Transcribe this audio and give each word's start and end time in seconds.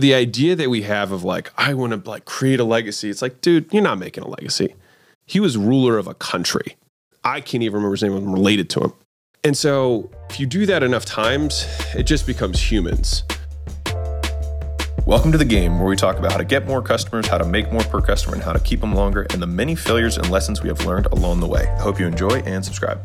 the 0.00 0.14
idea 0.14 0.54
that 0.54 0.70
we 0.70 0.82
have 0.82 1.10
of 1.10 1.24
like, 1.24 1.50
I 1.58 1.74
want 1.74 1.92
to 1.92 2.08
like 2.08 2.24
create 2.24 2.60
a 2.60 2.64
legacy. 2.64 3.10
It's 3.10 3.20
like, 3.20 3.40
dude, 3.40 3.72
you're 3.72 3.82
not 3.82 3.98
making 3.98 4.22
a 4.22 4.28
legacy. 4.28 4.76
He 5.26 5.40
was 5.40 5.56
ruler 5.56 5.98
of 5.98 6.06
a 6.06 6.14
country. 6.14 6.76
I 7.24 7.40
can't 7.40 7.64
even 7.64 7.74
remember 7.74 7.94
his 7.94 8.04
name. 8.04 8.12
I'm 8.12 8.32
related 8.32 8.70
to 8.70 8.80
him. 8.80 8.92
And 9.42 9.56
so 9.56 10.08
if 10.30 10.38
you 10.38 10.46
do 10.46 10.66
that 10.66 10.84
enough 10.84 11.04
times, 11.04 11.66
it 11.96 12.04
just 12.04 12.28
becomes 12.28 12.60
humans. 12.62 13.24
Welcome 15.04 15.32
to 15.32 15.38
the 15.38 15.44
game 15.44 15.80
where 15.80 15.88
we 15.88 15.96
talk 15.96 16.16
about 16.16 16.30
how 16.30 16.38
to 16.38 16.44
get 16.44 16.64
more 16.68 16.80
customers, 16.80 17.26
how 17.26 17.38
to 17.38 17.44
make 17.44 17.72
more 17.72 17.82
per 17.82 18.00
customer, 18.00 18.36
and 18.36 18.44
how 18.44 18.52
to 18.52 18.60
keep 18.60 18.80
them 18.80 18.94
longer, 18.94 19.26
and 19.30 19.42
the 19.42 19.48
many 19.48 19.74
failures 19.74 20.16
and 20.16 20.30
lessons 20.30 20.62
we 20.62 20.68
have 20.68 20.86
learned 20.86 21.06
along 21.06 21.40
the 21.40 21.48
way. 21.48 21.66
I 21.66 21.80
hope 21.80 21.98
you 21.98 22.06
enjoy 22.06 22.38
and 22.42 22.64
subscribe. 22.64 23.00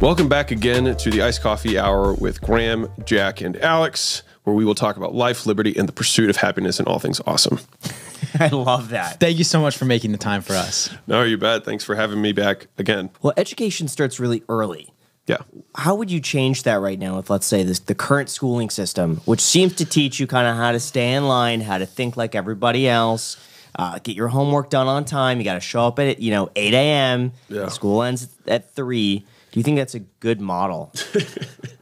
Welcome 0.00 0.28
back 0.28 0.52
again 0.52 0.94
to 0.96 1.10
the 1.10 1.22
Iced 1.22 1.40
Coffee 1.40 1.76
Hour 1.76 2.12
with 2.12 2.40
Graham, 2.40 2.88
Jack, 3.04 3.40
and 3.40 3.56
Alex, 3.56 4.22
where 4.46 4.54
we 4.54 4.64
will 4.64 4.76
talk 4.76 4.96
about 4.96 5.12
life, 5.12 5.44
liberty, 5.44 5.76
and 5.76 5.88
the 5.88 5.92
pursuit 5.92 6.30
of 6.30 6.36
happiness 6.36 6.78
and 6.78 6.86
all 6.86 7.00
things 7.00 7.20
awesome. 7.26 7.58
I 8.38 8.46
love 8.46 8.90
that. 8.90 9.18
Thank 9.18 9.38
you 9.38 9.44
so 9.44 9.60
much 9.60 9.76
for 9.76 9.86
making 9.86 10.12
the 10.12 10.18
time 10.18 10.40
for 10.40 10.52
us. 10.52 10.88
No, 11.08 11.24
you 11.24 11.36
bet. 11.36 11.64
Thanks 11.64 11.82
for 11.82 11.96
having 11.96 12.22
me 12.22 12.30
back 12.30 12.68
again. 12.78 13.10
Well, 13.22 13.32
education 13.36 13.88
starts 13.88 14.20
really 14.20 14.44
early. 14.48 14.92
Yeah. 15.26 15.38
How 15.74 15.96
would 15.96 16.12
you 16.12 16.20
change 16.20 16.62
that 16.62 16.76
right 16.76 16.96
now 16.96 17.16
with, 17.16 17.28
let's 17.28 17.44
say, 17.44 17.64
this, 17.64 17.80
the 17.80 17.96
current 17.96 18.28
schooling 18.28 18.70
system, 18.70 19.16
which 19.24 19.40
seems 19.40 19.74
to 19.74 19.84
teach 19.84 20.20
you 20.20 20.28
kind 20.28 20.46
of 20.46 20.54
how 20.54 20.70
to 20.70 20.78
stay 20.78 21.14
in 21.14 21.26
line, 21.26 21.60
how 21.60 21.78
to 21.78 21.86
think 21.86 22.16
like 22.16 22.36
everybody 22.36 22.88
else, 22.88 23.36
uh, 23.76 23.98
get 23.98 24.14
your 24.14 24.28
homework 24.28 24.70
done 24.70 24.86
on 24.86 25.04
time. 25.04 25.38
You 25.38 25.44
got 25.44 25.54
to 25.54 25.60
show 25.60 25.88
up 25.88 25.98
at 25.98 26.20
you 26.20 26.30
know 26.30 26.50
8 26.54 26.72
a.m. 26.72 27.32
Yeah. 27.48 27.66
School 27.66 28.04
ends 28.04 28.28
at 28.46 28.70
three. 28.76 29.18
Do 29.50 29.60
you 29.60 29.64
think 29.64 29.76
that's 29.76 29.96
a 29.96 30.00
good 30.00 30.40
model? 30.40 30.92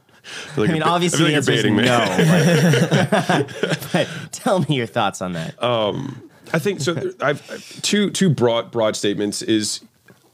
I, 0.57 0.61
I 0.63 0.67
mean, 0.67 0.83
obviously, 0.83 1.35
I 1.35 1.39
the 1.39 1.47
like 1.47 1.49
answer 1.49 1.51
you're 1.51 1.59
is 1.59 1.65
me. 1.65 1.83
no. 1.83 3.07
But, 3.09 3.89
but 3.93 4.07
tell 4.31 4.59
me 4.61 4.75
your 4.75 4.87
thoughts 4.87 5.21
on 5.21 5.33
that. 5.33 5.61
Um, 5.63 6.29
I 6.53 6.59
think 6.59 6.79
so. 6.81 6.93
there- 6.93 7.11
I've 7.21 7.49
I've- 7.51 7.63
two 7.81 8.09
two 8.09 8.29
broad 8.29 8.71
broad 8.71 8.95
statements 8.95 9.41
is. 9.41 9.81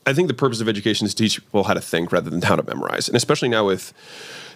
I 0.03 0.13
think 0.13 0.27
the 0.27 0.33
purpose 0.33 0.61
of 0.61 0.67
education 0.67 1.05
is 1.05 1.13
to 1.13 1.23
teach 1.23 1.39
people 1.39 1.63
how 1.63 1.75
to 1.75 1.81
think 1.81 2.11
rather 2.11 2.29
than 2.31 2.41
how 2.41 2.55
to 2.55 2.63
memorize, 2.63 3.07
and 3.07 3.15
especially 3.15 3.49
now 3.49 3.67
with 3.67 3.93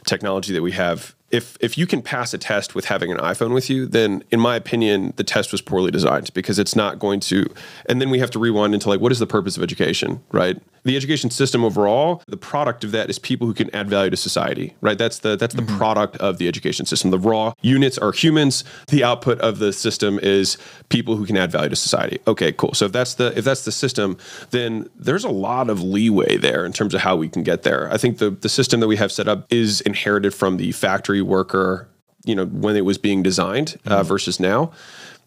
technology 0.05 0.51
that 0.53 0.63
we 0.63 0.71
have. 0.71 1.13
If 1.35 1.57
if 1.59 1.77
you 1.77 1.85
can 1.85 2.01
pass 2.01 2.33
a 2.33 2.37
test 2.37 2.75
with 2.75 2.85
having 2.85 3.11
an 3.11 3.17
iPhone 3.17 3.53
with 3.53 3.69
you, 3.69 3.85
then 3.85 4.23
in 4.31 4.39
my 4.39 4.55
opinion, 4.55 5.13
the 5.17 5.23
test 5.23 5.51
was 5.51 5.61
poorly 5.61 5.91
designed 5.91 6.33
because 6.33 6.57
it's 6.59 6.75
not 6.75 6.97
going 6.99 7.19
to. 7.31 7.45
And 7.89 7.99
then 7.99 8.09
we 8.09 8.19
have 8.19 8.31
to 8.31 8.39
rewind 8.39 8.73
into 8.73 8.87
like, 8.89 9.01
what 9.01 9.11
is 9.11 9.19
the 9.19 9.27
purpose 9.27 9.57
of 9.57 9.63
education, 9.63 10.21
right? 10.31 10.57
The 10.85 10.95
education 10.95 11.31
system 11.31 11.65
overall, 11.65 12.21
the 12.27 12.37
product 12.37 12.83
of 12.83 12.91
that 12.91 13.09
is 13.09 13.17
people 13.17 13.47
who 13.47 13.55
can 13.55 13.73
add 13.75 13.89
value 13.89 14.11
to 14.11 14.17
society, 14.17 14.75
right? 14.81 14.97
That's 14.97 15.19
the 15.19 15.35
that's 15.35 15.55
the 15.55 15.63
mm-hmm. 15.63 15.77
product 15.77 16.15
of 16.17 16.37
the 16.37 16.47
education 16.47 16.85
system. 16.85 17.09
The 17.09 17.19
raw 17.19 17.53
units 17.61 17.97
are 17.97 18.11
humans. 18.11 18.63
The 18.87 19.03
output 19.03 19.39
of 19.41 19.57
the 19.57 19.73
system 19.73 20.19
is 20.19 20.57
people 20.89 21.15
who 21.17 21.25
can 21.25 21.37
add 21.37 21.51
value 21.51 21.69
to 21.69 21.75
society. 21.75 22.19
Okay, 22.27 22.51
cool. 22.51 22.73
So 22.75 22.85
if 22.85 22.91
that's 22.91 23.15
the 23.15 23.35
if 23.35 23.43
that's 23.43 23.65
the 23.65 23.71
system, 23.71 24.17
then 24.51 24.87
there's 24.95 25.23
a 25.23 25.29
lot 25.29 25.71
of 25.71 25.81
leeway 25.81 26.37
there 26.37 26.65
in 26.65 26.71
terms 26.71 26.93
of 26.93 27.01
how 27.01 27.15
we 27.15 27.29
can 27.29 27.41
get 27.41 27.63
there. 27.63 27.91
I 27.91 27.97
think 27.97 28.19
the 28.19 28.29
the 28.29 28.49
system 28.49 28.79
that 28.79 28.87
we 28.87 28.97
have 28.97 29.11
set 29.11 29.27
up 29.27 29.51
is 29.51 29.81
inherited 29.81 30.35
from 30.35 30.57
the 30.57 30.71
factory 30.71 31.23
worker, 31.25 31.89
you 32.25 32.35
know, 32.35 32.45
when 32.45 32.75
it 32.75 32.85
was 32.85 32.97
being 32.97 33.23
designed 33.23 33.79
uh, 33.85 34.03
versus 34.03 34.39
now. 34.39 34.71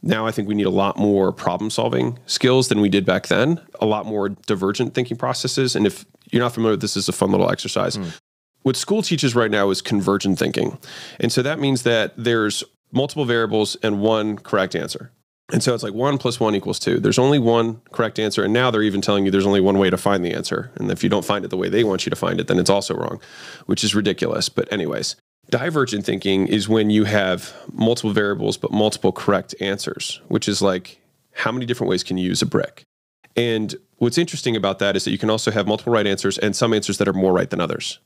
Now 0.02 0.26
I 0.26 0.30
think 0.30 0.48
we 0.48 0.54
need 0.54 0.66
a 0.66 0.70
lot 0.70 0.96
more 0.96 1.32
problem 1.32 1.70
solving 1.70 2.18
skills 2.26 2.68
than 2.68 2.80
we 2.80 2.88
did 2.88 3.04
back 3.04 3.26
then, 3.26 3.60
a 3.80 3.86
lot 3.86 4.06
more 4.06 4.28
divergent 4.28 4.94
thinking 4.94 5.16
processes. 5.16 5.74
And 5.74 5.86
if 5.86 6.04
you're 6.30 6.42
not 6.42 6.54
familiar 6.54 6.74
with 6.74 6.82
this, 6.82 6.96
is 6.96 7.08
a 7.08 7.12
fun 7.12 7.30
little 7.30 7.50
exercise. 7.50 7.98
What 8.62 8.76
school 8.76 9.02
teaches 9.02 9.34
right 9.34 9.50
now 9.50 9.70
is 9.70 9.82
convergent 9.82 10.38
thinking. 10.38 10.78
And 11.18 11.32
so 11.32 11.42
that 11.42 11.58
means 11.58 11.82
that 11.82 12.12
there's 12.16 12.62
multiple 12.92 13.24
variables 13.24 13.76
and 13.82 14.00
one 14.00 14.38
correct 14.38 14.76
answer. 14.76 15.10
And 15.50 15.62
so 15.62 15.74
it's 15.74 15.82
like 15.82 15.94
one 15.94 16.18
plus 16.18 16.38
one 16.38 16.54
equals 16.54 16.78
two. 16.78 17.00
There's 17.00 17.18
only 17.18 17.38
one 17.38 17.80
correct 17.92 18.18
answer. 18.18 18.44
And 18.44 18.52
now 18.52 18.70
they're 18.70 18.82
even 18.82 19.00
telling 19.00 19.24
you 19.24 19.30
there's 19.30 19.46
only 19.46 19.62
one 19.62 19.78
way 19.78 19.88
to 19.88 19.96
find 19.96 20.22
the 20.22 20.34
answer. 20.34 20.70
And 20.76 20.90
if 20.90 21.02
you 21.02 21.08
don't 21.08 21.24
find 21.24 21.44
it 21.44 21.48
the 21.48 21.56
way 21.56 21.70
they 21.70 21.84
want 21.84 22.04
you 22.04 22.10
to 22.10 22.16
find 22.16 22.38
it, 22.38 22.48
then 22.48 22.58
it's 22.58 22.68
also 22.68 22.94
wrong, 22.94 23.20
which 23.64 23.82
is 23.82 23.94
ridiculous. 23.94 24.50
But, 24.50 24.70
anyways, 24.70 25.16
divergent 25.50 26.04
thinking 26.04 26.46
is 26.46 26.68
when 26.68 26.90
you 26.90 27.04
have 27.04 27.54
multiple 27.72 28.12
variables 28.12 28.56
but 28.56 28.70
multiple 28.70 29.12
correct 29.12 29.54
answers, 29.60 30.20
which 30.28 30.48
is 30.48 30.60
like 30.62 31.00
how 31.32 31.52
many 31.52 31.66
different 31.66 31.88
ways 31.88 32.02
can 32.02 32.18
you 32.18 32.26
use 32.26 32.42
a 32.42 32.46
brick? 32.46 32.84
And 33.36 33.74
what's 33.96 34.18
interesting 34.18 34.56
about 34.56 34.78
that 34.80 34.96
is 34.96 35.04
that 35.04 35.12
you 35.12 35.18
can 35.18 35.30
also 35.30 35.50
have 35.50 35.66
multiple 35.66 35.92
right 35.92 36.06
answers 36.06 36.38
and 36.38 36.56
some 36.56 36.74
answers 36.74 36.98
that 36.98 37.08
are 37.08 37.12
more 37.12 37.32
right 37.32 37.48
than 37.48 37.60
others 37.60 38.00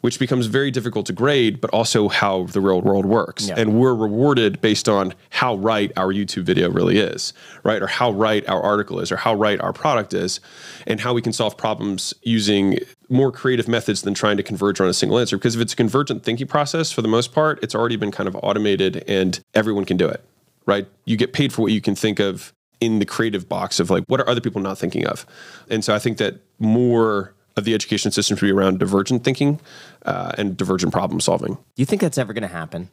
which 0.00 0.18
becomes 0.18 0.46
very 0.46 0.70
difficult 0.70 1.06
to 1.06 1.12
grade, 1.12 1.60
but 1.60 1.70
also 1.70 2.08
how 2.08 2.44
the 2.44 2.60
real 2.60 2.80
world 2.80 3.06
works. 3.06 3.48
Yeah. 3.48 3.54
And 3.56 3.78
we're 3.78 3.94
rewarded 3.94 4.60
based 4.60 4.88
on 4.88 5.14
how 5.30 5.56
right 5.56 5.92
our 5.96 6.12
YouTube 6.12 6.44
video 6.44 6.70
really 6.70 6.98
is, 6.98 7.32
right? 7.62 7.80
Or 7.82 7.86
how 7.86 8.10
right 8.10 8.48
our 8.48 8.62
article 8.62 9.00
is, 9.00 9.12
or 9.12 9.16
how 9.16 9.34
right 9.34 9.60
our 9.60 9.72
product 9.72 10.14
is, 10.14 10.40
and 10.86 11.00
how 11.00 11.14
we 11.14 11.22
can 11.22 11.32
solve 11.32 11.56
problems 11.56 12.14
using 12.22 12.78
more 13.08 13.30
creative 13.30 13.68
methods 13.68 14.02
than 14.02 14.14
trying 14.14 14.36
to 14.36 14.42
converge 14.42 14.80
on 14.80 14.88
a 14.88 14.94
single 14.94 15.18
answer. 15.18 15.36
Because 15.36 15.54
if 15.54 15.60
it's 15.60 15.74
a 15.74 15.76
convergent 15.76 16.24
thinking 16.24 16.46
process, 16.46 16.90
for 16.90 17.02
the 17.02 17.08
most 17.08 17.32
part, 17.32 17.62
it's 17.62 17.74
already 17.74 17.96
been 17.96 18.10
kind 18.10 18.28
of 18.28 18.36
automated 18.42 19.04
and 19.06 19.40
everyone 19.54 19.84
can 19.84 19.96
do 19.96 20.08
it, 20.08 20.24
right? 20.66 20.86
You 21.04 21.16
get 21.16 21.32
paid 21.32 21.52
for 21.52 21.62
what 21.62 21.72
you 21.72 21.80
can 21.80 21.94
think 21.94 22.18
of 22.18 22.52
in 22.80 22.98
the 22.98 23.06
creative 23.06 23.48
box 23.48 23.78
of 23.78 23.90
like, 23.90 24.04
what 24.08 24.18
are 24.18 24.28
other 24.28 24.40
people 24.40 24.60
not 24.60 24.76
thinking 24.76 25.06
of? 25.06 25.24
And 25.70 25.84
so 25.84 25.94
I 25.94 26.00
think 26.00 26.18
that 26.18 26.40
more 26.58 27.34
of 27.56 27.64
the 27.64 27.74
education 27.74 28.10
system 28.10 28.36
to 28.36 28.44
be 28.46 28.50
around 28.52 28.78
divergent 28.78 29.24
thinking 29.24 29.60
uh, 30.06 30.32
and 30.38 30.56
divergent 30.56 30.92
problem 30.92 31.20
solving. 31.20 31.54
Do 31.54 31.60
you 31.76 31.86
think 31.86 32.00
that's 32.00 32.18
ever 32.18 32.32
going 32.32 32.42
to 32.42 32.48
happen? 32.48 32.88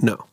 No, 0.00 0.24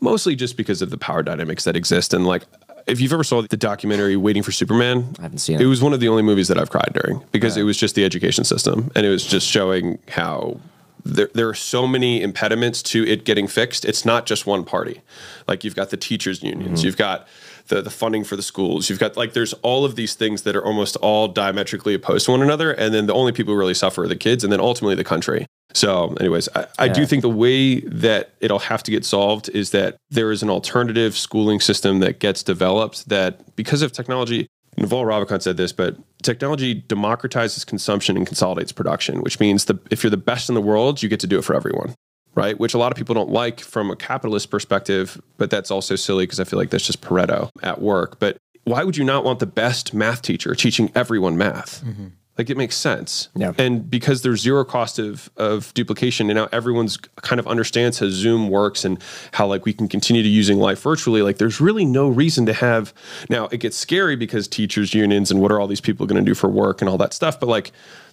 mostly 0.00 0.34
just 0.36 0.56
because 0.56 0.80
of 0.82 0.90
the 0.90 0.98
power 0.98 1.22
dynamics 1.22 1.64
that 1.64 1.76
exist. 1.76 2.14
And 2.14 2.26
like, 2.26 2.44
if 2.86 3.00
you've 3.00 3.12
ever 3.12 3.24
saw 3.24 3.42
the 3.42 3.56
documentary 3.56 4.16
Waiting 4.16 4.42
for 4.42 4.50
Superman, 4.52 5.14
I 5.18 5.22
haven't 5.22 5.38
seen 5.38 5.56
it. 5.56 5.62
It 5.62 5.66
was 5.66 5.82
one 5.82 5.92
of 5.92 6.00
the 6.00 6.08
only 6.08 6.22
movies 6.22 6.48
that 6.48 6.58
I've 6.58 6.70
cried 6.70 6.92
during 6.94 7.22
because 7.32 7.56
it 7.56 7.62
was 7.64 7.76
just 7.76 7.94
the 7.94 8.04
education 8.04 8.44
system, 8.44 8.90
and 8.96 9.04
it 9.06 9.10
was 9.10 9.24
just 9.24 9.46
showing 9.48 9.98
how. 10.08 10.58
There, 11.04 11.28
there 11.34 11.48
are 11.48 11.54
so 11.54 11.88
many 11.88 12.22
impediments 12.22 12.80
to 12.84 13.04
it 13.04 13.24
getting 13.24 13.48
fixed. 13.48 13.84
It's 13.84 14.04
not 14.04 14.24
just 14.24 14.46
one 14.46 14.64
party. 14.64 15.00
Like 15.48 15.64
you've 15.64 15.74
got 15.74 15.90
the 15.90 15.96
teachers' 15.96 16.44
unions, 16.44 16.78
Mm-hmm. 16.78 16.86
you've 16.86 16.96
got 16.96 17.26
the, 17.72 17.80
the 17.80 17.90
funding 17.90 18.22
for 18.22 18.36
the 18.36 18.42
schools, 18.42 18.90
you've 18.90 18.98
got 18.98 19.16
like 19.16 19.32
there's 19.32 19.54
all 19.54 19.84
of 19.84 19.96
these 19.96 20.14
things 20.14 20.42
that 20.42 20.54
are 20.54 20.64
almost 20.64 20.96
all 20.96 21.26
diametrically 21.28 21.94
opposed 21.94 22.26
to 22.26 22.30
one 22.30 22.42
another, 22.42 22.72
and 22.72 22.92
then 22.92 23.06
the 23.06 23.14
only 23.14 23.32
people 23.32 23.54
who 23.54 23.58
really 23.58 23.74
suffer 23.74 24.04
are 24.04 24.08
the 24.08 24.16
kids, 24.16 24.44
and 24.44 24.52
then 24.52 24.60
ultimately 24.60 24.94
the 24.94 25.04
country. 25.04 25.46
So, 25.74 26.14
anyways, 26.20 26.50
I, 26.54 26.66
I 26.78 26.88
do 26.88 27.06
think 27.06 27.22
the 27.22 27.30
way 27.30 27.80
that 27.80 28.34
it'll 28.40 28.58
have 28.58 28.82
to 28.82 28.90
get 28.90 29.06
solved 29.06 29.48
is 29.50 29.70
that 29.70 29.96
there 30.10 30.30
is 30.30 30.42
an 30.42 30.50
alternative 30.50 31.16
schooling 31.16 31.60
system 31.60 32.00
that 32.00 32.18
gets 32.18 32.42
developed 32.42 33.08
that 33.08 33.56
because 33.56 33.80
of 33.80 33.90
technology, 33.90 34.48
Naval 34.76 35.04
Ravikant 35.04 35.40
said 35.40 35.56
this, 35.56 35.72
but 35.72 35.96
technology 36.22 36.82
democratizes 36.82 37.66
consumption 37.66 38.18
and 38.18 38.26
consolidates 38.26 38.72
production, 38.72 39.22
which 39.22 39.40
means 39.40 39.64
the, 39.64 39.78
if 39.90 40.02
you're 40.02 40.10
the 40.10 40.18
best 40.18 40.50
in 40.50 40.54
the 40.54 40.60
world, 40.60 41.02
you 41.02 41.08
get 41.08 41.20
to 41.20 41.26
do 41.26 41.38
it 41.38 41.44
for 41.44 41.54
everyone, 41.54 41.94
right? 42.34 42.58
Which 42.58 42.74
a 42.74 42.78
lot 42.78 42.92
of 42.92 42.98
people 42.98 43.14
don't 43.14 43.30
like 43.30 43.60
from 43.60 43.90
a 43.90 43.96
capitalist 43.96 44.50
perspective, 44.50 45.20
but 45.36 45.50
that's 45.50 45.70
also 45.70 45.96
silly 45.96 46.24
because 46.24 46.40
I 46.40 46.44
feel 46.44 46.58
like 46.58 46.70
that's 46.70 46.86
just 46.86 47.02
Pareto 47.02 47.50
at 47.62 47.80
work. 47.80 48.18
But 48.18 48.38
why 48.64 48.84
would 48.84 48.96
you 48.96 49.04
not 49.04 49.24
want 49.24 49.40
the 49.40 49.46
best 49.46 49.92
math 49.92 50.22
teacher 50.22 50.54
teaching 50.54 50.90
everyone 50.94 51.36
math? 51.36 51.84
Mm-hmm. 51.84 52.08
Like 52.38 52.48
it 52.48 52.56
makes 52.56 52.76
sense. 52.76 53.28
Yeah. 53.36 53.52
And 53.58 53.90
because 53.90 54.22
there's 54.22 54.40
zero 54.40 54.64
cost 54.64 54.98
of, 54.98 55.30
of 55.36 55.72
duplication 55.74 56.30
and 56.30 56.36
now 56.38 56.48
everyone's 56.50 56.96
kind 57.16 57.38
of 57.38 57.46
understands 57.46 57.98
how 57.98 58.08
Zoom 58.08 58.48
works 58.48 58.86
and 58.86 59.02
how 59.32 59.46
like 59.46 59.66
we 59.66 59.74
can 59.74 59.86
continue 59.86 60.22
to 60.22 60.28
using 60.28 60.58
life 60.58 60.80
virtually, 60.80 61.20
like 61.20 61.36
there's 61.36 61.60
really 61.60 61.84
no 61.84 62.08
reason 62.08 62.46
to 62.46 62.54
have 62.54 62.94
now 63.28 63.48
it 63.52 63.58
gets 63.58 63.76
scary 63.76 64.16
because 64.16 64.48
teachers 64.48 64.94
unions 64.94 65.30
and 65.30 65.42
what 65.42 65.52
are 65.52 65.60
all 65.60 65.66
these 65.66 65.80
people 65.80 66.06
going 66.06 66.24
to 66.24 66.28
do 66.28 66.34
for 66.34 66.48
work 66.48 66.80
and 66.80 66.88
all 66.88 66.96
that 66.96 67.12
stuff. 67.12 67.38
But 67.38 67.50
like 67.50 67.70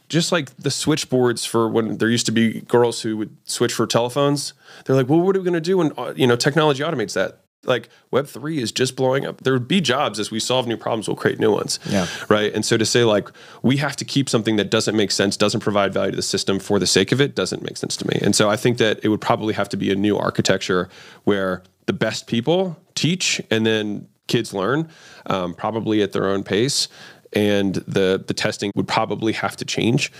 just 0.10 0.32
like 0.32 0.56
the 0.58 0.72
switchboards 0.72 1.46
for 1.46 1.70
when 1.70 1.98
there 1.98 2.10
used 2.10 2.26
to 2.26 2.32
be 2.32 2.62
girls 2.62 3.02
who 3.02 3.16
would 3.18 3.36
switch 3.46 3.74
for 3.74 3.88
telephones, 3.88 4.54
they're 4.86 4.96
like, 4.96 5.08
well, 5.08 5.22
what 5.22 5.36
are 5.36 5.40
we 5.40 5.46
going 5.46 5.54
to 5.54 5.62
do 5.62 5.78
when 5.78 5.94
uh, 5.98 6.14
you 6.16 6.28
know 6.28 6.36
technology 6.36 6.84
automates 6.84 7.14
that? 7.14 7.42
Like 7.66 7.90
Web 8.10 8.26
three 8.26 8.60
is 8.60 8.72
just 8.72 8.96
blowing 8.96 9.26
up. 9.26 9.42
There 9.42 9.52
would 9.54 9.68
be 9.68 9.82
jobs 9.82 10.18
as 10.18 10.32
we 10.32 10.40
solve 10.40 10.66
new 10.66 10.78
problems, 10.78 11.08
we'll 11.08 11.18
create 11.18 11.40
new 11.40 11.52
ones. 11.52 11.78
Yeah. 11.86 12.08
Right. 12.30 12.54
And 12.54 12.66
so 12.66 12.78
to 12.78 12.86
say 12.86 13.04
like 13.04 13.30
we 13.62 13.78
have 13.78 13.98
to 13.98 14.06
keep 14.06 14.30
something 14.30 14.56
that 14.56 14.72
doesn't 14.72 14.96
make 14.96 15.12
sense, 15.12 15.36
doesn't 15.36 15.60
provide 15.60 15.94
value 15.94 16.12
to 16.12 16.16
the 16.16 16.22
system 16.22 16.58
for 16.60 16.80
the 16.80 16.88
sake 16.88 17.12
of 17.12 17.20
it, 17.20 17.36
doesn't 17.36 17.62
make 17.62 17.76
sense 17.76 17.98
to 17.98 18.08
me. 18.08 18.18
And 18.22 18.34
so 18.34 18.50
I 18.50 18.56
think 18.56 18.78
that 18.78 19.02
it 19.04 19.10
would 19.10 19.22
probably 19.22 19.54
have 19.54 19.68
to 19.70 19.78
be 19.78 19.92
a 19.92 19.96
new 19.96 20.18
architecture 20.18 20.88
where 21.26 21.62
the 21.86 21.94
best 21.94 22.28
people 22.28 22.78
teach 22.96 23.42
and 23.52 23.66
then 23.66 24.08
kids 24.28 24.54
learn, 24.54 24.88
um, 25.26 25.54
probably 25.54 26.02
at 26.02 26.14
their 26.14 26.28
own 26.28 26.44
pace. 26.44 26.88
And 27.34 27.76
the 27.76 28.24
the 28.26 28.34
testing 28.34 28.72
would 28.76 28.88
probably 28.88 29.34
have 29.34 29.56
to 29.58 29.66
change 29.66 30.12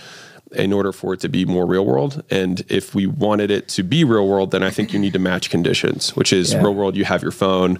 in 0.52 0.72
order 0.72 0.92
for 0.92 1.14
it 1.14 1.20
to 1.20 1.28
be 1.28 1.44
more 1.44 1.64
real 1.66 1.86
world. 1.86 2.22
And 2.30 2.64
if 2.68 2.94
we 2.94 3.06
wanted 3.06 3.50
it 3.50 3.68
to 3.68 3.82
be 3.84 4.02
real 4.04 4.26
world, 4.26 4.50
then 4.50 4.62
I 4.64 4.70
think 4.70 4.92
you 4.92 4.98
need 4.98 5.12
to 5.12 5.18
match 5.20 5.48
conditions, 5.50 6.16
which 6.16 6.32
is 6.32 6.52
Yeah. 6.52 6.60
real 6.62 6.74
world. 6.74 6.96
You 6.96 7.04
have 7.04 7.22
your 7.22 7.30
phone. 7.32 7.78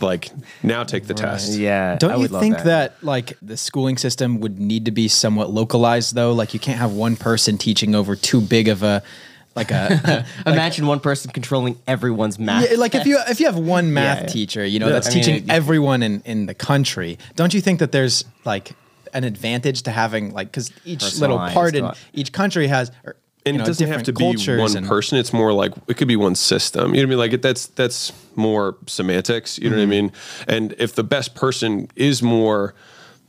Like 0.00 0.30
now, 0.64 0.82
take 0.84 1.06
the 1.06 1.14
test. 1.14 1.52
Yeah. 1.56 1.96
Don't 1.96 2.14
you 2.14 2.18
would 2.22 2.30
love 2.32 2.42
think 2.42 2.62
that. 2.64 2.94
like 3.02 3.36
the 3.40 3.56
schooling 3.56 3.96
system 3.98 4.40
would 4.40 4.58
need 4.58 4.84
to 4.86 4.90
be 4.90 5.06
somewhat 5.06 5.50
localized 5.50 6.14
though? 6.14 6.32
Like 6.32 6.54
you 6.54 6.60
can't 6.60 6.78
have 6.78 6.92
one 6.92 7.14
person 7.16 7.56
teaching 7.56 7.94
over 7.94 8.16
too 8.16 8.40
big 8.40 8.68
of 8.68 8.82
a 8.82 9.02
like 9.54 9.70
a 9.70 10.24
Imagine 10.46 10.86
one 10.86 11.00
person 11.00 11.30
controlling 11.30 11.78
everyone's 11.86 12.38
math. 12.38 12.70
Yeah, 12.70 12.76
like 12.78 12.94
if 12.94 13.06
you 13.06 13.18
if 13.28 13.40
you 13.40 13.46
have 13.46 13.56
one 13.58 13.92
math 13.92 14.20
yeah. 14.22 14.26
teacher, 14.26 14.64
you 14.64 14.78
know, 14.78 14.86
Yeah, 14.86 14.92
that's 14.94 15.08
I 15.08 15.12
teaching 15.12 15.34
it- 15.36 15.50
everyone 15.50 16.02
in 16.02 16.22
in 16.24 16.46
the 16.46 16.54
country, 16.54 17.18
don't 17.36 17.52
you 17.54 17.60
think 17.60 17.78
that 17.80 17.92
there's 17.92 18.24
like 18.44 18.72
an 19.14 19.24
advantage 19.24 19.82
to 19.82 19.90
having 19.90 20.32
like 20.32 20.48
because 20.48 20.70
each 20.84 21.18
little 21.18 21.38
part 21.38 21.74
in 21.74 21.90
each 22.14 22.32
country 22.32 22.66
has, 22.68 22.90
or, 23.04 23.16
and 23.44 23.54
you 23.54 23.58
know, 23.58 23.64
it 23.64 23.66
doesn't 23.66 23.88
have 23.88 24.02
to 24.04 24.12
be 24.12 24.24
cultures 24.24 24.74
one 24.74 24.86
person. 24.86 25.18
It's 25.18 25.32
more 25.34 25.52
like 25.52 25.72
it 25.88 25.96
could 25.98 26.08
be 26.08 26.16
one 26.16 26.34
system. 26.34 26.94
You 26.94 27.02
know 27.06 27.08
what 27.16 27.22
I 27.24 27.26
mean? 27.26 27.32
Like 27.32 27.42
that's 27.42 27.66
that's 27.66 28.12
more 28.36 28.76
semantics. 28.86 29.58
You 29.58 29.68
know 29.68 29.76
what 29.76 29.82
I 29.82 29.84
Mm-hmm. 29.84 29.90
mean? 29.90 30.12
And 30.48 30.74
if 30.78 30.94
the 30.94 31.04
best 31.04 31.34
person 31.34 31.88
is 31.96 32.22
more 32.22 32.74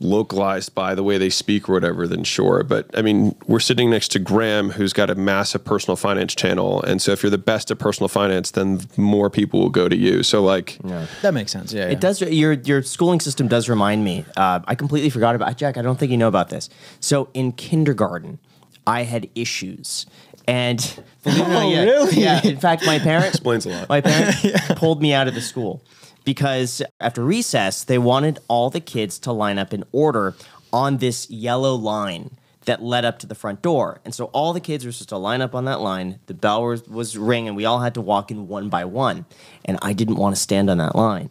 localized 0.04 0.74
by 0.74 0.94
the 0.94 1.02
way 1.02 1.18
they 1.18 1.30
speak 1.30 1.68
or 1.68 1.72
whatever, 1.72 2.06
then 2.06 2.22
sure. 2.24 2.62
But 2.62 2.88
I 2.96 3.02
mean, 3.02 3.34
we're 3.46 3.58
sitting 3.60 3.90
next 3.90 4.08
to 4.12 4.18
Graham, 4.18 4.70
who's 4.70 4.92
got 4.92 5.10
a 5.10 5.14
massive 5.14 5.64
personal 5.64 5.96
finance 5.96 6.34
channel, 6.34 6.82
and 6.82 7.00
so 7.02 7.12
if 7.12 7.22
you're 7.22 7.30
the 7.30 7.38
best 7.38 7.70
at 7.70 7.78
personal 7.78 8.08
finance, 8.08 8.52
then 8.52 8.82
more 8.96 9.30
people 9.30 9.60
will 9.60 9.70
go 9.70 9.88
to 9.88 9.96
you. 9.96 10.22
So 10.22 10.42
like, 10.42 10.78
That 11.22 11.34
makes 11.34 11.50
sense. 11.50 11.72
Yeah, 11.72 11.86
It 11.88 12.00
does. 12.00 12.20
Your 12.20 12.52
your 12.52 12.82
schooling 12.82 13.20
system 13.20 13.48
does 13.48 13.68
remind 13.68 14.04
me. 14.04 14.24
Uh, 14.36 14.60
I 14.66 14.74
completely 14.74 15.10
forgot 15.10 15.34
about 15.34 15.56
Jack. 15.56 15.76
I 15.76 15.82
don't 15.82 15.98
think 15.98 16.12
you 16.12 16.18
know 16.18 16.28
about 16.28 16.50
this. 16.50 16.68
So 17.00 17.28
in 17.34 17.52
kindergarten, 17.52 18.38
I 18.86 19.02
had 19.04 19.28
issues, 19.34 20.06
and 20.46 20.78
believe 21.22 21.40
it 21.40 21.44
or 21.46 21.48
not, 21.48 21.62
Oh, 21.64 21.70
yeah, 21.74 21.82
really? 21.82 22.20
Yeah. 22.20 22.40
In 22.44 22.58
fact, 22.58 22.84
my 22.84 22.98
parents 22.98 23.36
Explains 23.36 23.64
a 23.66 23.70
lot. 23.70 23.88
My 23.88 24.00
parents 24.02 24.42
pulled 24.76 25.00
me 25.00 25.14
out 25.14 25.26
of 25.28 25.34
the 25.34 25.40
school 25.40 25.82
because 26.24 26.82
after 27.00 27.24
recess, 27.24 27.84
they 27.84 27.98
wanted 27.98 28.38
all 28.48 28.70
the 28.70 28.80
kids 28.80 29.18
to 29.20 29.32
line 29.32 29.58
up 29.58 29.72
in 29.72 29.84
order 29.92 30.34
on 30.72 30.98
this 30.98 31.30
yellow 31.30 31.74
line 31.74 32.30
that 32.64 32.82
led 32.82 33.04
up 33.04 33.18
to 33.20 33.26
the 33.26 33.34
front 33.34 33.62
door. 33.62 34.00
And 34.04 34.14
so 34.14 34.26
all 34.26 34.52
the 34.52 34.60
kids 34.60 34.84
were 34.84 34.92
supposed 34.92 35.10
to 35.10 35.18
line 35.18 35.42
up 35.42 35.54
on 35.54 35.66
that 35.66 35.80
line. 35.80 36.20
The 36.26 36.34
bell 36.34 36.64
was, 36.64 36.82
was 36.88 37.16
ring, 37.16 37.46
and 37.46 37.56
we 37.56 37.64
all 37.64 37.80
had 37.80 37.94
to 37.94 38.00
walk 38.00 38.30
in 38.30 38.48
one 38.48 38.68
by 38.68 38.84
one. 38.84 39.26
And 39.64 39.78
I 39.82 39.92
didn't 39.92 40.16
want 40.16 40.34
to 40.34 40.40
stand 40.40 40.70
on 40.70 40.78
that 40.78 40.94
line. 40.94 41.30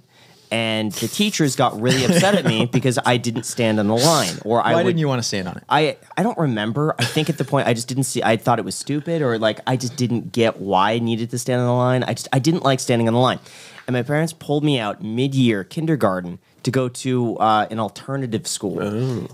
And 0.51 0.91
the 0.91 1.07
teachers 1.07 1.55
got 1.55 1.81
really 1.81 2.05
upset 2.05 2.35
at 2.35 2.45
me 2.45 2.65
because 2.71 2.99
I 3.03 3.17
didn't 3.17 3.43
stand 3.43 3.79
on 3.79 3.87
the 3.87 3.95
line, 3.95 4.35
or 4.45 4.61
I 4.61 4.73
Why 4.73 4.83
would, 4.83 4.89
didn't 4.91 4.99
you 4.99 5.07
want 5.07 5.17
to 5.19 5.27
stand 5.27 5.47
on 5.47 5.57
it? 5.57 5.63
I 5.67 5.97
I 6.15 6.21
don't 6.21 6.37
remember. 6.37 6.93
I 6.99 7.05
think 7.05 7.31
at 7.31 7.39
the 7.39 7.43
point 7.43 7.67
I 7.67 7.73
just 7.73 7.87
didn't 7.87 8.03
see. 8.03 8.21
I 8.21 8.37
thought 8.37 8.59
it 8.59 8.65
was 8.65 8.75
stupid, 8.75 9.23
or 9.23 9.39
like 9.39 9.61
I 9.65 9.77
just 9.77 9.95
didn't 9.95 10.31
get 10.31 10.61
why 10.61 10.91
I 10.91 10.99
needed 10.99 11.31
to 11.31 11.39
stand 11.39 11.59
on 11.59 11.65
the 11.65 11.73
line. 11.73 12.03
I 12.03 12.13
just 12.13 12.27
I 12.31 12.37
didn't 12.37 12.61
like 12.61 12.79
standing 12.79 13.07
on 13.07 13.15
the 13.15 13.19
line, 13.19 13.39
and 13.87 13.93
my 13.93 14.03
parents 14.03 14.33
pulled 14.33 14.63
me 14.63 14.79
out 14.79 15.03
mid-year 15.03 15.63
kindergarten 15.63 16.39
to 16.63 16.71
go 16.71 16.87
to 16.87 17.37
uh, 17.39 17.67
an 17.69 17.79
alternative 17.79 18.47
school, 18.47 18.79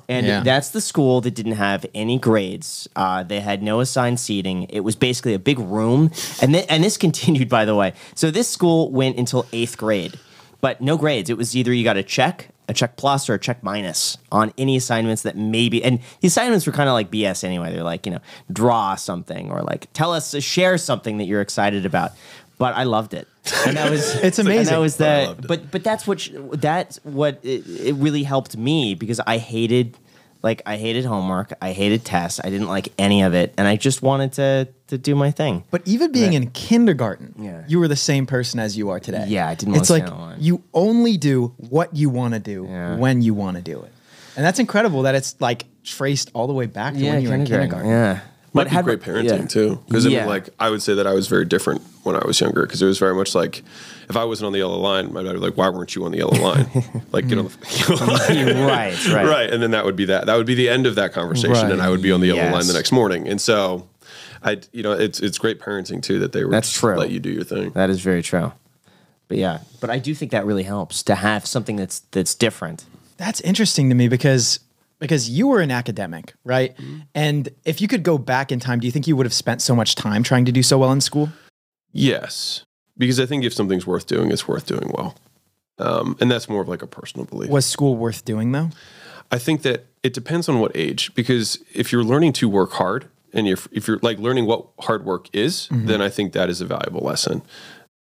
and 0.08 0.26
Yeah. 0.26 0.42
that's 0.42 0.70
the 0.70 0.82
school 0.82 1.22
that 1.22 1.36
didn't 1.36 1.54
have 1.54 1.86
any 1.94 2.18
grades. 2.18 2.90
Uh, 2.96 3.22
they 3.24 3.40
had 3.40 3.62
no 3.62 3.80
assigned 3.82 4.20
seating. 4.20 4.64
It 4.64 4.80
was 4.80 4.96
basically 4.96 5.34
a 5.36 5.40
big 5.40 5.60
room, 5.60 6.12
and 6.42 6.54
th- 6.54 6.66
and 6.70 6.84
this 6.84 6.98
continued 7.06 7.48
by 7.50 7.66
the 7.66 7.76
way. 7.76 7.94
So 8.16 8.32
this 8.32 8.48
school 8.48 8.92
went 8.92 9.18
until 9.18 9.46
eighth 9.54 9.78
grade 9.78 10.18
but 10.62 10.82
no 10.82 10.98
grades. 10.98 11.30
It 11.30 11.38
was 11.38 11.56
either 11.56 11.72
you 11.72 11.86
got 11.86 11.96
a 11.96 12.04
check, 12.04 12.50
a 12.68 12.74
check 12.74 12.98
plus, 12.98 13.30
or 13.30 13.36
a 13.36 13.40
check 13.40 13.64
minus 13.64 14.18
on 14.30 14.52
any 14.58 14.76
assignments 14.76 15.22
that 15.22 15.38
maybe. 15.38 15.82
And 15.82 16.02
the 16.20 16.28
assignments 16.28 16.66
were 16.68 16.74
kind 16.74 16.90
of 16.90 16.94
like 16.94 17.10
BS 17.10 17.46
anyway. 17.46 17.72
They're 17.72 17.82
like, 17.82 18.06
you 18.06 18.12
know, 18.12 18.20
draw 18.52 18.96
something 18.96 19.52
or 19.52 19.62
like 19.62 19.88
tell 19.94 20.12
us, 20.12 20.36
share 20.44 20.78
something 20.78 21.18
that 21.20 21.24
you're 21.28 21.40
excited 21.40 21.86
about. 21.86 22.12
But 22.60 22.76
I 22.76 22.84
loved 22.84 23.14
it, 23.16 23.28
and 23.66 23.76
that 23.78 23.90
was 23.90 24.14
It's 24.24 24.38
And 24.38 24.48
amazing. 24.48 24.74
that 24.74 24.80
was 24.80 24.98
But 24.98 25.08
I 25.08 25.22
the. 25.22 25.28
loved 25.30 25.46
it. 25.46 25.48
But 25.48 25.72
but 25.72 25.84
that's 25.84 26.06
what 26.06 26.20
sh- 26.20 26.32
that's 26.52 27.00
what 27.04 27.40
it, 27.44 27.64
it 27.68 27.96
really 27.96 28.22
helped 28.24 28.56
me 28.58 28.94
because 28.96 29.20
I 29.26 29.38
hated. 29.40 29.98
Like 30.42 30.62
I 30.66 30.78
hated 30.78 31.04
homework, 31.04 31.52
I 31.62 31.74
hated 31.74 32.06
tests, 32.06 32.40
I 32.42 32.50
didn't 32.50 32.70
like 32.70 32.94
any 32.98 33.24
of 33.24 33.34
it, 33.34 33.54
and 33.58 33.68
I 33.68 33.76
just 33.76 34.02
wanted 34.02 34.32
to 34.40 34.70
to 34.88 34.98
do 34.98 35.14
my 35.14 35.32
thing. 35.32 35.66
But 35.70 35.82
even 35.86 36.14
being 36.14 36.32
in 36.32 36.52
kindergarten, 36.52 37.34
Yeah. 37.38 37.64
you 37.68 37.78
were 37.78 37.90
the 37.90 37.98
same 37.98 38.26
person 38.26 38.58
as 38.62 38.78
you 38.78 38.90
are 38.90 39.02
today. 39.02 39.26
Yeah, 39.28 39.50
I 39.50 39.56
didn't 39.56 39.74
wanna 39.74 39.82
It's 39.82 39.90
like 39.90 40.04
stand 40.08 40.14
on 40.14 40.20
the 40.22 40.26
line. 40.36 40.38
you 40.42 40.64
only 40.74 41.18
do 41.18 41.54
what 41.58 41.94
you 41.94 42.10
want 42.10 42.36
to 42.36 42.40
do 42.40 42.66
Yeah. 42.70 42.96
when 42.96 43.22
you 43.22 43.34
want 43.34 43.58
to 43.58 43.62
do 43.64 43.82
it, 43.82 43.92
and 44.38 44.46
that's 44.46 44.60
incredible 44.60 45.02
that 45.02 45.14
it's 45.16 45.36
like 45.42 45.66
traced 45.84 46.32
all 46.34 46.48
the 46.48 46.54
way 46.54 46.68
back 46.68 46.94
to 46.96 47.04
when 47.04 47.22
you 47.22 47.28
were 47.30 47.36
in 47.36 47.44
kindergarten. 47.46 47.90
Yeah, 47.90 48.20
might 48.54 48.66
be 48.66 48.70
had- 48.72 48.86
great 48.86 49.02
parenting 49.02 49.40
yeah. 49.42 49.46
too. 49.46 49.80
Because 49.88 50.06
I 50.06 50.10
Yeah. 50.10 50.20
mean, 50.22 50.30
like 50.30 50.50
I 50.60 50.70
would 50.70 50.82
say 50.82 50.94
that 50.96 51.06
I 51.08 51.14
was 51.14 51.28
very 51.28 51.46
different 51.46 51.82
when 52.04 52.16
I 52.16 52.26
was 52.26 52.40
younger. 52.42 52.62
Because 52.66 52.82
it 52.82 52.86
was 52.86 52.98
very 52.98 53.14
much 53.16 53.36
like 53.36 53.64
if 54.10 54.18
I 54.18 54.24
wasn't 54.24 54.48
on 54.48 54.54
the 54.54 54.60
yellow 54.60 54.78
line, 54.80 55.14
my 55.14 55.22
dad 55.22 55.34
would 55.34 55.40
be 55.42 55.46
like, 55.48 55.58
"Why 55.58 55.70
weren't 55.70 55.96
you 55.96 56.06
on 56.06 56.12
the 56.12 56.18
yellow 56.18 56.38
line? 56.42 56.66
like 57.12 57.28
get 57.28 57.38
on 57.38 57.46
the 57.46 57.86
yellow 57.90 58.06
line." 58.14 58.66
right, 58.68 59.08
right. 59.10 59.26
right. 59.38 59.50
And 59.54 59.62
then 59.62 59.72
that 59.72 59.86
would 59.86 59.96
be 59.96 60.06
that. 60.06 60.26
That 60.26 60.36
would 60.36 60.48
be 60.48 60.56
the 60.56 60.70
end 60.70 60.86
of 60.88 60.96
that 60.96 61.14
conversation, 61.14 61.52
Right. 61.54 61.72
and 61.72 61.82
I 61.82 61.90
would 61.90 62.02
be 62.02 62.12
on 62.12 62.22
the 62.22 62.28
yellow 62.28 62.40
Yes. 62.42 62.54
line 62.54 62.68
the 62.68 62.74
next 62.74 62.92
morning. 62.92 63.28
And 63.28 63.40
so, 63.40 63.88
I, 64.44 64.58
you 64.72 64.84
know, 64.84 64.94
it's 64.94 65.20
it's 65.20 65.38
great 65.38 65.60
parenting 65.60 66.02
too 66.02 66.20
that 66.20 66.32
they 66.32 66.44
were 66.44 66.52
That's 66.52 66.72
true. 66.72 66.96
let 66.96 67.12
you 67.12 67.20
do 67.20 67.30
your 67.30 67.44
thing. 67.44 67.72
That 67.72 67.90
is 67.90 68.00
very 68.02 68.24
true. 68.24 68.52
But 69.28 69.38
yeah, 69.38 69.60
but 69.80 69.92
I 69.92 70.00
do 70.00 70.16
think 70.16 70.32
that 70.32 70.46
really 70.48 70.64
helps 70.64 71.04
to 71.04 71.14
have 71.16 71.46
something 71.46 71.76
that's 71.76 72.00
that's 72.12 72.34
different. 72.34 72.86
That's 73.18 73.42
interesting 73.42 73.90
to 73.90 73.96
me 73.96 74.08
because 74.08 74.60
because 75.00 75.30
you 75.30 75.48
were 75.48 75.60
an 75.62 75.72
academic, 75.72 76.34
right? 76.44 76.76
And 77.16 77.50
if 77.66 77.82
you 77.82 77.88
could 77.88 78.04
go 78.04 78.18
back 78.18 78.52
in 78.52 78.60
time, 78.60 78.80
do 78.80 78.88
you 78.88 78.92
think 78.92 79.08
you 79.08 79.16
would 79.16 79.26
have 79.26 79.34
spent 79.34 79.62
so 79.62 79.76
much 79.76 79.96
time 79.96 80.24
trying 80.24 80.46
to 80.46 80.52
do 80.52 80.62
so 80.64 80.78
well 80.78 80.92
in 80.92 81.02
school? 81.02 81.30
Yes, 81.92 82.64
because 82.98 83.20
I 83.20 83.26
think 83.26 83.44
if 83.44 83.54
something's 83.54 83.88
worth 83.88 84.06
doing, 84.08 84.32
it's 84.32 84.48
worth 84.48 84.66
doing 84.66 84.92
well. 84.94 85.16
Um, 85.80 86.18
and 86.20 86.30
that's 86.30 86.50
more 86.50 86.62
of 86.62 86.68
like 86.68 86.82
a 86.82 86.88
personal 86.88 87.26
belief. 87.26 87.50
Was 87.50 87.66
school 87.66 87.96
worth 87.96 88.26
doing 88.26 88.52
though? 88.52 88.70
I 89.32 89.38
think 89.38 89.62
that 89.62 89.86
it 90.04 90.14
depends 90.14 90.50
on 90.50 90.60
what 90.60 90.72
age. 90.76 91.14
Because 91.16 91.64
if 91.74 91.92
you're 91.92 92.04
learning 92.04 92.34
to 92.34 92.50
work 92.50 92.74
hard, 92.74 93.08
and 93.32 93.48
you're, 93.48 93.60
if 93.72 93.88
you're 93.88 94.00
like 94.02 94.18
learning 94.18 94.46
what 94.46 94.68
hard 94.80 95.06
work 95.06 95.30
is, 95.34 95.68
then 95.72 96.02
I 96.02 96.10
think 96.10 96.34
that 96.34 96.50
is 96.50 96.62
a 96.62 96.66
valuable 96.66 97.02
lesson. 97.02 97.44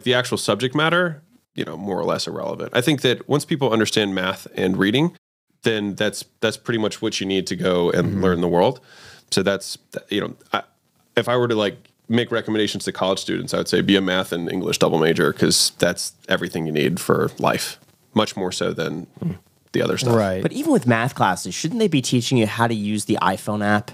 The 0.05 0.15
actual 0.15 0.39
subject 0.39 0.75
matter, 0.75 1.23
you 1.55 1.65
know, 1.65 1.77
more 1.77 1.99
or 1.99 2.05
less 2.05 2.29
irrelevant. 2.29 2.71
I 2.75 2.81
think 2.81 3.03
that 3.03 3.29
once 3.29 3.45
people 3.45 3.73
understand 3.73 4.15
math 4.15 4.47
and 4.55 4.77
reading, 4.77 5.17
then 5.63 5.95
that's 5.95 6.25
that's 6.41 6.57
pretty 6.57 6.79
much 6.79 7.03
what 7.03 7.21
you 7.21 7.27
need 7.27 7.47
to 7.49 7.57
go 7.57 7.91
and 7.91 8.09
mm-hmm. 8.09 8.23
learn 8.23 8.41
the 8.41 8.49
world. 8.49 8.81
So 9.31 9.43
that's 9.43 9.79
you 10.09 10.21
know, 10.21 10.35
I, 10.53 10.63
if 11.17 11.29
I 11.29 11.37
were 11.37 11.49
to 11.49 11.55
like 11.55 11.77
make 12.09 12.31
recommendations 12.33 12.85
to 12.85 12.93
college 12.93 13.21
students, 13.21 13.55
I 13.55 13.59
would 13.59 13.69
say 13.69 13.81
be 13.81 13.97
a 13.97 14.01
math 14.01 14.33
and 14.33 14.51
English 14.51 14.79
double 14.79 14.99
major 14.99 15.33
because 15.33 15.73
that's 15.79 16.13
everything 16.29 16.67
you 16.67 16.73
need 16.73 16.99
for 16.99 17.31
life, 17.39 17.79
much 18.15 18.37
more 18.37 18.51
so 18.51 18.73
than 18.73 19.07
mm. 19.21 19.39
the 19.73 19.83
other 19.83 19.97
stuff. 19.97 20.17
Right. 20.17 20.43
But 20.43 20.53
even 20.53 20.73
with 20.73 20.87
math 20.87 21.15
classes, 21.15 21.55
shouldn't 21.55 21.79
they 21.79 21.89
be 21.89 22.03
teaching 22.03 22.39
you 22.39 22.47
how 22.47 22.67
to 22.67 22.75
use 22.75 23.05
the 23.05 23.19
iPhone 23.23 23.65
app 23.65 23.93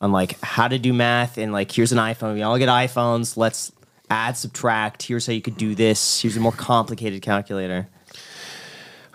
on 0.00 0.12
like 0.12 0.40
how 0.40 0.68
to 0.68 0.78
do 0.78 0.92
math 0.92 1.36
and 1.36 1.52
like 1.52 1.70
here's 1.70 1.92
an 1.92 1.98
iPhone. 1.98 2.34
We 2.34 2.42
all 2.42 2.58
get 2.58 2.68
iPhones. 2.68 3.36
Let's 3.36 3.72
add, 4.08 4.36
subtract. 4.36 5.02
Here's 5.02 5.26
how 5.26 5.32
you 5.32 5.42
could 5.42 5.56
do 5.56 5.74
this. 5.74 6.20
Here's 6.20 6.36
a 6.36 6.40
more 6.40 6.52
complicated 6.52 7.22
calculator. 7.22 7.88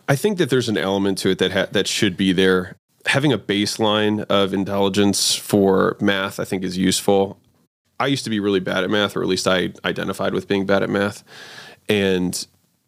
I 0.08 0.16
think 0.16 0.38
that 0.38 0.50
there's 0.50 0.70
an 0.70 0.78
element 0.78 1.18
to 1.20 1.30
it 1.30 1.40
that 1.40 1.52
ha- 1.52 1.68
that 1.72 1.88
should 1.88 2.16
be 2.18 2.32
there. 2.32 2.76
Having 3.08 3.34
a 3.34 3.38
baseline 3.38 4.24
of 4.26 4.54
intelligence 4.54 5.36
for 5.36 5.96
math, 6.00 6.40
I 6.40 6.46
think, 6.46 6.64
is 6.64 6.78
useful. 6.78 7.40
I 8.00 8.08
used 8.08 8.24
to 8.26 8.30
be 8.30 8.40
really 8.40 8.60
bad 8.60 8.84
at 8.84 8.90
math, 8.90 9.16
or 9.16 9.22
at 9.22 9.28
least 9.28 9.48
I 9.48 9.74
identified 9.84 10.34
with 10.34 10.48
being 10.48 10.66
bad 10.66 10.84
at 10.84 10.90
math, 10.90 11.24
and 11.88 12.46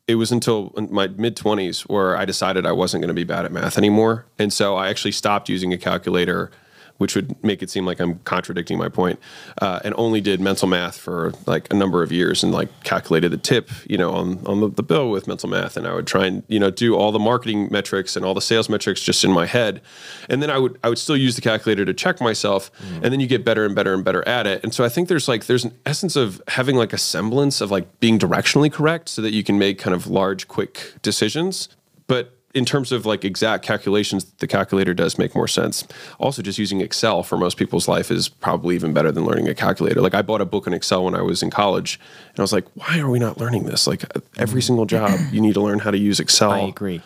it 0.07 0.15
was 0.15 0.31
until 0.31 0.73
my 0.89 1.07
mid 1.07 1.35
20s 1.35 1.81
where 1.81 2.15
I 2.15 2.25
decided 2.25 2.65
I 2.65 2.71
wasn't 2.71 3.01
going 3.01 3.09
to 3.09 3.13
be 3.13 3.23
bad 3.23 3.45
at 3.45 3.51
math 3.51 3.77
anymore, 3.77 4.25
and 4.37 4.51
so 4.51 4.75
I 4.75 4.89
actually 4.89 5.11
stopped 5.11 5.49
using 5.49 5.73
a 5.73 5.77
calculator 5.77 6.51
which 6.97 7.15
would 7.15 7.41
make 7.43 7.61
it 7.61 7.69
seem 7.69 7.85
like 7.85 7.99
I'm 7.99 8.19
contradicting 8.19 8.77
my 8.77 8.89
point, 8.89 9.19
uh, 9.61 9.79
and 9.83 9.93
only 9.97 10.21
did 10.21 10.39
mental 10.39 10.67
math 10.67 10.97
for 10.97 11.33
like 11.45 11.71
a 11.71 11.75
number 11.75 12.03
of 12.03 12.11
years 12.11 12.43
and 12.43 12.51
like 12.51 12.69
calculated 12.83 13.31
the 13.31 13.37
tip, 13.37 13.69
you 13.87 13.97
know, 13.97 14.11
on 14.13 14.45
on 14.45 14.59
the, 14.59 14.69
the 14.69 14.83
bill 14.83 15.09
with 15.09 15.27
mental 15.27 15.49
math, 15.49 15.77
and 15.77 15.87
I 15.87 15.93
would 15.93 16.07
try 16.07 16.25
and 16.25 16.43
you 16.47 16.59
know 16.59 16.69
do 16.69 16.95
all 16.95 17.11
the 17.11 17.19
marketing 17.19 17.69
metrics 17.71 18.15
and 18.15 18.25
all 18.25 18.33
the 18.33 18.41
sales 18.41 18.69
metrics 18.69 19.01
just 19.01 19.23
in 19.23 19.31
my 19.31 19.45
head, 19.45 19.81
and 20.29 20.41
then 20.41 20.49
I 20.49 20.57
would 20.57 20.79
I 20.83 20.89
would 20.89 20.99
still 20.99 21.17
use 21.17 21.35
the 21.35 21.41
calculator 21.41 21.85
to 21.85 21.93
check 21.93 22.21
myself, 22.21 22.71
and 23.01 23.13
then 23.13 23.19
you 23.19 23.27
get 23.27 23.45
better 23.45 23.65
and 23.65 23.75
better 23.75 23.93
and 23.93 24.03
better 24.03 24.27
at 24.27 24.47
it, 24.47 24.63
and 24.63 24.73
so 24.73 24.83
I 24.83 24.89
think 24.89 25.07
there's 25.07 25.27
like 25.27 25.45
there's 25.45 25.65
an 25.65 25.77
essence 25.85 26.15
of 26.15 26.41
having 26.47 26.75
like 26.75 26.93
a 26.93 26.97
semblance 26.97 27.61
of 27.61 27.71
like 27.71 27.99
being 27.99 28.19
directionally 28.19 28.71
correct 28.71 29.09
so 29.09 29.21
that 29.21 29.33
you 29.33 29.43
can 29.43 29.57
make 29.57 29.79
kind 29.79 29.95
of 29.95 30.07
large 30.07 30.47
quick 30.47 30.93
decisions, 31.01 31.69
but 32.07 32.36
in 32.53 32.65
terms 32.65 32.91
of 32.91 33.05
like 33.05 33.25
exact 33.25 33.63
calculations, 33.63 34.25
the 34.39 34.47
calculator 34.47 34.93
does 34.93 35.17
make 35.17 35.35
more 35.35 35.47
sense. 35.47 35.85
Also, 36.17 36.41
just 36.41 36.57
using 36.57 36.81
Excel 36.81 37.23
for 37.23 37.37
most 37.37 37.57
people's 37.57 37.87
life 37.87 38.09
is 38.09 38.29
probably 38.29 38.75
even 38.75 38.93
better 38.93 39.11
than 39.11 39.25
learning 39.25 39.47
a 39.47 39.55
calculator. 39.55 40.01
Like 40.01 40.15
I 40.15 40.21
bought 40.21 40.41
a 40.41 40.45
book 40.45 40.65
in 40.65 40.73
Excel 40.73 41.03
when 41.05 41.15
I 41.15 41.21
was 41.21 41.43
in 41.43 41.49
college, 41.49 41.99
and 42.29 42.39
I 42.39 42.41
was 42.41 42.53
like, 42.53 42.65
why 42.75 42.99
are 42.99 43.09
we 43.09 43.19
not 43.19 43.37
learning 43.37 43.65
this? 43.65 43.85
Like 43.85 44.03
uh, 44.03 44.21
every 44.37 44.61
mm-hmm. 44.61 44.67
single 44.67 44.85
job, 44.85 45.19
you 45.31 45.41
need 45.41 45.53
to 45.53 45.61
learn 45.61 45.79
how 45.79 45.91
to 45.91 45.97
use 45.97 46.19
Excel. 46.19 46.51
I 46.51 46.59
agree. 46.61 47.01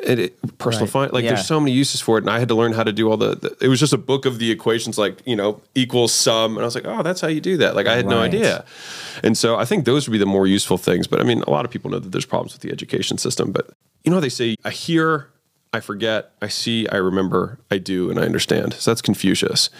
It, 0.00 0.18
it, 0.18 0.58
personal 0.58 0.86
Right. 0.86 0.92
finance, 0.92 1.12
like 1.12 1.24
Yeah. 1.24 1.34
there's 1.34 1.46
so 1.46 1.60
many 1.60 1.72
uses 1.72 2.00
for 2.00 2.18
it, 2.18 2.24
and 2.24 2.30
I 2.30 2.38
had 2.38 2.48
to 2.48 2.54
learn 2.54 2.72
how 2.72 2.82
to 2.82 2.92
do 2.92 3.10
all 3.10 3.16
the, 3.16 3.36
the. 3.36 3.56
It 3.60 3.68
was 3.68 3.78
just 3.78 3.92
a 3.92 3.98
book 3.98 4.26
of 4.26 4.38
the 4.38 4.50
equations, 4.50 4.98
like 4.98 5.22
you 5.24 5.36
know, 5.36 5.60
equals 5.74 6.12
sum, 6.12 6.56
and 6.56 6.62
I 6.62 6.64
was 6.64 6.74
like, 6.74 6.86
oh, 6.86 7.02
that's 7.02 7.20
how 7.20 7.28
you 7.28 7.40
do 7.40 7.56
that. 7.58 7.76
Like 7.76 7.86
I 7.86 7.94
had 7.94 8.06
no 8.06 8.18
idea, 8.18 8.64
and 9.22 9.38
so 9.38 9.56
I 9.56 9.64
think 9.64 9.84
those 9.84 10.08
would 10.08 10.12
be 10.12 10.18
the 10.18 10.26
more 10.26 10.46
useful 10.48 10.78
things. 10.78 11.06
But 11.06 11.20
I 11.20 11.22
mean, 11.22 11.42
a 11.42 11.50
lot 11.50 11.64
of 11.64 11.70
people 11.70 11.90
know 11.92 12.00
that 12.00 12.10
there's 12.10 12.26
problems 12.26 12.52
with 12.52 12.62
the 12.62 12.72
education 12.72 13.18
system, 13.18 13.52
but 13.52 13.70
you 14.04 14.10
know, 14.10 14.16
how 14.16 14.20
they 14.20 14.28
say 14.28 14.56
I 14.64 14.70
hear, 14.70 15.30
I 15.72 15.80
forget, 15.80 16.32
I 16.40 16.48
see, 16.48 16.88
I 16.88 16.96
remember, 16.96 17.58
I 17.70 17.78
do, 17.78 18.10
and 18.10 18.18
I 18.18 18.22
understand. 18.22 18.74
So 18.74 18.90
that's 18.90 19.02
Confucius, 19.02 19.70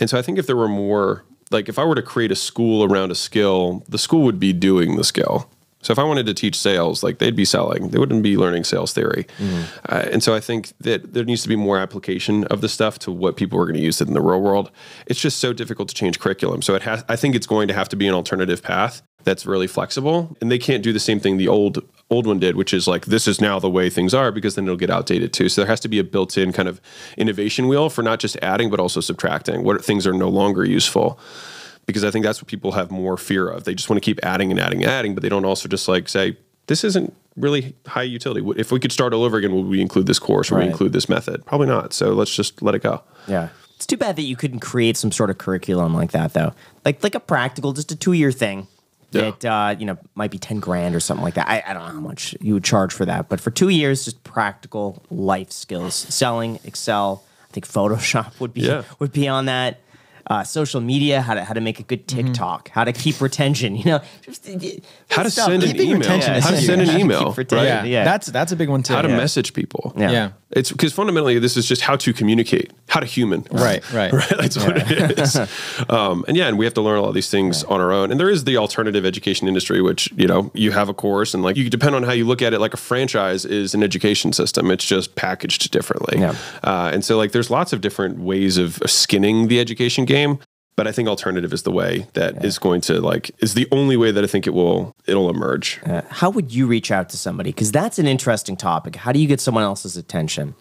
and 0.00 0.10
so 0.10 0.18
I 0.18 0.22
think 0.22 0.38
if 0.38 0.46
there 0.46 0.56
were 0.56 0.68
more 0.68 1.24
like 1.50 1.68
if 1.68 1.78
I 1.78 1.84
were 1.84 1.94
to 1.94 2.02
create 2.02 2.32
a 2.32 2.36
school 2.36 2.84
around 2.84 3.10
a 3.10 3.14
skill, 3.14 3.84
the 3.88 3.98
school 3.98 4.22
would 4.22 4.40
be 4.40 4.52
doing 4.52 4.96
the 4.96 5.04
skill. 5.04 5.48
So 5.82 5.92
if 5.92 6.00
I 6.00 6.02
wanted 6.02 6.26
to 6.26 6.34
teach 6.34 6.58
sales, 6.58 7.04
like 7.04 7.18
they'd 7.18 7.36
be 7.36 7.44
selling, 7.44 7.90
they 7.90 7.98
wouldn't 7.98 8.24
be 8.24 8.36
learning 8.36 8.64
sales 8.64 8.92
theory. 8.92 9.24
Uh, 9.88 10.08
and 10.10 10.20
so 10.20 10.34
I 10.34 10.40
think 10.40 10.72
that 10.80 11.12
there 11.14 11.22
needs 11.24 11.42
to 11.44 11.48
be 11.48 11.54
more 11.54 11.78
application 11.78 12.42
of 12.44 12.60
the 12.60 12.68
stuff 12.68 12.98
to 13.00 13.12
what 13.12 13.36
people 13.36 13.60
are 13.60 13.66
going 13.66 13.76
to 13.76 13.80
use 13.80 14.00
it 14.00 14.08
in 14.08 14.14
the 14.14 14.20
real 14.20 14.40
world. 14.40 14.72
It's 15.06 15.20
just 15.20 15.38
so 15.38 15.52
difficult 15.52 15.88
to 15.90 15.94
change 15.94 16.18
curriculum. 16.18 16.60
So 16.62 16.74
it 16.74 16.82
has, 16.82 17.04
I 17.08 17.14
think 17.14 17.36
it's 17.36 17.46
going 17.46 17.68
to 17.68 17.74
have 17.74 17.88
to 17.90 17.96
be 17.96 18.08
an 18.08 18.14
alternative 18.14 18.64
path 18.64 19.02
that's 19.22 19.46
really 19.46 19.68
flexible, 19.68 20.36
and 20.40 20.50
they 20.50 20.58
can't 20.58 20.82
do 20.82 20.92
the 20.92 20.98
same 20.98 21.20
thing 21.20 21.36
the 21.36 21.48
old 21.48 21.78
old 22.10 22.26
one 22.26 22.38
did, 22.38 22.56
which 22.56 22.72
is 22.72 22.86
like 22.86 23.06
this 23.06 23.26
is 23.26 23.40
now 23.40 23.58
the 23.58 23.70
way 23.70 23.90
things 23.90 24.14
are 24.14 24.30
because 24.30 24.54
then 24.54 24.64
it'll 24.64 24.76
get 24.76 24.90
outdated 24.90 25.32
too. 25.32 25.48
So 25.48 25.60
there 25.60 25.68
has 25.68 25.80
to 25.80 25.88
be 25.88 25.98
a 25.98 26.04
built-in 26.04 26.52
kind 26.52 26.68
of 26.68 26.80
innovation 27.16 27.68
wheel 27.68 27.90
for 27.90 28.02
not 28.02 28.20
just 28.20 28.36
adding 28.42 28.70
but 28.70 28.80
also 28.80 29.00
subtracting. 29.00 29.64
What 29.64 29.84
things 29.84 30.06
are 30.06 30.12
no 30.12 30.28
longer 30.28 30.64
useful 30.64 31.18
because 31.86 32.04
I 32.04 32.10
think 32.10 32.24
that's 32.24 32.40
what 32.42 32.48
people 32.48 32.72
have 32.72 32.90
more 32.90 33.16
fear 33.16 33.48
of. 33.48 33.64
They 33.64 33.74
just 33.74 33.88
want 33.88 34.02
to 34.02 34.04
keep 34.04 34.18
adding 34.24 34.50
and 34.50 34.60
adding 34.60 34.82
and 34.82 34.90
adding, 34.90 35.14
but 35.14 35.22
they 35.22 35.28
don't 35.28 35.44
also 35.44 35.68
just 35.68 35.88
like 35.88 36.08
say, 36.08 36.36
this 36.66 36.82
isn't 36.82 37.14
really 37.36 37.74
high 37.86 38.02
utility. 38.02 38.44
If 38.56 38.72
we 38.72 38.80
could 38.80 38.92
start 38.92 39.12
all 39.12 39.22
over 39.22 39.36
again, 39.36 39.54
would 39.54 39.66
we 39.66 39.80
include 39.80 40.06
this 40.06 40.18
course 40.18 40.50
or 40.50 40.56
would 40.56 40.64
we 40.64 40.70
include 40.70 40.92
this 40.92 41.08
method? 41.08 41.46
Probably 41.46 41.68
not. 41.68 41.92
So 41.92 42.12
let's 42.12 42.34
just 42.34 42.60
let 42.60 42.74
it 42.74 42.82
go. 42.82 43.02
Yeah. 43.28 43.48
It's 43.76 43.86
too 43.86 43.96
bad 43.96 44.16
that 44.16 44.22
you 44.22 44.36
couldn't 44.36 44.60
create 44.60 44.96
some 44.96 45.12
sort 45.12 45.30
of 45.30 45.38
curriculum 45.38 45.94
like 45.94 46.12
that, 46.12 46.32
though. 46.32 46.54
Like 46.84 47.02
like 47.02 47.14
a 47.14 47.20
practical, 47.20 47.72
just 47.72 47.92
a 47.92 47.96
two 47.96 48.14
year 48.14 48.32
thing 48.32 48.68
Yeah. 49.16 49.30
that 49.40 49.44
uh, 49.44 49.76
you 49.78 49.86
know 49.86 49.98
might 50.14 50.30
be 50.30 50.38
ten 50.38 50.60
grand 50.60 50.94
or 50.94 51.00
something 51.00 51.24
like 51.24 51.34
that. 51.34 51.48
I, 51.48 51.62
I 51.66 51.72
don't 51.74 51.82
know 51.86 51.92
how 51.94 52.00
much 52.00 52.34
you 52.40 52.54
would 52.54 52.64
charge 52.64 52.92
for 52.92 53.04
that, 53.06 53.28
but 53.28 53.40
for 53.40 53.50
two 53.50 53.68
years, 53.68 54.04
just 54.04 54.22
practical 54.24 55.02
life 55.10 55.50
skills, 55.50 55.94
selling, 55.94 56.58
Excel. 56.64 57.22
I 57.48 57.52
think 57.52 57.66
Photoshop 57.66 58.38
would 58.40 58.52
be 58.54 58.62
Yeah. 58.62 58.82
would 58.98 59.12
be 59.12 59.28
on 59.28 59.46
that. 59.46 59.80
Uh, 60.28 60.42
social 60.42 60.80
media, 60.80 61.20
how 61.22 61.34
to 61.34 61.44
how 61.44 61.54
to 61.54 61.60
make 61.60 61.78
a 61.78 61.82
good 61.84 62.06
Mm-hmm. 62.06 62.26
TikTok, 62.26 62.68
how 62.70 62.82
to 62.84 62.92
keep 62.92 63.20
retention. 63.20 63.76
You 63.76 63.84
know, 63.84 64.00
just, 64.22 64.48
How 65.08 65.22
to 65.22 65.30
send 65.30 65.62
an 65.62 65.80
email. 65.80 65.98
retention 65.98 66.42
How 66.42 66.50
to 66.50 66.56
send 66.60 66.80
an 66.82 66.98
email. 67.00 67.30
retention. 67.32 67.58
right? 67.58 67.64
yeah, 67.66 67.84
Yeah. 67.84 68.04
that's 68.04 68.26
that's 68.28 68.50
a 68.52 68.56
big 68.56 68.68
one 68.68 68.82
too. 68.82 68.94
How 68.94 69.02
to 69.02 69.08
Yeah. 69.08 69.16
message 69.16 69.52
people. 69.54 69.92
Yeah. 69.96 70.10
Yeah. 70.10 70.30
It's 70.50 70.70
because 70.72 70.92
fundamentally 70.92 71.38
this 71.40 71.56
is 71.56 71.66
just 71.66 71.82
how 71.82 71.96
to 71.96 72.12
communicate, 72.12 72.72
how 72.88 73.00
to 73.00 73.06
human. 73.06 73.44
Right, 73.50 73.82
right. 73.92 74.12
right. 74.20 74.28
That's 74.38 74.56
what 74.56 74.76
it 74.78 75.18
is. 75.18 75.36
um, 75.90 76.24
and 76.28 76.36
yeah, 76.36 76.46
and 76.48 76.56
we 76.58 76.64
have 76.64 76.74
to 76.74 76.80
learn 76.80 76.98
a 76.98 77.02
lot 77.02 77.08
of 77.08 77.14
these 77.14 77.30
things 77.30 77.64
on 77.64 77.80
our 77.80 77.92
own. 77.92 78.10
And 78.10 78.18
there 78.18 78.30
is 78.30 78.44
the 78.44 78.56
alternative 78.56 79.04
education 79.04 79.48
industry, 79.48 79.80
which 79.82 80.08
you 80.16 80.26
know 80.26 80.50
you 80.54 80.70
have 80.72 80.88
a 80.88 80.94
course, 80.94 81.34
and 81.34 81.42
like 81.42 81.56
you 81.56 81.68
depend 81.70 81.94
on 81.94 82.02
how 82.04 82.12
you 82.12 82.24
look 82.26 82.42
at 82.42 82.52
it. 82.54 82.60
Like 82.60 82.74
a 82.74 82.78
franchise 82.90 83.44
is 83.44 83.74
an 83.74 83.82
education 83.82 84.32
system; 84.32 84.70
it's 84.70 84.84
just 84.84 85.14
packaged 85.14 85.70
differently. 85.72 86.20
Yeah. 86.20 86.34
Uh, 86.64 86.90
and 86.92 87.04
so 87.04 87.16
like 87.16 87.32
there's 87.32 87.50
lots 87.50 87.72
of 87.72 87.80
different 87.80 88.18
ways 88.18 88.56
of 88.56 88.80
skinning 88.86 89.48
the 89.48 89.60
education 89.60 90.04
game. 90.04 90.15
But 90.76 90.86
I 90.86 90.92
think 90.92 91.08
alternative 91.08 91.54
is 91.54 91.62
the 91.62 91.70
way 91.72 92.06
that 92.12 92.44
is 92.44 92.58
going 92.58 92.82
to 92.82 93.00
like 93.00 93.30
is 93.38 93.54
the 93.54 93.66
only 93.72 93.96
way 93.96 94.10
that 94.10 94.22
I 94.22 94.26
think 94.26 94.46
it 94.46 94.50
will 94.52 94.94
it'll 95.06 95.30
emerge. 95.30 95.80
Uh, 95.86 96.02
how 96.10 96.28
would 96.28 96.52
you 96.52 96.66
reach 96.66 96.90
out 96.90 97.08
to 97.10 97.16
somebody? 97.16 97.48
Because 97.50 97.72
that's 97.72 97.98
an 97.98 98.06
interesting 98.06 98.56
topic. 98.58 98.96
How 98.96 99.10
do 99.12 99.18
you 99.18 99.26
get 99.26 99.40
someone 99.40 99.64
else's 99.64 99.96
attention? 99.96 100.54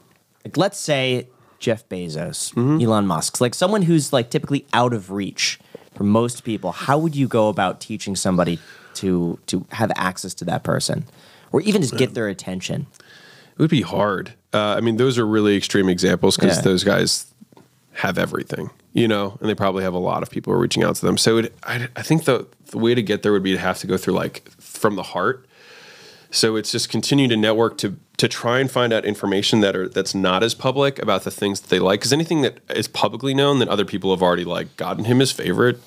Like, 0.45 0.55
let's 0.55 0.79
say 0.79 1.27
Jeff 1.59 1.87
Bezos, 1.89 2.53
Mm-hmm. 2.53 2.81
Elon 2.81 3.07
Musk, 3.07 3.41
like 3.41 3.53
someone 3.53 3.81
who's 3.81 4.13
like 4.13 4.29
typically 4.29 4.65
out 4.71 4.93
of 4.93 5.11
reach 5.11 5.59
for 5.95 6.05
most 6.05 6.45
people. 6.45 6.71
How 6.71 6.97
would 6.97 7.13
you 7.15 7.27
go 7.27 7.49
about 7.49 7.81
teaching 7.81 8.15
somebody 8.15 8.59
to 8.95 9.37
to 9.47 9.65
have 9.71 9.91
access 9.97 10.33
to 10.35 10.45
that 10.45 10.63
person, 10.63 11.03
or 11.51 11.59
even 11.61 11.81
just 11.81 11.97
get 11.97 12.13
their 12.13 12.29
attention? 12.29 12.87
It 13.57 13.59
would 13.59 13.69
be 13.69 13.81
hard. 13.81 14.33
Uh, 14.53 14.75
I 14.77 14.81
mean, 14.81 14.95
those 14.97 15.17
are 15.17 15.25
really 15.27 15.57
extreme 15.57 15.89
examples 15.89 16.37
because 16.37 16.57
Yeah. 16.57 16.61
those 16.63 16.83
guys 16.85 17.25
have 17.95 18.17
everything, 18.17 18.69
you 18.93 19.07
know, 19.07 19.37
and 19.39 19.49
they 19.49 19.55
probably 19.55 19.83
have 19.83 19.93
a 19.93 19.99
lot 19.99 20.21
of 20.21 20.29
people 20.29 20.53
reaching 20.53 20.83
out 20.83 20.95
to 20.97 21.05
them. 21.05 21.17
So 21.17 21.37
it, 21.37 21.55
I, 21.63 21.87
I 21.95 22.01
think 22.01 22.25
the 22.25 22.47
the 22.71 22.77
way 22.77 22.93
to 22.93 23.01
get 23.01 23.23
there 23.23 23.31
would 23.31 23.43
be 23.43 23.53
to 23.53 23.57
have 23.59 23.79
to 23.79 23.87
go 23.87 23.97
through 23.97 24.13
like 24.13 24.49
from 24.59 24.95
the 24.95 25.03
heart. 25.03 25.45
So 26.29 26.57
it's 26.57 26.71
just 26.71 26.89
continue 26.89 27.27
to 27.29 27.37
network 27.37 27.77
to 27.79 27.95
to 28.17 28.27
try 28.27 28.59
and 28.59 28.69
find 28.69 28.91
out 28.91 29.05
information 29.05 29.61
that 29.61 29.75
are 29.75 29.87
that's 29.87 30.13
not 30.13 30.43
as 30.43 30.53
public 30.53 30.99
about 31.01 31.23
the 31.23 31.31
things 31.31 31.61
that 31.61 31.69
they 31.69 31.79
like. 31.79 32.01
Because 32.01 32.11
anything 32.11 32.41
that 32.41 32.59
is 32.69 32.87
publicly 32.87 33.33
known 33.33 33.59
that 33.59 33.69
other 33.69 33.85
people 33.85 34.11
have 34.11 34.21
already 34.21 34.45
like 34.45 34.75
gotten 34.75 35.05
him 35.05 35.19
his 35.19 35.31
favorite 35.31 35.79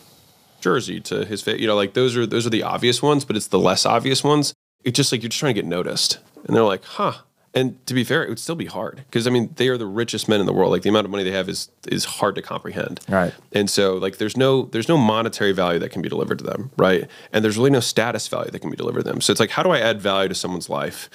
jersey 0.60 1.00
to 1.00 1.24
his 1.24 1.42
fa- 1.42 1.60
you 1.60 1.66
know 1.66 1.76
like 1.76 1.94
those 1.94 2.16
are 2.16 2.26
those 2.26 2.44
are 2.44 2.50
the 2.50 2.64
obvious 2.64 3.00
ones 3.00 3.24
but 3.24 3.36
it's 3.36 3.46
the 3.46 3.58
less 3.58 3.86
obvious 3.86 4.24
ones 4.24 4.52
it's 4.82 4.96
just 4.96 5.12
like 5.12 5.22
you're 5.22 5.28
just 5.28 5.38
trying 5.38 5.54
to 5.54 5.62
get 5.62 5.68
noticed 5.68 6.18
and 6.44 6.56
they're 6.56 6.64
like 6.64 6.84
huh 6.84 7.12
and 7.54 7.84
to 7.86 7.94
be 7.94 8.04
fair 8.04 8.22
it 8.24 8.28
would 8.28 8.38
still 8.38 8.54
be 8.54 8.66
hard 8.66 8.96
because 9.08 9.26
i 9.26 9.30
mean 9.30 9.50
they 9.56 9.68
are 9.68 9.78
the 9.78 9.86
richest 9.86 10.28
men 10.28 10.38
in 10.40 10.46
the 10.46 10.52
world. 10.52 10.70
Like 10.70 10.82
the 10.82 10.90
amount 10.90 11.06
of 11.06 11.10
money 11.10 11.24
they 11.24 11.30
have 11.32 11.48
is 11.48 11.70
is 11.88 12.04
hard 12.04 12.34
to 12.34 12.42
comprehend. 12.42 13.00
Right. 13.08 13.32
and 13.52 13.68
so 13.70 13.96
like 13.96 14.18
there's 14.18 14.36
no 14.36 14.62
there's 14.72 14.88
no 14.88 14.96
monetary 14.98 15.52
value 15.52 15.78
that 15.80 15.90
can 15.90 16.02
be 16.02 16.08
delivered 16.08 16.38
to 16.40 16.44
them 16.44 16.70
right? 16.76 17.08
And 17.32 17.42
there's 17.44 17.56
really 17.56 17.70
no 17.70 17.80
status 17.80 18.28
value 18.28 18.50
that 18.50 18.58
can 18.60 18.70
be 18.70 18.76
delivered 18.76 19.04
to 19.04 19.10
them. 19.10 19.20
So 19.20 19.30
it's 19.32 19.40
like 19.40 19.50
how 19.50 19.62
do 19.62 19.70
i 19.70 19.78
add 19.78 20.00
value 20.00 20.28
to 20.28 20.34
someone's 20.34 20.68
life? 20.68 21.08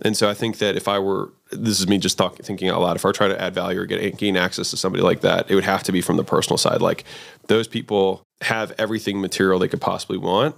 And 0.00 0.16
so 0.16 0.28
i 0.30 0.34
think 0.34 0.58
that 0.58 0.76
if 0.76 0.86
i 0.88 0.98
were 0.98 1.32
this 1.52 1.80
is 1.80 1.88
me 1.88 1.98
just 1.98 2.16
talk, 2.16 2.36
thinking 2.36 2.68
out 2.68 2.80
loud 2.80 2.94
if 2.96 3.04
i 3.04 3.08
were 3.08 3.12
trying 3.12 3.30
to 3.30 3.40
add 3.42 3.52
value 3.54 3.80
or 3.80 3.84
get 3.86 4.16
gain 4.16 4.36
access 4.36 4.70
to 4.70 4.76
somebody 4.76 5.02
like 5.02 5.20
that 5.22 5.50
it 5.50 5.54
would 5.56 5.64
have 5.64 5.82
to 5.82 5.92
be 5.92 6.00
from 6.00 6.16
the 6.16 6.24
personal 6.24 6.56
side. 6.56 6.80
Like 6.80 7.04
those 7.48 7.66
people 7.66 8.22
have 8.42 8.72
everything 8.78 9.20
material 9.20 9.58
they 9.58 9.68
could 9.68 9.80
possibly 9.80 10.16
want 10.18 10.54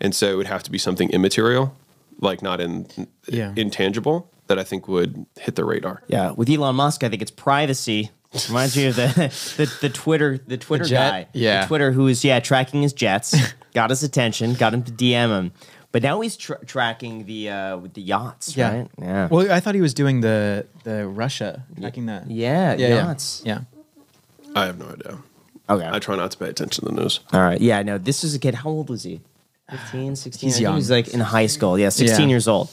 and 0.00 0.14
so 0.14 0.26
it 0.32 0.36
would 0.36 0.46
have 0.46 0.62
to 0.62 0.70
be 0.70 0.78
something 0.78 1.08
immaterial 1.10 1.74
like 2.20 2.42
not 2.42 2.60
in 2.60 2.86
Yeah. 3.26 3.52
intangible 3.56 4.30
that 4.46 4.58
i 4.58 4.62
think 4.64 4.88
would 4.88 5.26
hit 5.40 5.54
the 5.56 5.64
radar 5.64 6.02
Yeah, 6.08 6.32
with 6.32 6.48
Elon 6.50 6.76
Musk, 6.76 7.02
I 7.04 7.08
think 7.08 7.22
it's 7.22 7.30
privacy. 7.30 8.10
Reminds 8.48 8.76
me 8.76 8.86
of 8.86 8.96
the 8.96 9.06
the, 9.56 9.76
the 9.80 9.88
Twitter 9.88 10.38
the 10.46 10.56
Twitter 10.56 10.84
jet? 10.84 11.10
guy. 11.10 11.28
Yeah. 11.32 11.60
the 11.62 11.66
Twitter 11.68 11.92
who 11.92 12.08
is 12.08 12.24
yeah 12.24 12.40
tracking 12.40 12.82
his 12.82 12.92
jets, 12.92 13.34
got 13.74 13.90
his 13.90 14.02
attention, 14.02 14.54
got 14.54 14.74
him 14.74 14.82
to 14.82 14.90
DM 14.92 15.28
him, 15.38 15.52
but 15.92 16.02
now 16.02 16.20
he's 16.20 16.36
tra- 16.36 16.64
tracking 16.66 17.26
the 17.26 17.50
uh, 17.50 17.76
with 17.78 17.94
the 17.94 18.02
yachts. 18.02 18.56
Yeah. 18.56 18.76
right? 18.78 18.88
yeah. 19.00 19.28
Well, 19.30 19.52
I 19.52 19.60
thought 19.60 19.76
he 19.76 19.80
was 19.80 19.94
doing 19.94 20.20
the 20.20 20.66
the 20.82 21.06
Russia 21.06 21.62
tracking 21.80 22.06
that. 22.06 22.28
Yeah, 22.28 22.74
yeah, 22.74 22.88
yachts. 23.06 23.40
yeah. 23.44 23.60
i 24.56 24.66
have 24.66 24.78
no 24.78 24.86
idea 24.86 25.18
Okay. 25.70 25.88
i 25.90 25.98
try 25.98 26.14
not 26.16 26.30
to 26.32 26.38
pay 26.38 26.48
attention 26.50 26.84
to 26.84 26.90
the 26.92 27.00
news 27.00 27.20
All 27.32 27.40
right. 27.40 27.60
Yeah, 27.60 27.82
no, 27.82 27.98
this 27.98 28.24
is 28.24 28.34
a 28.34 28.38
kid. 28.38 28.54
How 28.56 28.68
old 28.70 28.90
was 28.90 29.04
he? 29.04 29.20
15, 29.70 30.16
16? 30.16 30.46
He's 30.48 30.60
young. 30.60 30.74
He 30.74 30.76
was 30.76 30.90
like 30.90 31.08
in 31.14 31.20
high 31.20 31.46
school. 31.46 31.78
Yeah, 31.78 31.88
16 31.88 32.20
Yeah. 32.20 32.26
years 32.28 32.46
old. 32.48 32.68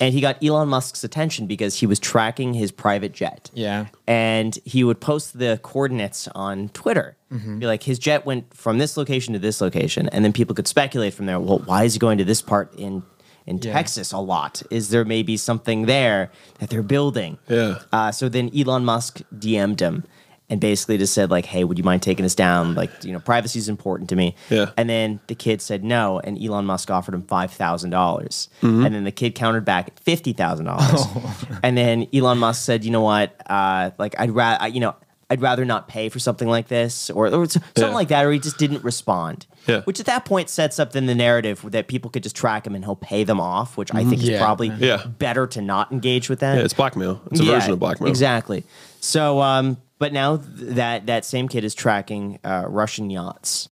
And 0.00 0.14
he 0.14 0.20
got 0.22 0.42
Elon 0.42 0.68
Musk's 0.68 1.04
attention 1.04 1.46
because 1.46 1.78
he 1.80 1.86
was 1.86 1.98
tracking 1.98 2.54
his 2.54 2.72
private 2.72 3.12
jet. 3.12 3.50
Yeah. 3.52 3.86
And 4.06 4.58
he 4.64 4.82
would 4.82 5.00
post 5.00 5.38
the 5.38 5.60
coordinates 5.62 6.26
on 6.28 6.70
Twitter. 6.70 7.16
Be 7.30 7.66
like, 7.66 7.84
his 7.84 7.98
jet 8.00 8.26
went 8.26 8.52
from 8.56 8.78
this 8.78 8.96
location 8.96 9.34
to 9.34 9.38
this 9.38 9.60
location. 9.60 10.08
And 10.08 10.24
then 10.24 10.32
people 10.32 10.54
could 10.54 10.66
speculate 10.66 11.14
from 11.14 11.26
there, 11.26 11.38
well, 11.38 11.58
why 11.60 11.84
is 11.84 11.92
he 11.92 11.98
going 12.00 12.18
to 12.18 12.24
this 12.24 12.42
part 12.42 12.74
in 12.74 13.02
in 13.46 13.58
Yeah. 13.58 13.72
Texas 13.72 14.12
a 14.12 14.18
lot? 14.18 14.62
Is 14.70 14.90
there 14.90 15.04
maybe 15.04 15.36
something 15.36 15.86
there 15.86 16.30
that 16.58 16.70
they're 16.70 16.82
building? 16.82 17.38
Yeah. 17.48 17.78
Uh, 17.92 18.10
so 18.12 18.28
then 18.28 18.50
Elon 18.56 18.84
Musk 18.84 19.20
DM'd 19.34 19.80
him 19.80 20.04
and 20.50 20.60
basically 20.60 20.98
just 20.98 21.14
said 21.14 21.30
like, 21.30 21.46
"Hey, 21.46 21.64
would 21.64 21.78
you 21.78 21.84
mind 21.84 22.02
taking 22.02 22.24
us 22.26 22.34
down? 22.34 22.74
Like, 22.74 22.90
you 23.04 23.12
know, 23.12 23.20
privacy 23.20 23.58
is 23.58 23.68
important 23.68 24.10
to 24.10 24.16
me." 24.16 24.34
Yeah. 24.50 24.72
And 24.76 24.90
then 24.90 25.20
the 25.28 25.34
kid 25.34 25.62
said 25.62 25.82
no, 25.84 26.20
and 26.20 26.36
Elon 26.42 26.66
Musk 26.66 26.90
offered 26.90 27.14
him 27.14 27.22
five 27.22 27.56
dollars, 27.56 28.48
Mm-hmm. 28.60 28.84
and 28.84 28.94
then 28.94 29.04
the 29.04 29.12
kid 29.12 29.34
countered 29.34 29.64
back 29.64 29.88
at 29.88 29.98
fifty 30.00 30.32
thousand 30.34 30.66
dollars, 30.66 30.90
Oh. 30.94 31.58
and 31.62 31.78
then 31.78 32.06
Elon 32.12 32.36
Musk 32.38 32.62
said, 32.62 32.84
"You 32.84 32.90
know 32.90 33.00
what? 33.00 33.34
Uh, 33.48 33.92
like, 33.98 34.14
I'd 34.18 34.32
rather, 34.32 34.68
you 34.68 34.80
know." 34.80 34.94
I'd 35.32 35.40
rather 35.40 35.64
not 35.64 35.86
pay 35.86 36.08
for 36.08 36.18
something 36.18 36.48
like 36.48 36.66
this, 36.66 37.08
or, 37.08 37.28
or 37.28 37.48
something 37.48 37.62
Yeah. 37.78 37.90
like 37.90 38.08
that, 38.08 38.24
or 38.24 38.32
he 38.32 38.40
just 38.40 38.58
didn't 38.58 38.82
respond. 38.82 39.46
Yeah. 39.68 39.82
Which 39.82 40.00
at 40.00 40.06
that 40.06 40.24
point 40.24 40.48
sets 40.50 40.80
up 40.80 40.90
then 40.90 41.06
the 41.06 41.14
narrative 41.14 41.64
that 41.70 41.86
people 41.86 42.10
could 42.10 42.24
just 42.24 42.34
track 42.34 42.66
him 42.66 42.74
and 42.74 42.84
he'll 42.84 42.96
pay 42.96 43.22
them 43.22 43.40
off, 43.40 43.76
which 43.76 43.94
I 43.94 44.02
think 44.02 44.24
is 44.24 44.36
probably 44.40 44.72
Yeah. 44.80 45.04
better 45.06 45.46
to 45.46 45.62
not 45.62 45.92
engage 45.92 46.28
with 46.28 46.40
that. 46.40 46.56
Yeah, 46.58 46.64
it's 46.64 46.74
blackmail. 46.74 47.20
It's 47.30 47.38
a 47.38 47.44
Yeah, 47.44 47.52
version 47.52 47.70
of 47.74 47.78
blackmail. 47.78 48.08
Exactly. 48.10 48.64
So, 48.98 49.40
um, 49.40 49.76
but 50.00 50.12
now 50.12 50.38
th- 50.38 50.48
that 50.74 51.06
that 51.06 51.24
same 51.24 51.46
kid 51.46 51.62
is 51.62 51.74
tracking 51.76 52.40
uh, 52.42 52.64
Russian 52.66 53.08
yachts. 53.10 53.68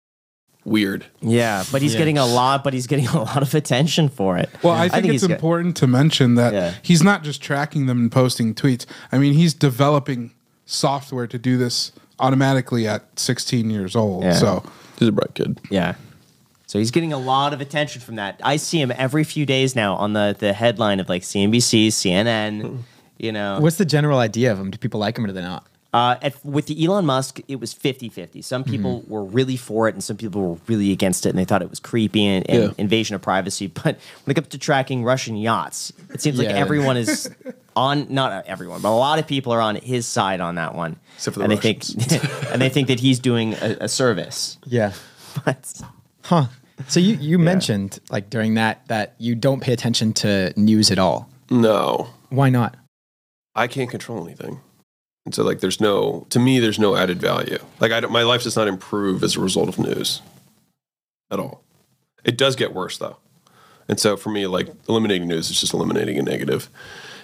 Weird. 0.65 1.05
Yeah, 1.21 1.63
but 1.71 1.83
he's 1.83 1.93
Yeah. 1.93 1.99
getting 1.99 2.17
a 2.17 2.25
lot. 2.25 2.63
But 2.63 2.73
he's 2.73 2.87
getting 2.87 3.07
a 3.19 3.21
lot 3.21 3.41
of 3.41 3.53
attention 3.55 4.09
for 4.09 4.35
it. 4.37 4.49
Well, 4.63 4.73
I 4.73 4.89
think, 4.89 5.05
he's 5.05 5.21
it's 5.23 5.27
got- 5.27 5.35
important 5.35 5.77
to 5.77 5.87
mention 5.87 6.35
that 6.35 6.53
Yeah. 6.53 6.73
he's 6.81 7.03
not 7.03 7.23
just 7.23 7.41
tracking 7.41 7.85
them 7.85 7.99
and 7.99 8.11
posting 8.11 8.53
tweets. 8.55 8.85
I 9.11 9.17
mean, 9.19 9.33
he's 9.33 9.53
developing 9.53 10.31
software 10.65 11.27
to 11.27 11.37
do 11.37 11.57
this 11.57 11.91
automatically 12.19 12.87
at 12.87 13.19
16 13.19 13.69
years 13.69 13.95
old. 13.95 14.23
Yeah. 14.23 14.33
So 14.33 14.63
He's 14.97 15.09
a 15.09 15.11
bright 15.11 15.35
kid. 15.35 15.59
Yeah. 15.69 15.95
So 16.67 16.79
he's 16.79 16.89
getting 16.89 17.13
a 17.13 17.17
lot 17.19 17.53
of 17.53 17.61
attention 17.61 18.01
from 18.01 18.15
that. 18.15 18.39
I 18.43 18.55
see 18.57 18.81
him 18.81 18.91
every 18.97 19.23
few 19.23 19.45
days 19.45 19.75
now 19.75 19.95
on 19.95 20.13
the 20.13 20.35
the 20.37 20.51
headline 20.53 20.99
of 20.99 21.07
like 21.09 21.21
CNBC, 21.21 21.87
CNN. 21.89 22.79
You 23.19 23.31
know, 23.31 23.59
What's 23.59 23.75
the 23.77 23.85
general 23.85 24.17
idea 24.19 24.51
of 24.51 24.59
him? 24.59 24.71
Do 24.71 24.77
people 24.79 24.99
like 24.99 25.17
him 25.17 25.25
or 25.25 25.27
do 25.27 25.33
they 25.33 25.41
not? 25.41 25.67
Uh, 25.95 26.17
at, 26.21 26.33
with 26.45 26.65
the 26.65 26.75
Elon 26.85 27.05
Musk, 27.05 27.39
it 27.47 27.57
was 27.61 27.71
50 27.71 28.09
50. 28.09 28.41
Some 28.41 28.63
people 28.65 28.99
Mm-hmm. 28.99 29.11
were 29.13 29.23
really 29.23 29.55
for 29.55 29.87
it 29.87 29.95
and 29.95 30.03
some 30.03 30.17
people 30.17 30.41
were 30.41 30.57
really 30.67 30.91
against 30.91 31.25
it 31.25 31.29
and 31.29 31.39
they 31.39 31.45
thought 31.45 31.61
it 31.61 31.69
was 31.69 31.79
creepy 31.79 32.25
and, 32.25 32.49
and 32.49 32.63
Yeah. 32.63 32.69
invasion 32.77 33.15
of 33.15 33.21
privacy. 33.21 33.67
But 33.83 33.97
when 34.25 34.31
it 34.31 34.33
comes 34.35 34.49
to 34.49 34.57
tracking 34.57 35.05
Russian 35.05 35.37
yachts, 35.37 35.93
it 36.13 36.19
seems 36.21 36.37
like 36.37 36.49
everyone 36.49 36.97
is 36.97 37.29
on, 37.77 38.07
not 38.09 38.45
everyone, 38.45 38.81
but 38.81 38.89
a 38.89 38.99
lot 39.07 39.19
of 39.19 39.25
people 39.27 39.53
are 39.53 39.61
on 39.61 39.75
his 39.77 40.05
side 40.05 40.41
on 40.41 40.55
that 40.55 40.75
one. 40.75 40.97
Except 41.15 41.33
for 41.35 41.39
the 41.39 41.45
and 41.45 41.53
Russians. 41.53 41.95
They 41.95 42.17
think, 42.17 42.33
and 42.51 42.61
they 42.61 42.69
think 42.69 42.87
that 42.89 42.99
he's 42.99 43.19
doing 43.19 43.53
a, 43.53 43.77
a 43.81 43.87
service. 43.87 44.57
Yeah. 44.65 44.91
but 45.45 45.81
Huh. 46.23 46.47
So 46.89 46.99
you, 46.99 47.15
you 47.15 47.39
mentioned 47.39 47.99
like 48.09 48.29
during 48.29 48.55
that 48.55 48.85
that 48.89 49.15
you 49.17 49.33
don't 49.33 49.61
pay 49.61 49.71
attention 49.71 50.11
to 50.23 50.51
news 50.59 50.91
at 50.91 50.99
all. 50.99 51.29
No, 51.49 52.09
Why 52.29 52.49
not? 52.49 52.75
I 53.55 53.67
can't 53.67 53.89
control 53.89 54.25
anything. 54.25 54.59
And 55.25 55.33
so, 55.33 55.43
like, 55.43 55.59
there's 55.59 55.81
no, 55.81 56.27
to 56.29 56.39
me, 56.39 56.59
there's 56.59 56.77
no 56.77 56.95
added 56.95 57.19
value. 57.19 57.57
Like, 57.79 57.91
I 57.91 57.99
don't, 57.99 58.11
my 58.11 58.21
life 58.21 58.43
does 58.43 58.55
not 58.55 58.67
improve 58.67 59.23
as 59.23 59.35
a 59.35 59.41
result 59.41 59.69
of 59.69 59.79
news 59.79 60.21
at 61.31 61.39
all. 61.39 61.63
It 62.23 62.37
does 62.37 62.55
get 62.55 62.73
worse, 62.73 62.97
though. 62.97 63.17
And 63.87 63.99
so, 63.99 64.17
for 64.17 64.29
me, 64.29 64.45
like, 64.45 64.69
eliminating 64.87 65.27
news 65.27 65.49
is 65.49 65.59
just 65.59 65.73
eliminating 65.73 66.19
a 66.19 66.21
negative. 66.21 66.69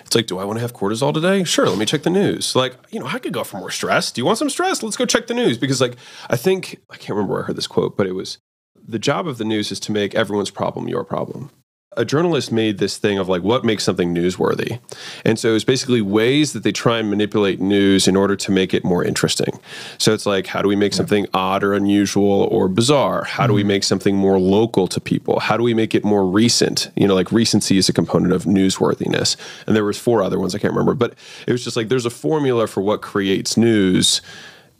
It's 0.05 0.15
like, 0.15 0.25
do 0.25 0.39
I 0.39 0.45
want 0.45 0.57
to 0.57 0.61
have 0.61 0.73
cortisol 0.73 1.13
today? 1.13 1.43
Sure, 1.43 1.69
let 1.69 1.77
me 1.77 1.85
check 1.85 2.01
the 2.01 2.09
news. 2.09 2.55
Like, 2.55 2.75
you 2.89 2.99
know, 2.99 3.05
I 3.05 3.19
could 3.19 3.33
go 3.33 3.43
for 3.43 3.57
more 3.57 3.71
stress. 3.71 4.11
Do 4.11 4.19
you 4.19 4.25
want 4.25 4.39
some 4.39 4.49
stress? 4.49 4.81
Let's 4.81 4.97
go 4.97 5.05
check 5.05 5.27
the 5.27 5.33
news. 5.33 5.57
Because, 5.57 5.79
like, 5.79 5.95
I 6.29 6.35
think, 6.35 6.81
I 6.89 6.97
can't 6.97 7.11
remember 7.11 7.33
where 7.33 7.43
I 7.43 7.45
heard 7.45 7.55
this 7.55 7.67
quote, 7.67 7.95
but 7.95 8.07
it 8.07 8.13
was 8.13 8.39
the 8.75 8.99
job 8.99 9.27
of 9.27 9.37
the 9.37 9.45
news 9.45 9.71
is 9.71 9.79
to 9.81 9.91
make 9.91 10.15
everyone's 10.15 10.49
problem 10.49 10.87
your 10.87 11.03
problem 11.03 11.51
a 11.97 12.05
journalist 12.05 12.53
made 12.53 12.77
this 12.77 12.97
thing 12.97 13.19
of 13.19 13.27
like 13.27 13.43
what 13.43 13.65
makes 13.65 13.83
something 13.83 14.15
newsworthy. 14.15 14.79
And 15.25 15.37
so 15.37 15.53
it's 15.53 15.65
basically 15.65 16.01
ways 16.01 16.53
that 16.53 16.63
they 16.63 16.71
try 16.71 16.99
and 16.99 17.09
manipulate 17.09 17.59
news 17.59 18.07
in 18.07 18.15
order 18.15 18.37
to 18.37 18.51
make 18.51 18.73
it 18.73 18.85
more 18.85 19.03
interesting. 19.03 19.59
So 19.97 20.13
it's 20.13 20.25
like, 20.25 20.47
how 20.47 20.61
do 20.61 20.69
we 20.69 20.77
make 20.77 20.93
something 20.93 21.27
odd 21.33 21.65
or 21.65 21.73
unusual 21.73 22.47
or 22.49 22.69
bizarre? 22.69 23.25
How 23.25 23.45
do 23.45 23.53
we 23.53 23.61
mm-hmm. 23.61 23.67
make 23.67 23.83
something 23.83 24.15
more 24.15 24.39
local 24.39 24.87
to 24.87 25.01
people? 25.01 25.41
How 25.41 25.57
do 25.57 25.63
we 25.63 25.73
make 25.73 25.93
it 25.93 26.05
more 26.05 26.25
recent? 26.25 26.89
You 26.95 27.09
know, 27.09 27.15
like 27.15 27.29
recency 27.29 27.77
is 27.77 27.89
a 27.89 27.93
component 27.93 28.31
of 28.31 28.45
newsworthiness. 28.45 29.35
And 29.67 29.75
there 29.75 29.83
was 29.83 29.99
four 29.99 30.23
other 30.23 30.39
ones 30.39 30.55
I 30.55 30.59
can't 30.59 30.73
remember, 30.73 30.93
but 30.93 31.15
it 31.45 31.51
was 31.51 31.61
just 31.61 31.75
like 31.75 31.89
there's 31.89 32.05
a 32.05 32.09
formula 32.09 32.67
for 32.67 32.79
what 32.79 33.01
creates 33.01 33.57
news. 33.57 34.21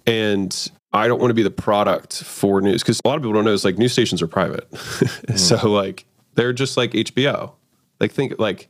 And 0.07 0.71
I 0.93 1.07
don't 1.07 1.19
want 1.19 1.31
to 1.31 1.35
be 1.35 1.43
the 1.43 1.51
product 1.51 2.23
for 2.23 2.61
news 2.61 2.83
because 2.83 3.01
a 3.03 3.07
lot 3.07 3.15
of 3.15 3.21
people 3.21 3.33
don't 3.33 3.45
know 3.45 3.53
it's 3.53 3.65
like 3.65 3.77
news 3.77 3.91
stations 3.91 4.21
are 4.21 4.27
private. 4.27 4.69
Mm-hmm. 5.21 5.37
so 5.37 5.69
like 5.69 6.05
they're 6.35 6.53
just 6.53 6.77
like 6.77 6.91
HBO. 6.91 7.53
Like 8.00 8.11
think 8.11 8.39
like 8.39 8.69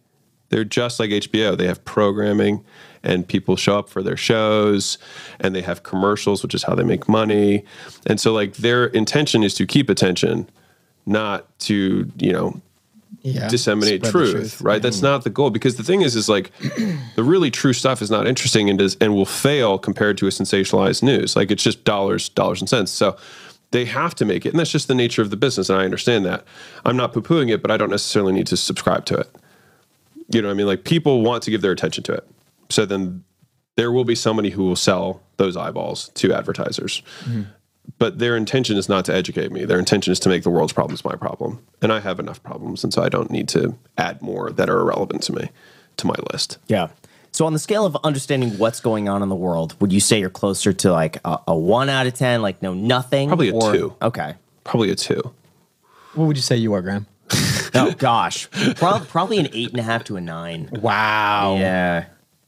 they're 0.49 0.65
just 0.65 0.99
like 0.99 1.09
HBO. 1.09 1.57
They 1.57 1.67
have 1.67 1.83
programming 1.85 2.63
and 3.03 3.27
people 3.27 3.55
show 3.55 3.79
up 3.79 3.89
for 3.89 4.03
their 4.03 4.17
shows 4.17 4.97
and 5.39 5.55
they 5.55 5.61
have 5.61 5.83
commercials, 5.83 6.43
which 6.43 6.53
is 6.53 6.63
how 6.63 6.75
they 6.75 6.83
make 6.83 7.09
money. 7.09 7.63
And 8.05 8.19
so 8.19 8.33
like 8.33 8.55
their 8.57 8.85
intention 8.87 9.43
is 9.43 9.53
to 9.55 9.65
keep 9.65 9.89
attention, 9.89 10.49
not 11.05 11.57
to, 11.59 12.11
you 12.17 12.33
know, 12.33 12.61
Yeah. 13.23 13.47
disseminate 13.47 14.03
the 14.03 14.11
truth, 14.11 14.61
right? 14.61 14.81
That's 14.81 14.99
mm. 14.99 15.03
not 15.03 15.23
the 15.23 15.29
goal 15.29 15.51
because 15.51 15.75
the 15.75 15.83
thing 15.83 16.01
is, 16.01 16.15
is 16.15 16.27
like 16.27 16.51
the 17.15 17.23
really 17.23 17.51
true 17.51 17.73
stuff 17.73 18.01
is 18.01 18.11
not 18.11 18.27
interesting 18.27 18.69
and 18.69 18.77
does 18.77 18.97
and 18.99 19.13
will 19.13 19.25
fail 19.25 19.77
compared 19.77 20.17
to 20.17 20.27
a 20.27 20.31
sensationalized 20.31 21.01
news. 21.03 21.35
Like 21.35 21.51
it's 21.51 21.63
just 21.63 21.83
dollars, 21.85 22.29
dollars 22.29 22.61
and 22.61 22.69
cents. 22.69 22.91
So 22.91 23.15
they 23.71 23.85
have 23.85 24.13
to 24.15 24.25
make 24.25 24.45
it, 24.45 24.49
and 24.49 24.59
that's 24.59 24.71
just 24.71 24.87
the 24.87 24.95
nature 24.95 25.21
of 25.21 25.29
the 25.29 25.37
business. 25.37 25.69
And 25.69 25.79
I 25.79 25.85
understand 25.85 26.25
that. 26.25 26.45
I'm 26.85 26.97
not 26.97 27.13
poo 27.13 27.21
pooing 27.21 27.49
it, 27.49 27.61
but 27.61 27.71
I 27.71 27.77
don't 27.77 27.89
necessarily 27.89 28.33
need 28.33 28.47
to 28.47 28.57
subscribe 28.57 29.05
to 29.05 29.15
it. 29.15 29.29
You 30.33 30.41
know 30.41 30.49
what 30.49 30.53
I 30.53 30.57
mean? 30.57 30.67
Like 30.67 30.83
people 30.83 31.21
want 31.21 31.43
to 31.43 31.51
give 31.51 31.61
their 31.61 31.71
attention 31.71 32.03
to 32.05 32.13
it. 32.13 32.27
So 32.69 32.85
then 32.85 33.23
there 33.75 33.91
will 33.91 34.05
be 34.05 34.15
somebody 34.15 34.49
who 34.49 34.63
will 34.63 34.75
sell 34.75 35.21
those 35.37 35.57
eyeballs 35.57 36.09
to 36.15 36.33
advertisers. 36.33 37.01
Mm-hmm. 37.21 37.43
But 37.97 38.19
their 38.19 38.37
intention 38.37 38.77
is 38.77 38.87
not 38.87 39.05
to 39.05 39.13
educate 39.13 39.51
me. 39.51 39.65
Their 39.65 39.79
intention 39.79 40.11
is 40.11 40.19
to 40.21 40.29
make 40.29 40.43
the 40.43 40.49
world's 40.49 40.71
problems 40.71 41.03
my 41.03 41.15
problem. 41.15 41.65
And 41.81 41.91
I 41.91 41.99
have 41.99 42.19
enough 42.19 42.41
problems. 42.43 42.83
And 42.83 42.93
so 42.93 43.01
I 43.01 43.09
don't 43.09 43.31
need 43.31 43.49
to 43.49 43.75
add 43.97 44.21
more 44.21 44.51
that 44.51 44.69
are 44.69 44.79
irrelevant 44.79 45.23
to 45.23 45.33
me 45.33 45.49
to 45.97 46.07
my 46.07 46.15
list. 46.31 46.57
yeah. 46.67 46.89
So 47.31 47.45
on 47.45 47.53
the 47.53 47.59
scale 47.59 47.85
of 47.85 47.95
understanding 48.03 48.57
what's 48.57 48.79
going 48.81 49.07
on 49.07 49.23
in 49.23 49.29
the 49.29 49.35
world, 49.35 49.75
would 49.79 49.93
you 49.93 49.99
say 50.01 50.19
you're 50.19 50.29
closer 50.29 50.73
to 50.73 50.91
like 50.91 51.17
a, 51.25 51.39
a 51.47 51.55
one 51.55 51.89
out 51.89 52.05
of 52.07 52.13
ten, 52.13 52.41
like 52.41 52.61
no 52.61 52.73
nothing? 52.73 53.29
Probably 53.29 53.49
a 53.49 53.53
or- 53.55 53.73
two. 53.73 53.95
Okay. 54.01 54.35
Probably 54.63 54.91
a 54.91 54.95
two. 54.95 55.21
What 56.13 56.25
would 56.25 56.35
you 56.35 56.41
say 56.43 56.57
you 56.57 56.73
are, 56.73 56.81
Graham? 56.81 57.07
Oh 57.73 57.93
gosh, 57.97 58.51
Prob- 58.75 59.07
probably 59.07 59.37
an 59.37 59.47
eight 59.53 59.69
and 59.71 59.79
a 59.79 59.83
half 59.83 60.03
to 60.05 60.17
a 60.17 60.21
nine. 60.21 60.67
Wow. 60.73 61.55
Yeah. 61.57 62.03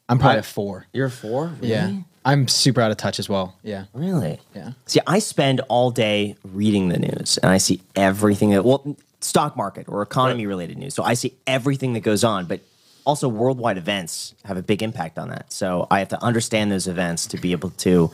I'm 0.10 0.20
probably 0.20 0.40
a 0.40 0.44
four. 0.44 0.86
You're 0.92 1.06
a 1.06 1.10
four. 1.12 1.46
Really? 1.62 1.69
Yeah. 1.69 1.93
I'm 2.26 2.50
super 2.50 2.82
out 2.82 2.91
of 2.91 2.98
touch 2.98 3.19
as 3.19 3.30
well. 3.30 3.56
Yeah. 3.63 3.86
Really? 3.93 4.41
Yeah. 4.54 4.72
See, 4.86 5.00
I 5.08 5.19
spend 5.19 5.62
all 5.69 5.91
day 5.91 6.36
reading 6.43 6.89
the 6.89 7.00
news 7.00 7.38
and 7.38 7.50
I 7.54 7.58
see 7.58 7.82
everything 7.96 8.50
that, 8.50 8.65
well, 8.65 8.98
stock 9.22 9.56
market 9.56 9.88
or 9.88 10.02
economy 10.02 10.46
related 10.46 10.78
news. 10.78 10.93
So 10.93 11.04
I 11.04 11.13
see 11.13 11.34
everything 11.48 11.93
that 11.93 12.02
goes 12.02 12.26
on, 12.26 12.46
but 12.46 12.60
also 13.06 13.28
worldwide 13.28 13.78
events 13.78 14.34
have 14.46 14.58
a 14.58 14.62
big 14.63 14.82
impact 14.82 15.18
on 15.20 15.30
that. 15.30 15.52
So 15.52 15.88
I 15.92 16.00
have 16.00 16.10
to 16.10 16.24
understand 16.24 16.72
those 16.72 16.88
events 16.88 17.26
to 17.28 17.38
be 17.38 17.52
able 17.52 17.72
to 17.72 18.12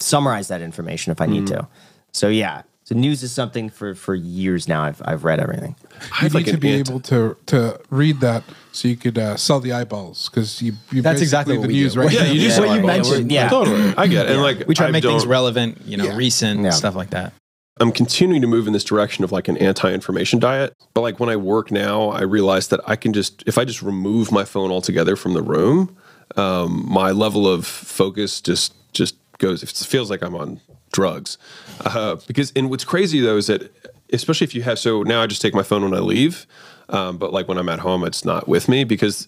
summarize 0.00 0.48
that 0.48 0.60
information 0.62 1.10
if 1.12 1.20
I 1.20 1.26
need 1.26 1.44
Mm. 1.44 1.48
to. 1.56 1.68
So 2.12 2.28
yeah. 2.28 2.62
So 2.84 2.96
news 2.96 3.22
is 3.22 3.30
something 3.32 3.70
for, 3.70 3.94
for 3.94 4.14
years 4.14 4.66
now. 4.66 4.82
I've, 4.82 5.00
I've 5.04 5.22
read 5.24 5.38
everything. 5.38 5.76
I 5.94 5.94
You 5.94 6.10
have 6.24 6.34
like 6.34 6.46
need 6.46 6.52
to 6.52 6.58
be 6.58 6.72
ant- 6.72 6.90
able 6.90 7.00
to 7.00 7.36
to 7.46 7.80
read 7.90 8.20
that 8.20 8.42
so 8.72 8.88
you 8.88 8.96
could 8.96 9.16
uh, 9.18 9.36
sell 9.36 9.60
the 9.60 9.72
eyeballs 9.72 10.28
because 10.28 10.60
you, 10.60 10.72
you 10.90 11.00
That's 11.00 11.20
basically 11.20 11.22
exactly 11.24 11.54
the 11.54 11.60
what 11.60 11.68
we 11.68 11.74
news 11.74 11.94
do. 11.94 12.00
right 12.00 12.12
Yeah, 12.12 12.20
now. 12.24 12.32
you 12.32 12.40
do 12.40 12.46
Yeah, 12.48 12.58
what 12.58 12.64
you 12.66 12.74
eyeballs. 12.88 13.10
mentioned. 13.10 13.32
Yeah. 13.32 13.48
Totally. 13.48 13.94
I 13.96 14.06
get 14.08 14.26
it. 14.26 14.32
And 14.32 14.42
like 14.42 14.66
We 14.66 14.74
try 14.74 14.86
to 14.88 14.92
make 14.92 15.04
things 15.04 15.22
don't- 15.22 15.30
relevant, 15.30 15.78
you 15.86 15.96
know, 15.96 16.04
Yeah. 16.06 16.16
recent, 16.16 16.60
Yeah. 16.62 16.70
stuff 16.70 16.96
like 16.96 17.10
that. 17.10 17.32
I'm 17.80 17.92
continuing 17.92 18.42
to 18.42 18.48
move 18.48 18.66
in 18.66 18.72
this 18.72 18.84
direction 18.84 19.24
of 19.24 19.32
like 19.32 19.48
an 19.48 19.56
anti-information 19.56 20.38
diet. 20.38 20.76
But 20.94 21.00
like 21.00 21.18
when 21.18 21.28
I 21.28 21.36
work 21.36 21.70
now, 21.70 22.10
I 22.10 22.22
realize 22.22 22.68
that 22.68 22.80
I 22.86 22.96
can 22.96 23.12
just 23.12 23.42
if 23.46 23.58
I 23.58 23.64
just 23.64 23.82
remove 23.82 24.30
my 24.30 24.44
phone 24.44 24.70
altogether 24.70 25.16
from 25.16 25.34
the 25.34 25.42
room, 25.42 25.96
um, 26.36 26.84
my 26.86 27.10
level 27.10 27.48
of 27.48 27.66
focus 27.66 28.40
just 28.40 28.74
just 28.92 29.16
goes. 29.38 29.62
It 29.62 29.70
feels 29.70 30.10
like 30.10 30.22
I'm 30.22 30.34
on 30.34 30.60
drugs. 30.92 31.38
Uh, 31.80 32.16
because 32.26 32.52
and 32.54 32.68
what's 32.68 32.84
crazy 32.84 33.20
though 33.20 33.38
is 33.38 33.46
that 33.46 33.72
especially 34.12 34.44
if 34.44 34.54
you 34.54 34.62
have 34.62 34.78
so 34.78 35.02
now 35.02 35.22
I 35.22 35.26
just 35.26 35.40
take 35.40 35.54
my 35.54 35.62
phone 35.62 35.82
when 35.82 35.94
I 35.94 36.00
leave, 36.00 36.46
um, 36.90 37.16
but 37.16 37.32
like 37.32 37.48
when 37.48 37.56
I'm 37.56 37.70
at 37.70 37.80
home, 37.80 38.04
it's 38.04 38.24
not 38.24 38.46
with 38.46 38.68
me 38.68 38.84
because 38.84 39.26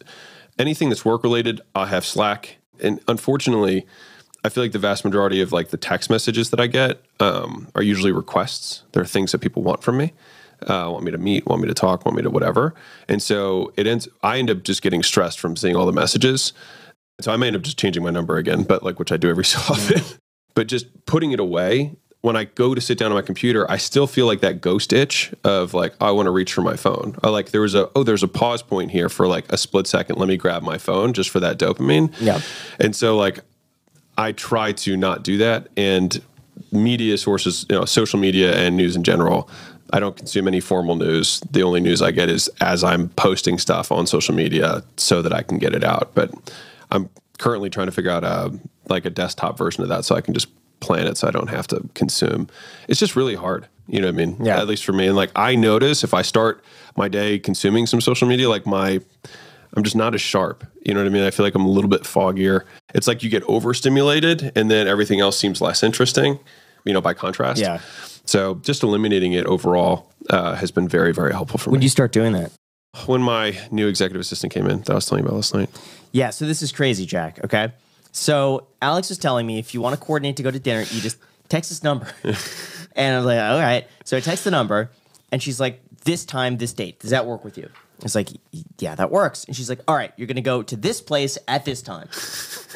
anything 0.59 0.91
that's 0.91 1.05
work 1.05 1.23
related, 1.23 1.63
I 1.75 1.87
have 1.87 2.05
Slack, 2.05 2.59
and 2.81 3.01
unfortunately. 3.09 3.87
I 4.45 4.51
feel 4.51 4.63
like 4.63 4.73
the 4.73 4.79
vast 4.79 5.05
majority 5.05 5.41
of 5.41 5.53
like 5.53 5.69
the 5.69 5.79
text 5.79 6.11
messages 6.11 6.51
that 6.51 6.61
I 6.61 6.67
get 6.67 7.03
um, 7.19 7.69
are 7.75 7.83
usually 7.83 8.13
requests. 8.13 8.83
They're 8.93 9.07
things 9.07 9.33
that 9.33 9.39
people 9.39 9.63
want 9.63 9.83
from 9.83 9.97
me, 9.97 10.13
uh, 10.63 10.91
want 10.93 11.03
me 11.03 11.11
to 11.11 11.19
meet, 11.19 11.47
want 11.47 11.63
me 11.63 11.69
to 11.69 11.75
talk, 11.75 12.05
want 12.05 12.15
me 12.15 12.23
to 12.23 12.31
whatever. 12.31 12.75
And 13.09 13.23
so 13.23 13.73
it 13.79 13.87
ends. 13.87 14.07
I 14.23 14.39
end 14.39 14.51
up 14.51 14.63
just 14.63 14.83
getting 14.83 15.03
stressed 15.03 15.41
from 15.41 15.57
seeing 15.57 15.77
all 15.77 15.87
the 15.87 15.93
messages. 15.93 16.53
So 17.23 17.33
I 17.33 17.37
may 17.37 17.47
end 17.47 17.57
up 17.57 17.63
just 17.63 17.79
changing 17.79 18.03
my 18.03 18.11
number 18.11 18.37
again, 18.37 18.65
but 18.65 18.83
like 18.83 18.99
which 18.99 19.13
I 19.13 19.17
do 19.17 19.31
every 19.31 19.45
so 19.47 19.59
often. 19.73 20.03
but 20.55 20.67
just 20.67 21.07
putting 21.07 21.33
it 21.33 21.41
away. 21.41 21.97
When 22.21 22.37
I 22.37 22.45
go 22.45 22.75
to 22.75 22.81
sit 22.81 22.97
down 22.97 23.13
on 23.13 23.17
my 23.17 23.23
computer, 23.23 23.71
I 23.71 23.77
still 23.77 24.07
feel 24.07 24.25
like 24.25 24.41
that 24.41 24.63
ghost 24.63 24.95
itch 24.95 25.35
of 25.45 25.75
like 25.75 25.93
I 26.01 26.11
want 26.11 26.25
to 26.25 26.31
reach 26.31 26.55
for 26.55 26.63
my 26.63 26.75
phone. 26.75 27.19
I 27.23 27.29
like 27.29 27.51
there 27.51 27.61
was 27.61 27.75
a 27.75 27.91
oh 27.95 28.03
there's 28.03 28.23
a 28.23 28.29
pause 28.29 28.63
point 28.63 28.93
here 28.93 29.11
for 29.11 29.27
like 29.27 29.51
a 29.53 29.59
split 29.59 29.87
second. 29.87 30.17
Let 30.17 30.29
me 30.29 30.39
grab 30.39 30.63
my 30.63 30.79
phone 30.79 31.13
just 31.13 31.29
for 31.29 31.39
that 31.41 31.59
dopamine. 31.59 32.15
Yeah. 32.19 32.41
And 32.81 32.97
so 32.97 33.15
like 33.19 33.41
I 34.17 34.33
try 34.33 34.73
to 34.73 34.97
not 34.97 35.23
do 35.23 35.39
that. 35.39 35.69
And 35.77 36.21
media 36.73 37.19
sources, 37.19 37.67
you 37.69 37.77
know, 37.77 37.85
social 37.85 38.19
media 38.19 38.55
and 38.57 38.77
news 38.77 38.97
in 38.97 39.03
general, 39.03 39.49
I 39.93 40.01
don't 40.01 40.17
consume 40.17 40.49
any 40.49 40.61
formal 40.61 40.97
news. 40.97 41.41
The 41.51 41.63
only 41.63 41.81
news 41.81 42.03
I 42.03 42.11
get 42.11 42.29
is 42.29 42.49
as 42.61 42.83
I'm 42.83 43.11
posting 43.11 43.59
stuff 43.59 43.93
on 43.93 44.07
social 44.07 44.35
media 44.35 44.83
so 44.97 45.23
that 45.23 45.33
I 45.33 45.43
can 45.43 45.59
get 45.59 45.75
it 45.75 45.85
out. 45.85 46.13
But 46.15 46.33
I'm 46.91 47.09
currently 47.39 47.71
trying 47.71 47.87
to 47.87 47.93
figure 47.93 48.11
out 48.11 48.25
a 48.25 48.53
like 48.89 49.05
a 49.05 49.11
desktop 49.11 49.57
version 49.57 49.83
of 49.83 49.89
that 49.89 50.05
so 50.05 50.15
I 50.15 50.21
can 50.21 50.35
just 50.35 50.49
plan 50.81 51.07
it 51.07 51.17
so 51.17 51.29
I 51.29 51.31
don't 51.31 51.49
have 51.49 51.67
to 51.69 51.89
consume. 51.95 52.49
It's 52.89 53.01
just 53.01 53.17
really 53.17 53.35
hard. 53.35 53.67
You 53.87 54.01
know 54.01 54.09
what 54.09 54.15
I 54.15 54.27
mean? 54.27 54.37
Yeah. 54.45 54.59
At 54.59 54.67
least 54.67 54.85
for 54.85 54.93
me. 54.93 55.07
And 55.07 55.17
like 55.17 55.31
I 55.37 55.55
notice 55.57 56.05
if 56.05 56.15
I 56.15 56.23
start 56.23 56.65
my 56.97 57.09
day 57.09 57.39
consuming 57.39 57.87
some 57.87 58.01
social 58.01 58.29
media, 58.29 58.49
like 58.49 58.67
my 58.67 59.01
I'm 59.77 59.83
just 59.83 59.97
not 59.97 60.15
as 60.15 60.21
sharp. 60.21 60.65
You 60.85 60.95
know 60.95 61.01
what 61.01 61.07
I 61.07 61.11
mean? 61.11 61.25
I 61.25 61.31
feel 61.31 61.45
like 61.45 61.55
I'm 61.55 61.65
a 61.65 61.71
little 61.71 61.91
bit 61.91 62.03
foggier. 62.03 62.63
It's 62.95 63.07
like 63.07 63.23
you 63.23 63.31
get 63.31 63.43
overstimulated 63.45 64.53
and 64.55 64.71
then 64.71 64.87
everything 64.87 65.21
else 65.21 65.39
seems 65.39 65.61
less 65.61 65.83
interesting, 65.83 66.39
you 66.85 66.93
know, 66.93 67.01
by 67.01 67.15
contrast. 67.15 67.61
Yeah. 67.61 67.81
So 68.25 68.57
just 68.57 68.83
eliminating 68.83 69.33
it 69.33 69.47
overall 69.47 70.13
uh, 70.31 70.55
has 70.55 70.71
been 70.71 70.89
very, 70.89 71.13
very 71.13 71.33
helpful 71.33 71.59
for 71.59 71.71
me. 71.71 71.73
When 71.73 71.79
me. 71.81 71.83
do 71.83 71.87
you 71.87 71.91
start 71.91 72.13
doing 72.13 72.33
that? 72.33 72.53
when 73.07 73.23
my 73.23 73.59
new 73.71 73.89
executive 73.89 74.21
assistant 74.21 74.53
came 74.53 74.67
in 74.67 74.81
that 74.81 74.91
I 74.91 74.95
was 74.95 75.07
telling 75.07 75.25
you 75.25 75.29
about 75.29 75.37
last 75.37 75.55
night. 75.55 75.71
Yeah, 76.13 76.31
so 76.31 76.47
this 76.47 76.63
is 76.63 76.73
crazy, 76.73 77.07
Jack. 77.07 77.45
Okay. 77.45 77.73
So 78.13 78.69
Alex 78.81 79.09
was 79.09 79.19
telling 79.19 79.47
me 79.47 79.59
if 79.59 79.75
you 79.75 79.81
want 79.81 79.99
to 79.99 80.01
coordinate 80.01 80.37
to 80.37 80.43
go 80.43 80.51
to 80.51 80.59
dinner, 80.59 80.81
you 80.81 81.01
just 81.01 81.19
text 81.49 81.71
this 81.71 81.83
number. 81.83 82.07
and 82.97 83.15
I 83.15 83.19
was 83.19 83.27
like, 83.27 83.41
all 83.41 83.59
right. 83.59 83.87
So 84.05 84.17
I 84.17 84.21
text 84.21 84.45
the 84.45 84.51
number 84.51 84.91
and 85.33 85.43
she's 85.43 85.59
like, 85.59 85.81
this 86.05 86.25
time, 86.25 86.59
this 86.59 86.73
date. 86.73 87.01
Does 87.01 87.11
that 87.11 87.27
work 87.27 87.45
with 87.45 87.59
you? 87.59 87.69
I 88.05 88.07
was 88.07 88.15
like, 88.15 88.29
yeah, 88.79 88.95
that 88.97 89.11
works. 89.11 89.45
And 89.45 89.57
she's 89.57 89.71
like, 89.71 89.81
all 89.89 89.97
right, 89.97 90.13
you're 90.19 90.27
going 90.27 90.37
to 90.37 90.43
go 90.43 90.63
to 90.63 90.77
this 90.77 91.01
place 91.01 91.39
at 91.49 91.65
this 91.65 91.81
time. 91.81 92.07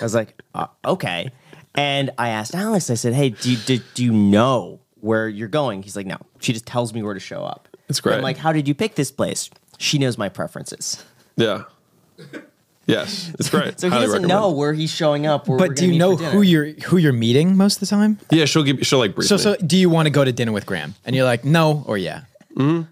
I 0.01 0.05
was 0.05 0.15
like, 0.15 0.41
uh, 0.55 0.69
okay. 0.87 1.31
And 1.75 2.11
I 2.17 2.31
asked 2.31 2.55
Alex, 2.55 2.89
I 2.89 2.95
said, 2.95 3.13
hey, 3.13 3.29
do 3.29 3.51
you, 3.51 3.59
do, 3.59 3.79
do 3.93 4.05
you 4.05 4.13
know 4.13 4.81
where 5.01 5.29
you're 5.29 5.49
going? 5.49 5.83
He's 5.83 5.97
like, 5.97 6.07
no. 6.07 6.17
She 6.41 6.55
just 6.55 6.65
tells 6.65 6.95
me 6.95 7.03
where 7.03 7.13
to 7.13 7.21
show 7.21 7.45
up. 7.45 7.69
That's 7.89 8.01
great. 8.01 8.17
I'm 8.17 8.23
like, 8.23 8.39
how 8.39 8.55
did 8.55 8.67
you 8.67 8.75
pick 8.75 8.95
this 8.95 9.11
place? 9.11 9.51
She 9.77 9.99
knows 9.99 10.17
my 10.17 10.31
preferences. 10.31 11.05
Yeah. 11.37 11.65
Yes, 12.87 13.31
it's 13.39 13.51
great. 13.51 13.79
So 13.79 13.91
he 13.91 13.95
doesn't 13.95 14.09
recommend. 14.09 14.29
know 14.29 14.51
where 14.51 14.73
he's 14.73 14.91
showing 14.91 15.27
up. 15.27 15.47
Where 15.47 15.59
we're 15.59 15.69
But 15.69 15.77
do 15.77 15.87
you 15.87 15.99
know 15.99 16.17
who 16.17 16.41
you're 16.41 16.73
who 16.87 16.97
you're 16.97 17.13
meeting 17.13 17.55
most 17.55 17.77
of 17.77 17.81
the 17.81 17.87
time? 17.87 18.19
Yeah, 18.31 18.47
she'll 18.47 18.63
give. 18.63 18.85
She'll 18.87 18.99
like 18.99 19.15
brief 19.15 19.29
So 19.29 19.37
me. 19.37 19.43
so 19.43 19.57
do 19.57 19.77
you 19.77 19.91
want 19.91 20.07
to 20.07 20.11
go 20.11 20.25
to 20.25 20.33
dinner 20.33 20.53
with 20.53 20.65
Graham? 20.65 20.95
And 21.05 21.15
you're 21.15 21.27
like, 21.27 21.45
no 21.45 21.85
or 21.87 21.99
yeah. 21.99 22.23
Mm-hmm. 22.57 22.91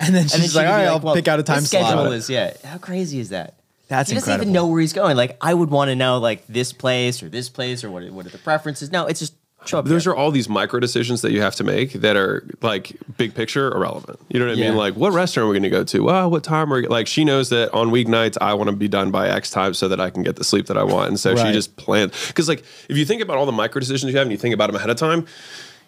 And 0.00 0.14
then 0.14 0.24
she's 0.24 0.34
And 0.34 0.42
then 0.42 0.48
she 0.50 0.56
like, 0.56 0.66
could 0.66 0.72
all 0.72 0.78
be 0.80 0.86
I'll 0.86 1.00
well, 1.00 1.14
pick 1.14 1.28
out 1.28 1.38
a 1.40 1.42
time 1.42 1.58
his 1.60 1.68
schedule 1.68 1.88
slot. 1.90 2.12
is 2.12 2.28
yeah. 2.30 2.54
How 2.64 2.78
crazy 2.78 3.20
is 3.20 3.28
that? 3.30 3.54
That's 3.88 4.08
he 4.10 4.14
doesn't 4.14 4.28
incredible. 4.28 4.42
even 4.44 4.52
know 4.52 4.66
where 4.66 4.80
he's 4.80 4.92
going. 4.92 5.16
Like 5.16 5.36
I 5.40 5.54
would 5.54 5.70
want 5.70 5.90
to 5.90 5.94
know 5.94 6.18
like 6.18 6.46
this 6.46 6.72
place 6.72 7.22
or 7.22 7.28
this 7.28 7.48
place 7.48 7.84
or 7.84 7.90
what 7.90 8.02
are, 8.02 8.12
what 8.12 8.26
are 8.26 8.30
the 8.30 8.38
preferences. 8.38 8.90
No, 8.90 9.06
it's 9.06 9.20
just 9.20 9.34
show 9.66 9.78
up. 9.78 9.84
Those 9.84 10.04
there. 10.04 10.12
are 10.12 10.16
all 10.16 10.30
these 10.30 10.48
micro 10.48 10.80
decisions 10.80 11.22
that 11.22 11.32
you 11.32 11.40
have 11.42 11.54
to 11.56 11.64
make 11.64 11.92
that 11.92 12.16
are 12.16 12.46
like 12.60 12.96
big 13.16 13.34
picture 13.34 13.70
irrelevant. 13.72 14.18
You 14.28 14.40
know 14.40 14.46
what 14.46 14.56
I 14.56 14.60
Yeah. 14.60 14.68
mean? 14.70 14.78
Like, 14.78 14.94
what 14.94 15.12
restaurant 15.12 15.44
are 15.46 15.48
we 15.50 15.54
going 15.54 15.62
to 15.64 15.70
go 15.70 15.84
to? 15.84 16.02
Well, 16.02 16.30
what 16.30 16.42
time 16.44 16.72
are 16.72 16.80
we? 16.82 16.86
Like, 16.86 17.06
she 17.06 17.24
knows 17.24 17.50
that 17.50 17.72
on 17.72 17.90
weeknights 17.90 18.36
I 18.40 18.54
want 18.54 18.68
to 18.70 18.76
be 18.76 18.88
done 18.88 19.10
by 19.10 19.28
X 19.28 19.50
time 19.50 19.74
so 19.74 19.88
that 19.88 20.00
I 20.00 20.10
can 20.10 20.22
get 20.22 20.36
the 20.36 20.44
sleep 20.44 20.66
that 20.66 20.76
I 20.76 20.82
want, 20.82 21.08
and 21.08 21.20
so 21.20 21.36
she 21.36 21.52
just 21.52 21.76
plans. 21.76 22.26
Because 22.28 22.48
like, 22.48 22.64
if 22.88 22.96
you 22.96 23.04
think 23.04 23.22
about 23.22 23.36
all 23.36 23.46
the 23.46 23.52
micro 23.52 23.80
decisions 23.80 24.12
you 24.12 24.18
have 24.18 24.26
and 24.26 24.32
you 24.32 24.38
think 24.38 24.54
about 24.54 24.66
them 24.66 24.76
ahead 24.76 24.90
of 24.90 24.96
time. 24.96 25.26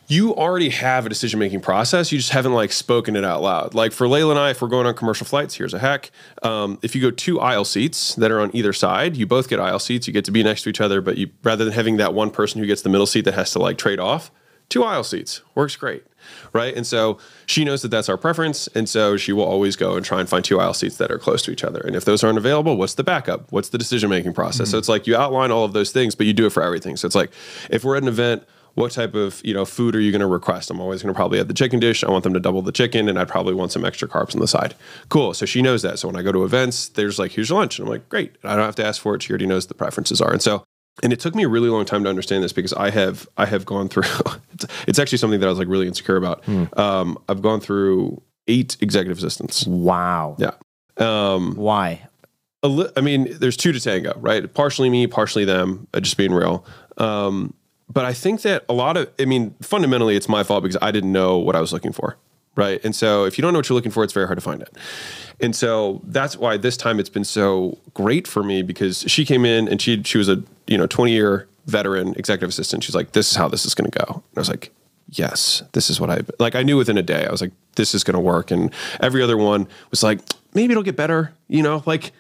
You 0.09 0.35
already 0.37 0.69
have 0.69 1.05
a 1.05 1.09
decision 1.09 1.41
making 1.41 1.61
process. 1.61 2.13
You 2.13 2.19
just 2.19 2.31
haven't 2.31 2.53
like 2.53 2.71
spoken 2.71 3.17
it 3.17 3.25
out 3.25 3.43
loud. 3.43 3.75
Like 3.75 3.93
for 3.93 4.07
Leila 4.07 4.33
and 4.33 4.39
I, 4.39 4.51
if 4.51 4.63
we're 4.63 4.69
going 4.69 4.87
on 4.87 4.95
commercial 4.95 5.27
flights, 5.27 5.55
here's 5.55 5.75
a 5.75 5.81
hack. 5.81 6.13
Um, 6.43 6.79
if 6.83 6.95
you 6.95 7.03
go 7.03 7.11
two 7.11 7.41
aisle 7.41 7.65
seats 7.65 8.15
that 8.15 8.31
are 8.31 8.41
on 8.41 8.55
either 8.55 8.73
side, 8.73 9.17
you 9.17 9.27
both 9.27 9.49
get 9.49 9.59
aisle 9.59 9.81
seats. 9.81 10.07
You 10.07 10.13
get 10.13 10.25
to 10.27 10.31
be 10.31 10.45
next 10.45 10.63
to 10.63 10.69
each 10.69 10.81
other, 10.81 11.01
but 11.01 11.19
you 11.19 11.31
rather 11.43 11.65
than 11.65 11.75
having 11.75 11.97
that 11.97 12.15
one 12.15 12.31
person 12.31 12.61
who 12.61 12.67
gets 12.67 12.83
the 12.83 12.89
middle 12.89 13.07
seat 13.07 13.25
that 13.25 13.35
has 13.35 13.51
to 13.53 13.59
like 13.59 13.79
trade 13.79 13.99
off, 13.99 14.31
two 14.69 14.85
aisle 14.85 15.05
seats 15.05 15.43
works 15.55 15.77
great 15.77 16.05
right 16.53 16.75
and 16.77 16.87
so 16.87 17.19
she 17.47 17.65
knows 17.65 17.83
that 17.83 17.89
that's 17.89 18.09
our 18.09 18.17
preference 18.17 18.67
and 18.69 18.89
so 18.89 19.17
she 19.17 19.33
will 19.33 19.45
always 19.45 19.77
go 19.77 19.97
and 19.97 20.05
try 20.05 20.19
and 20.19 20.29
find 20.29 20.45
two 20.45 20.59
aisle 20.59 20.75
seats 20.75 20.97
that 20.97 21.11
are 21.11 21.19
close 21.19 21.41
to 21.43 21.53
each 21.53 21.63
other 21.63 21.81
and 21.81 21.95
if 21.95 22.05
those 22.05 22.25
aren't 22.25 22.39
available 22.39 22.77
what's 22.77 22.95
the 22.95 23.05
backup 23.05 23.51
what's 23.53 23.69
the 23.69 23.79
decision 23.79 24.11
making 24.11 24.33
process 24.33 24.71
so 24.71 24.79
it's 24.79 24.89
like 24.89 25.07
you 25.07 25.15
outline 25.15 25.53
all 25.53 25.65
of 25.65 25.73
those 25.73 25.93
things 25.93 26.17
but 26.17 26.27
you 26.27 26.33
do 26.33 26.47
it 26.47 26.51
for 26.51 26.65
everything 26.65 26.97
so 26.97 27.07
it's 27.07 27.15
like 27.15 27.31
if 27.71 27.85
we're 27.85 27.97
at 27.97 28.03
an 28.03 28.09
event 28.09 28.43
what 28.77 28.93
type 28.93 29.15
of 29.15 29.43
you 29.45 29.53
know 29.53 29.65
food 29.65 29.95
are 29.97 30.01
you 30.01 30.11
going 30.13 30.21
to 30.21 30.27
request 30.27 30.71
i'm 30.71 30.81
always 30.81 31.03
going 31.03 31.13
to 31.13 31.17
probably 31.17 31.39
have 31.39 31.49
the 31.49 31.55
chicken 31.55 31.81
dish 31.81 32.05
i 32.05 32.11
want 32.11 32.23
them 32.25 32.33
to 32.33 32.41
double 32.41 32.63
the 32.63 32.71
chicken 32.73 33.09
and 33.09 33.19
i'd 33.19 33.29
probably 33.29 33.53
want 33.55 33.73
some 33.73 33.85
extra 33.85 34.07
carbs 34.09 34.35
on 34.35 34.41
the 34.41 34.47
side 34.49 34.75
cool 35.09 35.35
so 35.35 35.45
she 35.45 35.61
knows 35.61 35.83
that 35.83 35.99
so 35.99 36.07
when 36.09 36.17
i 36.17 36.23
go 36.23 36.31
to 36.33 36.45
events 36.45 36.89
there's 36.91 37.19
like 37.19 37.33
here's 37.33 37.49
your 37.51 37.59
lunch 37.59 37.79
and 37.79 37.87
i'm 37.89 37.93
like 37.93 38.09
great 38.09 38.37
i 38.45 38.55
don't 38.55 38.65
have 38.65 38.77
to 38.77 38.87
ask 38.87 39.03
for 39.03 39.15
it 39.15 39.23
she 39.23 39.31
already 39.33 39.47
knows 39.47 39.67
the 39.67 39.75
preferences 39.75 40.21
are 40.21 40.33
and 40.33 40.41
so 40.43 40.63
and 41.03 41.13
it 41.13 41.21
took 41.21 41.35
me 41.35 41.43
a 41.43 41.49
really 41.49 41.69
long 41.69 41.85
time 41.85 42.03
to 42.05 42.09
understand 42.09 42.43
this 42.43 42.55
because 42.55 42.73
I 42.73 42.89
have 42.89 43.29
I 43.37 43.45
have 43.45 43.67
gone 43.67 43.91
through. 43.91 44.05
It's, 44.55 44.67
it's 44.89 44.99
actually 44.99 45.19
something 45.19 45.41
that 45.41 45.47
I 45.47 45.51
was 45.51 45.59
like 45.59 45.69
really 45.69 45.87
insecure 45.87 46.17
about. 46.17 46.43
Um, 46.79 47.19
I've 47.29 47.43
gone 47.43 47.61
through 47.61 48.23
eight 48.49 48.79
executive 48.81 49.19
assistants. 49.19 49.67
wow. 49.67 50.37
Yeah. 50.39 50.53
Um, 50.97 51.55
Why? 51.57 52.09
a 52.63 52.69
li- 52.69 52.89
I 52.97 53.03
mean, 53.03 53.29
there's 53.39 53.59
two 53.59 53.73
to 53.73 53.81
tango, 53.81 54.15
right? 54.19 54.51
Partially 54.55 54.89
me, 54.89 55.07
partially 55.07 55.45
them. 55.45 55.87
uh, 55.93 56.01
Just 56.01 56.17
being 56.17 56.33
real. 56.33 56.65
Um, 56.97 57.53
but 57.89 58.05
I 58.05 58.13
think 58.13 58.43
that 58.43 58.65
a 58.69 58.73
lot 58.73 58.97
of, 58.97 59.11
I 59.19 59.25
mean, 59.25 59.55
fundamentally, 59.61 60.17
it's 60.17 60.29
my 60.29 60.43
fault 60.43 60.63
because 60.63 60.79
I 60.83 60.91
didn't 60.91 61.13
know 61.13 61.39
what 61.39 61.55
I 61.57 61.61
was 61.61 61.73
looking 61.73 61.93
for, 61.93 62.17
right? 62.55 62.85
And 62.85 62.95
so, 62.95 63.25
if 63.25 63.39
you 63.39 63.43
don't 63.43 63.53
know 63.53 63.61
what 63.61 63.69
you're 63.69 63.77
looking 63.77 63.93
for, 63.93 64.03
it's 64.05 64.13
very 64.13 64.27
hard 64.27 64.37
to 64.37 64.43
find 64.43 64.61
it. 64.61 64.77
And 65.41 65.55
so 65.55 66.01
that's 66.05 66.37
why 66.37 66.57
this 66.57 66.77
time 66.77 66.99
it's 66.99 67.09
been 67.09 67.25
so 67.25 67.79
great 67.95 68.27
for 68.27 68.43
me 68.43 68.63
because 68.63 69.05
she 69.07 69.25
came 69.25 69.45
in 69.45 69.69
and 69.69 69.81
she 69.81 70.03
she 70.03 70.19
was 70.19 70.29
a 70.29 70.43
you 70.67 70.79
know 70.79 70.87
20 70.87 71.13
year 71.13 71.49
veteran 71.67 72.15
executive 72.15 72.49
assistant. 72.49 72.85
She's 72.85 72.95
like, 72.95 73.13
this 73.13 73.31
is 73.31 73.37
how 73.37 73.49
this 73.49 73.67
is 73.67 73.75
going 73.75 73.91
to 73.91 73.99
go. 73.99 74.15
And 74.15 74.37
I 74.37 74.41
was 74.41 74.49
like, 74.49 74.73
yes, 75.11 75.63
this 75.73 75.91
is 75.91 76.01
what 76.01 76.11
I 76.11 76.21
like. 76.39 76.55
I 76.55 76.63
knew 76.63 76.77
within 76.77 76.97
a 76.97 77.03
day. 77.03 77.27
I 77.27 77.31
was 77.31 77.41
like, 77.41 77.53
this 77.75 77.95
is 77.95 78.05
going 78.05 78.15
to 78.15 78.21
work. 78.21 78.51
And 78.51 78.73
every 79.01 79.23
other 79.23 79.37
one 79.37 79.69
was 79.91 80.03
like, 80.03 80.21
maybe 80.55 80.73
it'll 80.73 80.83
get 80.83 80.97
better. 80.97 81.33
You 81.49 81.63
know, 81.63 81.83
like 81.87 82.13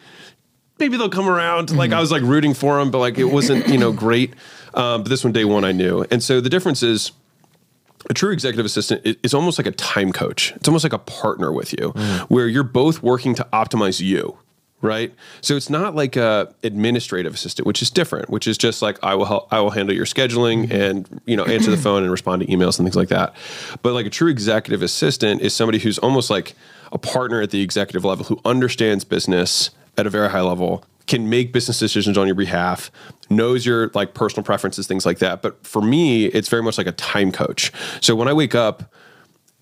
maybe 0.78 0.96
they'll 0.96 1.08
come 1.08 1.28
around. 1.28 1.74
Like 1.74 1.90
mm-hmm. 1.90 1.98
I 1.98 2.00
was 2.00 2.10
like 2.10 2.22
rooting 2.22 2.54
for 2.54 2.78
them, 2.78 2.90
but 2.90 2.98
like 2.98 3.18
it 3.18 3.24
wasn't, 3.24 3.68
you 3.68 3.78
know, 3.78 3.92
great. 3.92 4.34
Um, 4.74 5.02
but 5.02 5.08
this 5.08 5.24
one, 5.24 5.32
day 5.32 5.44
one, 5.44 5.64
I 5.64 5.72
knew. 5.72 6.04
And 6.10 6.22
so 6.22 6.40
the 6.40 6.50
difference 6.50 6.82
is 6.82 7.12
a 8.08 8.14
true 8.14 8.32
executive 8.32 8.66
assistant 8.66 9.18
is 9.22 9.34
almost 9.34 9.58
like 9.58 9.66
a 9.66 9.72
time 9.72 10.12
coach. 10.12 10.52
It's 10.56 10.68
almost 10.68 10.84
like 10.84 10.92
a 10.92 10.98
partner 10.98 11.52
with 11.52 11.72
you 11.72 11.92
mm. 11.92 12.20
where 12.28 12.46
you're 12.46 12.62
both 12.62 13.02
working 13.02 13.34
to 13.36 13.46
optimize 13.52 14.00
you. 14.00 14.38
Right. 14.82 15.14
So 15.40 15.56
it's 15.56 15.70
not 15.70 15.94
like 15.94 16.16
a 16.16 16.54
administrative 16.62 17.34
assistant, 17.34 17.66
which 17.66 17.80
is 17.80 17.90
different, 17.90 18.28
which 18.28 18.46
is 18.46 18.58
just 18.58 18.82
like 18.82 18.98
I 19.02 19.14
will 19.14 19.24
help, 19.24 19.50
I 19.50 19.60
will 19.60 19.70
handle 19.70 19.96
your 19.96 20.04
scheduling 20.04 20.66
mm-hmm. 20.66 20.72
and, 20.72 21.20
you 21.24 21.34
know, 21.34 21.44
answer 21.44 21.70
the 21.70 21.78
phone 21.78 22.02
and 22.02 22.12
respond 22.12 22.42
to 22.42 22.48
emails 22.48 22.78
and 22.78 22.86
things 22.86 22.94
like 22.94 23.08
that. 23.08 23.34
But 23.82 23.94
like 23.94 24.04
a 24.04 24.10
true 24.10 24.28
executive 24.28 24.82
assistant 24.82 25.40
is 25.40 25.54
somebody 25.54 25.78
who's 25.78 25.98
almost 25.98 26.28
like 26.28 26.54
a 26.92 26.98
partner 26.98 27.40
at 27.40 27.50
the 27.50 27.62
executive 27.62 28.04
level 28.04 28.26
who 28.26 28.38
understands 28.44 29.02
business 29.02 29.70
at 29.98 30.06
a 30.06 30.10
very 30.10 30.30
high 30.30 30.40
level, 30.40 30.84
can 31.06 31.30
make 31.30 31.52
business 31.52 31.78
decisions 31.78 32.18
on 32.18 32.26
your 32.26 32.34
behalf, 32.34 32.90
knows 33.30 33.64
your 33.64 33.90
like 33.94 34.14
personal 34.14 34.44
preferences, 34.44 34.86
things 34.86 35.06
like 35.06 35.18
that. 35.18 35.42
But 35.42 35.64
for 35.64 35.80
me, 35.80 36.26
it's 36.26 36.48
very 36.48 36.62
much 36.62 36.78
like 36.78 36.86
a 36.86 36.92
time 36.92 37.32
coach. 37.32 37.72
So 38.00 38.14
when 38.16 38.28
I 38.28 38.32
wake 38.32 38.54
up, 38.54 38.92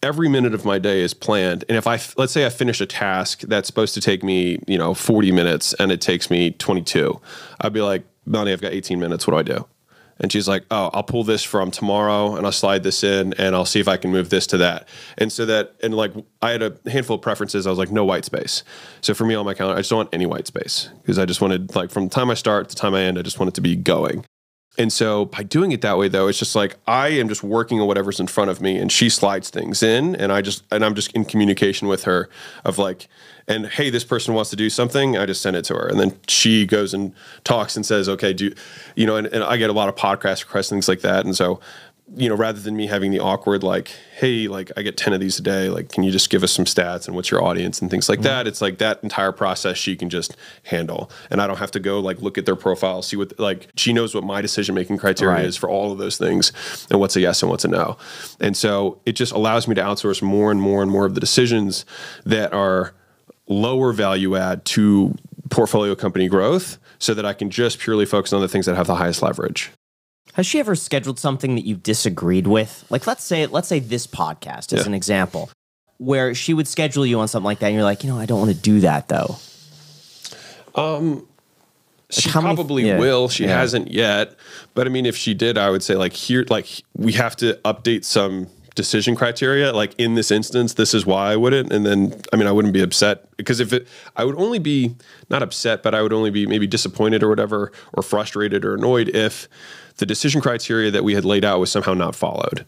every 0.02 0.28
minute 0.28 0.54
of 0.54 0.64
my 0.64 0.78
day 0.78 1.00
is 1.00 1.14
planned. 1.14 1.64
And 1.68 1.76
if 1.76 1.86
I 1.86 1.98
let's 2.16 2.32
say 2.32 2.46
I 2.46 2.50
finish 2.50 2.80
a 2.80 2.86
task 2.86 3.40
that's 3.42 3.66
supposed 3.66 3.94
to 3.94 4.00
take 4.00 4.22
me, 4.22 4.58
you 4.66 4.78
know, 4.78 4.94
40 4.94 5.32
minutes 5.32 5.74
and 5.74 5.92
it 5.92 6.00
takes 6.00 6.30
me 6.30 6.50
22, 6.52 7.20
I'd 7.60 7.72
be 7.72 7.80
like, 7.80 8.04
Melanie, 8.26 8.52
I've 8.52 8.60
got 8.60 8.72
18 8.72 8.98
minutes. 8.98 9.26
What 9.26 9.32
do 9.32 9.38
I 9.38 9.56
do? 9.56 9.66
And 10.20 10.30
she's 10.30 10.46
like, 10.46 10.64
"Oh, 10.70 10.90
I'll 10.92 11.02
pull 11.02 11.24
this 11.24 11.42
from 11.42 11.70
tomorrow, 11.70 12.36
and 12.36 12.46
I'll 12.46 12.52
slide 12.52 12.82
this 12.82 13.02
in, 13.02 13.32
and 13.34 13.54
I'll 13.54 13.64
see 13.64 13.80
if 13.80 13.88
I 13.88 13.96
can 13.96 14.10
move 14.10 14.30
this 14.30 14.46
to 14.48 14.56
that." 14.58 14.88
And 15.18 15.32
so 15.32 15.44
that, 15.46 15.74
and 15.82 15.94
like, 15.94 16.12
I 16.40 16.50
had 16.50 16.62
a 16.62 16.76
handful 16.88 17.16
of 17.16 17.22
preferences. 17.22 17.66
I 17.66 17.70
was 17.70 17.78
like, 17.78 17.90
"No 17.90 18.04
white 18.04 18.24
space." 18.24 18.62
So 19.00 19.14
for 19.14 19.24
me 19.24 19.34
on 19.34 19.44
my 19.44 19.54
calendar, 19.54 19.76
I 19.76 19.80
just 19.80 19.90
don't 19.90 19.98
want 19.98 20.10
any 20.12 20.26
white 20.26 20.46
space 20.46 20.88
because 21.02 21.18
I 21.18 21.24
just 21.24 21.40
wanted, 21.40 21.74
like, 21.74 21.90
from 21.90 22.04
the 22.04 22.10
time 22.10 22.30
I 22.30 22.34
start 22.34 22.68
to 22.68 22.74
the 22.74 22.80
time 22.80 22.94
I 22.94 23.02
end, 23.02 23.18
I 23.18 23.22
just 23.22 23.38
want 23.38 23.48
it 23.48 23.54
to 23.54 23.60
be 23.60 23.76
going. 23.76 24.24
And 24.76 24.92
so 24.92 25.26
by 25.26 25.44
doing 25.44 25.70
it 25.70 25.82
that 25.82 25.98
way, 25.98 26.08
though, 26.08 26.26
it's 26.26 26.38
just 26.38 26.56
like 26.56 26.76
I 26.86 27.08
am 27.08 27.28
just 27.28 27.44
working 27.44 27.80
on 27.80 27.86
whatever's 27.86 28.18
in 28.18 28.26
front 28.26 28.50
of 28.50 28.60
me, 28.60 28.76
and 28.76 28.90
she 28.90 29.08
slides 29.08 29.48
things 29.50 29.82
in, 29.82 30.16
and 30.16 30.32
I 30.32 30.42
just 30.42 30.64
and 30.72 30.84
I'm 30.84 30.94
just 30.96 31.12
in 31.12 31.24
communication 31.24 31.86
with 31.86 32.04
her 32.04 32.28
of 32.64 32.76
like, 32.76 33.08
and 33.46 33.66
hey, 33.66 33.90
this 33.90 34.02
person 34.02 34.34
wants 34.34 34.50
to 34.50 34.56
do 34.56 34.68
something, 34.68 35.16
I 35.16 35.26
just 35.26 35.42
send 35.42 35.54
it 35.54 35.64
to 35.66 35.74
her, 35.74 35.86
and 35.86 36.00
then 36.00 36.18
she 36.26 36.66
goes 36.66 36.92
and 36.92 37.12
talks 37.44 37.76
and 37.76 37.86
says, 37.86 38.08
okay, 38.08 38.32
do 38.32 38.52
you 38.96 39.06
know? 39.06 39.14
And, 39.14 39.28
and 39.28 39.44
I 39.44 39.56
get 39.58 39.70
a 39.70 39.72
lot 39.72 39.88
of 39.88 39.94
podcast 39.94 40.44
requests, 40.44 40.72
and 40.72 40.78
things 40.78 40.88
like 40.88 41.02
that, 41.02 41.24
and 41.24 41.36
so 41.36 41.60
you 42.16 42.28
know, 42.28 42.34
rather 42.34 42.60
than 42.60 42.76
me 42.76 42.86
having 42.86 43.10
the 43.10 43.18
awkward 43.18 43.62
like, 43.62 43.88
hey, 44.18 44.46
like 44.46 44.70
I 44.76 44.82
get 44.82 44.96
ten 44.96 45.14
of 45.14 45.20
these 45.20 45.38
a 45.38 45.42
day, 45.42 45.70
like 45.70 45.88
can 45.88 46.02
you 46.02 46.10
just 46.10 46.28
give 46.28 46.42
us 46.42 46.52
some 46.52 46.66
stats 46.66 47.06
and 47.06 47.16
what's 47.16 47.30
your 47.30 47.42
audience 47.42 47.80
and 47.80 47.90
things 47.90 48.08
like 48.08 48.18
mm-hmm. 48.18 48.24
that? 48.24 48.46
It's 48.46 48.60
like 48.60 48.78
that 48.78 49.02
entire 49.02 49.32
process 49.32 49.78
she 49.78 49.96
can 49.96 50.10
just 50.10 50.36
handle, 50.64 51.10
and 51.30 51.40
I 51.40 51.46
don't 51.46 51.56
have 51.56 51.70
to 51.72 51.80
go 51.80 52.00
like 52.00 52.20
look 52.20 52.36
at 52.36 52.44
their 52.44 52.56
profile, 52.56 53.00
see 53.00 53.16
what 53.16 53.38
like 53.40 53.68
she 53.76 53.92
knows 53.92 54.14
what 54.14 54.22
my 54.22 54.42
decision 54.42 54.74
making 54.74 54.98
criteria 54.98 55.34
Right. 55.36 55.44
is 55.46 55.56
for 55.56 55.70
all 55.70 55.92
of 55.92 55.98
those 55.98 56.18
things, 56.18 56.52
and 56.90 57.00
what's 57.00 57.16
a 57.16 57.20
yes 57.20 57.42
and 57.42 57.50
what's 57.50 57.64
a 57.64 57.68
no, 57.68 57.96
and 58.38 58.54
so 58.54 59.00
it 59.06 59.12
just 59.12 59.32
allows 59.32 59.66
me 59.66 59.74
to 59.74 59.82
outsource 59.82 60.20
more 60.20 60.50
and 60.50 60.60
more 60.60 60.82
and 60.82 60.90
more 60.90 61.06
of 61.06 61.14
the 61.14 61.20
decisions 61.20 61.86
that 62.26 62.52
are 62.52 62.92
lower 63.48 63.92
value 63.92 64.36
add 64.36 64.64
to 64.66 65.14
portfolio 65.50 65.94
company 65.94 66.28
growth, 66.28 66.78
so 66.98 67.14
that 67.14 67.24
I 67.24 67.32
can 67.32 67.48
just 67.48 67.78
purely 67.78 68.04
focus 68.04 68.32
on 68.32 68.42
the 68.42 68.48
things 68.48 68.66
that 68.66 68.76
have 68.76 68.86
the 68.86 68.96
highest 68.96 69.22
leverage. 69.22 69.70
Has 70.34 70.46
she 70.46 70.58
ever 70.60 70.74
scheduled 70.74 71.18
something 71.18 71.54
that 71.54 71.64
you 71.64 71.76
disagreed 71.76 72.46
with? 72.46 72.84
Like 72.90 73.06
let's 73.06 73.24
say 73.24 73.46
let's 73.46 73.68
say 73.68 73.78
this 73.78 74.06
podcast 74.06 74.72
as 74.72 74.80
Yeah. 74.80 74.86
an 74.86 74.94
example, 74.94 75.50
where 75.98 76.34
she 76.34 76.52
would 76.54 76.68
schedule 76.68 77.06
you 77.06 77.18
on 77.20 77.28
something 77.28 77.44
like 77.44 77.60
that, 77.60 77.66
and 77.66 77.74
you're 77.74 77.84
like, 77.84 78.02
you 78.04 78.10
know, 78.10 78.18
I 78.18 78.26
don't 78.26 78.40
want 78.40 78.50
to 78.50 78.56
do 78.60 78.80
that 78.80 79.08
though. 79.08 79.36
Um, 80.74 81.26
she 82.10 82.28
how 82.30 82.40
many- 82.40 82.54
probably 82.54 82.86
yeah. 82.86 82.98
will. 82.98 83.28
She 83.28 83.44
Yeah. 83.44 83.58
hasn't 83.58 83.90
yet. 83.92 84.34
But 84.74 84.86
I 84.86 84.90
mean, 84.90 85.06
if 85.06 85.16
she 85.16 85.34
did, 85.34 85.56
I 85.56 85.70
would 85.70 85.82
say 85.82 85.94
like 85.94 86.12
here, 86.12 86.44
like 86.48 86.66
we 86.96 87.12
have 87.12 87.36
to 87.36 87.58
update 87.64 88.04
some 88.04 88.48
decision 88.74 89.14
criteria. 89.14 89.72
Like 89.72 89.94
in 89.98 90.16
this 90.16 90.32
instance, 90.32 90.74
this 90.74 90.94
is 90.94 91.06
why 91.06 91.30
I 91.32 91.36
wouldn't. 91.36 91.72
And 91.72 91.86
then, 91.86 92.20
I 92.32 92.36
mean, 92.36 92.48
I 92.48 92.52
wouldn't 92.52 92.74
be 92.74 92.82
upset 92.82 93.24
because 93.36 93.60
if 93.60 93.72
it, 93.72 93.86
I 94.16 94.24
would 94.24 94.34
only 94.36 94.58
be 94.58 94.96
not 95.30 95.44
upset, 95.44 95.84
but 95.84 95.94
I 95.94 96.02
would 96.02 96.12
only 96.12 96.30
be 96.30 96.44
maybe 96.44 96.66
disappointed 96.66 97.22
or 97.22 97.28
whatever, 97.28 97.70
or 97.92 98.02
frustrated 98.02 98.64
or 98.64 98.74
annoyed 98.74 99.08
if 99.10 99.48
the 99.96 100.06
decision 100.06 100.40
criteria 100.40 100.90
that 100.90 101.04
we 101.04 101.14
had 101.14 101.24
laid 101.24 101.44
out 101.44 101.60
was 101.60 101.70
somehow 101.70 101.94
not 101.94 102.14
followed. 102.14 102.66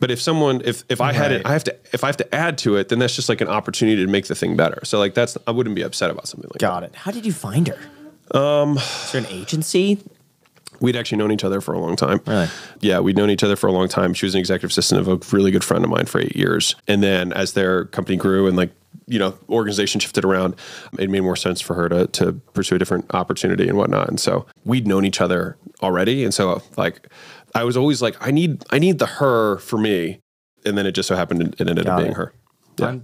But 0.00 0.10
if 0.12 0.20
someone, 0.20 0.62
if 0.64 0.84
if 0.88 1.00
I 1.00 1.12
had 1.12 1.32
it, 1.32 1.44
I 1.44 1.52
have 1.52 1.64
to, 1.64 1.76
if 1.92 2.04
I 2.04 2.06
have 2.06 2.16
to 2.18 2.34
add 2.34 2.56
to 2.58 2.76
it, 2.76 2.88
then 2.88 3.00
that's 3.00 3.16
just 3.16 3.28
like 3.28 3.40
an 3.40 3.48
opportunity 3.48 4.04
to 4.04 4.10
make 4.10 4.26
the 4.26 4.34
thing 4.36 4.56
better. 4.56 4.84
So 4.84 4.98
like 4.98 5.14
that's, 5.14 5.36
I 5.46 5.50
wouldn't 5.50 5.74
be 5.74 5.82
upset 5.82 6.10
about 6.10 6.28
something 6.28 6.48
like 6.48 6.60
that. 6.60 6.66
Got 6.66 6.82
it. 6.84 6.94
How 6.94 7.10
did 7.10 7.26
you 7.26 7.32
find 7.32 7.66
her? 7.66 8.38
Um, 8.38 8.76
is 8.78 9.12
there 9.12 9.20
an 9.22 9.26
agency? 9.28 9.98
We'd 10.80 10.94
actually 10.94 11.18
known 11.18 11.32
each 11.32 11.42
other 11.42 11.60
for 11.60 11.74
a 11.74 11.80
long 11.80 11.96
time. 11.96 12.20
Really? 12.26 12.48
Yeah, 12.80 13.00
we'd 13.00 13.16
known 13.16 13.30
each 13.30 13.42
other 13.42 13.56
for 13.56 13.66
a 13.66 13.72
long 13.72 13.88
time. 13.88 14.14
She 14.14 14.26
was 14.26 14.36
an 14.36 14.38
executive 14.38 14.70
assistant 14.70 15.00
of 15.00 15.08
a 15.08 15.36
really 15.36 15.50
good 15.50 15.64
friend 15.64 15.82
of 15.82 15.90
mine 15.90 16.06
for 16.06 16.20
eight 16.20 16.36
years. 16.36 16.76
And 16.86 17.02
then 17.02 17.32
as 17.32 17.54
their 17.54 17.86
company 17.86 18.16
grew 18.16 18.46
and 18.46 18.56
like, 18.56 18.70
you 19.06 19.18
know, 19.18 19.38
organization 19.48 20.00
shifted 20.00 20.24
around, 20.24 20.54
it 20.98 21.08
made 21.08 21.20
more 21.20 21.36
sense 21.36 21.60
for 21.60 21.74
her 21.74 21.88
to 21.88 22.06
to 22.08 22.32
pursue 22.52 22.74
a 22.76 22.78
different 22.78 23.06
opportunity 23.14 23.68
and 23.68 23.78
whatnot. 23.78 24.08
And 24.08 24.20
so 24.20 24.46
we'd 24.64 24.86
known 24.86 25.04
each 25.04 25.20
other 25.20 25.56
already. 25.82 26.24
And 26.24 26.34
so 26.34 26.62
like 26.76 27.08
I 27.54 27.64
was 27.64 27.76
always 27.76 28.02
like, 28.02 28.16
I 28.20 28.30
need 28.30 28.64
I 28.70 28.78
need 28.78 28.98
the 28.98 29.06
her 29.06 29.58
for 29.58 29.78
me. 29.78 30.20
And 30.66 30.76
then 30.76 30.86
it 30.86 30.92
just 30.92 31.08
so 31.08 31.16
happened 31.16 31.54
it 31.58 31.60
ended 31.68 31.86
Got 31.86 31.92
up 31.94 31.98
being 32.00 32.10
it. 32.12 32.16
her. 32.16 32.34
Yeah. 32.78 32.86
I'm 32.88 33.02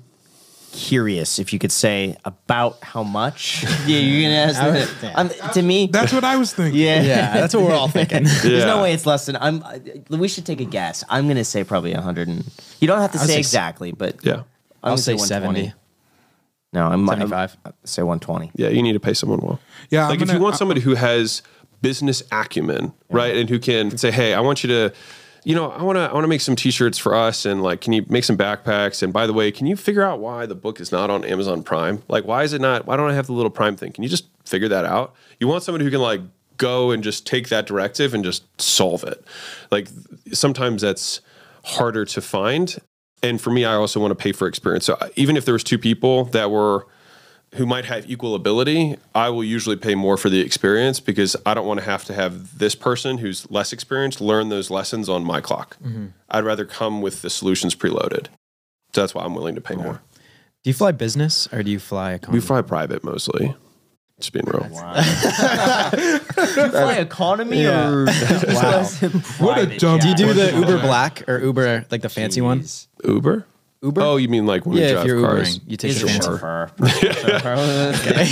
curious 0.72 1.38
if 1.38 1.52
you 1.52 1.58
could 1.58 1.72
say 1.72 2.16
about 2.24 2.78
how 2.82 3.02
much. 3.02 3.62
yeah, 3.86 3.98
you're 3.98 4.22
gonna 4.22 4.34
ask. 4.34 5.02
Yeah. 5.02 5.12
I'm, 5.14 5.30
to 5.52 5.62
me, 5.62 5.86
That's 5.86 6.12
what 6.12 6.24
I 6.24 6.36
was 6.36 6.52
thinking. 6.52 6.80
yeah, 6.80 7.00
Yeah, 7.02 7.32
that's 7.40 7.54
what 7.54 7.64
we're 7.64 7.72
all 7.74 7.88
thinking. 7.88 8.24
There's 8.24 8.64
no 8.64 8.82
way 8.82 8.92
it's 8.92 9.06
less 9.06 9.26
than. 9.26 9.36
I'm. 9.36 9.62
I- 9.62 9.80
We 10.10 10.28
should 10.28 10.44
take 10.46 10.60
a 10.60 10.64
guess. 10.64 11.04
I'm 11.08 11.28
gonna 11.28 11.44
say 11.44 11.64
probably 11.64 11.94
100 11.94 12.28
and. 12.28 12.44
You 12.80 12.88
don't 12.88 13.00
have 13.00 13.12
to 13.12 13.18
say 13.18 13.26
say 13.34 13.38
exactly, 13.38 13.92
but 13.92 14.16
Yeah. 14.24 14.42
I'm 14.84 14.90
I'll 14.90 14.96
gonna 14.96 15.02
say 15.02 15.16
70. 15.16 15.72
No, 16.72 16.86
I'm 16.86 17.06
75. 17.06 17.56
I'm, 17.64 17.72
say 17.84 18.02
120. 18.02 18.50
Yeah, 18.54 18.68
you 18.68 18.82
need 18.82 18.92
to 18.92 19.00
pay 19.00 19.14
someone 19.14 19.40
well. 19.40 19.60
Yeah, 19.90 20.04
I'm 20.04 20.10
like 20.10 20.20
if 20.20 20.26
gonna- 20.26 20.38
you 20.38 20.42
want 20.42 20.54
I- 20.54 20.58
somebody 20.58 20.80
who 20.80 20.94
has 20.94 21.42
business 21.82 22.22
acumen, 22.32 22.92
right, 23.10 23.36
and 23.36 23.48
who 23.48 23.58
can 23.58 23.96
say, 23.98 24.10
"Hey, 24.10 24.34
I 24.34 24.40
want 24.40 24.62
you 24.64 24.68
to, 24.68 24.92
you 25.44 25.54
know, 25.54 25.70
I 25.70 25.82
want 25.82 25.96
to, 25.96 26.02
I 26.02 26.12
want 26.12 26.24
to 26.24 26.28
make 26.28 26.40
some 26.40 26.56
T-shirts 26.56 26.98
for 26.98 27.14
us, 27.14 27.44
and 27.46 27.62
like, 27.62 27.80
can 27.80 27.92
you 27.92 28.04
make 28.08 28.24
some 28.24 28.36
backpacks? 28.38 29.02
And 29.02 29.12
by 29.12 29.26
the 29.26 29.32
way, 29.32 29.50
can 29.52 29.66
you 29.66 29.76
figure 29.76 30.02
out 30.02 30.18
why 30.20 30.46
the 30.46 30.54
book 30.54 30.80
is 30.80 30.90
not 30.92 31.10
on 31.10 31.24
Amazon 31.24 31.62
Prime? 31.62 32.02
Like, 32.08 32.24
why 32.24 32.42
is 32.42 32.52
it 32.52 32.60
not? 32.60 32.86
Why 32.86 32.96
don't 32.96 33.10
I 33.10 33.14
have 33.14 33.26
the 33.26 33.32
little 33.34 33.50
Prime 33.50 33.76
thing? 33.76 33.92
Can 33.92 34.02
you 34.02 34.08
just 34.10 34.26
figure 34.44 34.68
that 34.68 34.84
out? 34.84 35.14
You 35.40 35.46
want 35.48 35.62
somebody 35.62 35.84
who 35.84 35.90
can 35.90 36.00
like 36.00 36.20
go 36.56 36.90
and 36.90 37.02
just 37.04 37.26
take 37.26 37.48
that 37.48 37.66
directive 37.66 38.14
and 38.14 38.24
just 38.24 38.44
solve 38.60 39.04
it. 39.04 39.24
Like 39.70 39.88
sometimes 40.32 40.82
that's 40.82 41.20
harder 41.64 42.04
to 42.06 42.20
find. 42.20 42.76
And 43.24 43.40
for 43.40 43.50
me, 43.50 43.64
I 43.64 43.74
also 43.74 44.00
want 44.00 44.10
to 44.10 44.14
pay 44.14 44.32
for 44.32 44.46
experience. 44.46 44.84
So 44.84 44.94
uh, 45.00 45.08
even 45.16 45.37
if 45.37 45.46
there 45.46 45.54
was 45.54 45.64
two 45.64 45.78
people 45.78 46.26
that 46.26 46.50
were 46.50 46.87
who 47.54 47.64
might 47.64 47.84
have 47.84 48.10
equal 48.10 48.34
ability, 48.34 48.96
I 49.14 49.30
will 49.30 49.44
usually 49.44 49.76
pay 49.76 49.94
more 49.94 50.16
for 50.16 50.28
the 50.28 50.40
experience 50.40 51.00
because 51.00 51.37
I 51.46 51.54
don't 51.54 51.66
want 51.66 51.80
to 51.80 51.87
have 51.87 52.04
to 52.06 52.14
have 52.14 52.58
this 52.58 52.74
person 52.74 53.18
who's 53.18 53.48
less 53.50 53.72
experienced 53.72 54.20
learn 54.20 54.48
those 54.48 54.70
lessons 54.70 55.08
on 55.08 55.24
my 55.24 55.40
clock. 55.40 55.76
Mm-hmm. 55.82 56.06
I'd 56.28 56.44
rather 56.44 56.64
come 56.64 57.00
with 57.00 57.22
the 57.22 57.30
solutions 57.30 57.74
preloaded. 57.74 58.26
So 58.92 59.00
that's 59.00 59.14
why 59.14 59.24
I'm 59.24 59.34
willing 59.34 59.54
to 59.54 59.60
pay 59.60 59.76
more. 59.76 60.02
Do 60.64 60.70
you 60.70 60.74
fly 60.74 60.92
business 60.92 61.48
or 61.52 61.62
do 61.62 61.70
you 61.70 61.78
fly 61.78 62.14
economy? 62.14 62.40
We 62.40 62.44
fly 62.44 62.60
private 62.60 63.04
mostly. 63.04 63.54
Just 64.20 64.33
being 64.33 64.44
real. 64.46 64.64
fly 65.90 66.96
economy 67.00 67.66
or 67.66 68.07
Wow. 68.07 68.85
What 69.38 69.59
a 69.59 69.77
dumb- 69.79 69.98
Do 69.98 70.09
you 70.09 70.14
do 70.14 70.33
the 70.33 70.53
Uber 70.57 70.79
Black 70.81 71.29
or 71.29 71.40
Uber 71.40 71.85
like 71.90 72.03
the 72.03 72.09
fancy 72.09 72.40
one? 72.40 72.64
Uber? 73.05 73.44
Uber? 73.84 74.00
Oh, 74.00 74.16
you 74.16 74.28
mean 74.28 74.46
like 74.46 74.64
when 74.66 74.76
yeah, 74.78 74.82
we 74.82 74.86
if 74.88 74.94
drive 74.94 75.06
you're 75.06 75.20
cars? 75.22 75.58
Ubering, 75.58 75.70
you 75.70 75.76
take 75.76 75.92
He's 75.92 76.00
the 76.00 76.06
a 76.06 76.10
fancy. 76.10 76.28
chauffeur. 76.28 76.70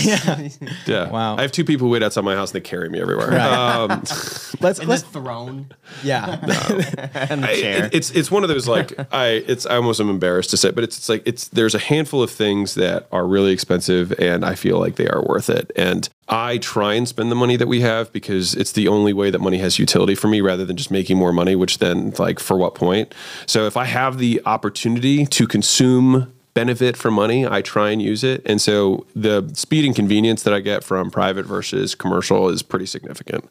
yeah. 0.03 0.49
Yeah. 0.87 1.11
Wow. 1.11 1.37
I 1.37 1.43
have 1.43 1.53
two 1.53 1.65
people 1.65 1.87
who 1.87 1.93
wait 1.93 2.03
outside 2.03 2.25
my 2.25 2.35
house 2.35 2.51
and 2.53 2.63
they 2.63 2.69
carry 2.69 2.89
me 2.89 3.01
everywhere. 3.01 3.39
Um, 3.41 3.89
Let's 4.61 4.79
In 4.79 4.87
let's 4.89 5.03
the 5.03 5.09
throne 5.13 5.73
yeah. 6.05 6.39
and 7.31 7.43
the 7.43 7.49
I- 7.51 7.61
chair. 7.61 7.85
it- 7.87 7.95
it's 7.95 8.11
it's 8.13 8.31
one 8.31 8.43
of 8.45 8.49
those 8.49 8.69
like 8.69 8.93
I 9.13 9.43
it's 9.47 9.67
I 9.67 9.77
almost 9.77 10.01
am 10.01 10.09
embarrassed 10.09 10.51
to 10.51 10.57
say, 10.57 10.71
but 10.71 10.85
it's, 10.85 10.97
it's 10.99 11.09
like 11.09 11.23
it's 11.27 11.49
there's 11.49 11.75
a 11.75 11.79
handful 11.81 12.23
of 12.23 12.31
things 12.31 12.75
that 12.75 13.09
are 13.13 13.27
really 13.27 13.53
expensive 13.53 14.13
and 14.19 14.45
I 14.45 14.55
feel 14.55 14.79
like 14.79 14.97
they 14.97 15.09
are 15.09 15.23
worth 15.25 15.51
it. 15.51 15.71
And 15.75 16.09
I 16.29 16.59
try 16.59 16.95
and 16.95 17.07
spend 17.09 17.31
the 17.31 17.37
money 17.37 17.57
that 17.57 17.67
we 17.67 17.81
have 17.81 18.13
because 18.13 18.55
it's 18.55 18.73
the 18.73 18.89
only 18.89 19.13
way 19.13 19.31
that 19.31 19.41
money 19.41 19.59
has 19.59 19.79
utility 19.79 20.15
for 20.15 20.29
me 20.29 20.41
rather 20.41 20.65
than 20.65 20.77
just 20.77 20.91
making 20.91 21.19
more 21.19 21.33
money, 21.33 21.57
which 21.57 21.79
then 21.79 22.11
like 22.19 22.39
for 22.39 22.57
what 22.57 22.75
point? 22.75 23.15
So 23.47 23.67
if 23.67 23.77
I 23.77 23.85
have 23.85 24.19
the 24.19 24.41
opportunity 24.47 25.27
to 25.27 25.47
consume 25.47 26.33
benefit 26.55 26.97
from 26.97 27.15
money, 27.15 27.47
I 27.47 27.63
try 27.63 27.91
and 27.91 28.01
use 28.01 28.23
it. 28.23 28.43
And 28.45 28.61
so 28.61 29.07
the 29.17 29.51
speed 29.55 29.85
and 29.85 29.97
convenience 29.97 30.43
that 30.43 30.53
I 30.55 30.61
get 30.61 30.85
from 30.85 31.11
private 31.11 31.47
versus 31.47 31.95
commercial 31.95 32.49
is 32.49 32.63
pretty 32.63 32.87
significant. 32.87 33.49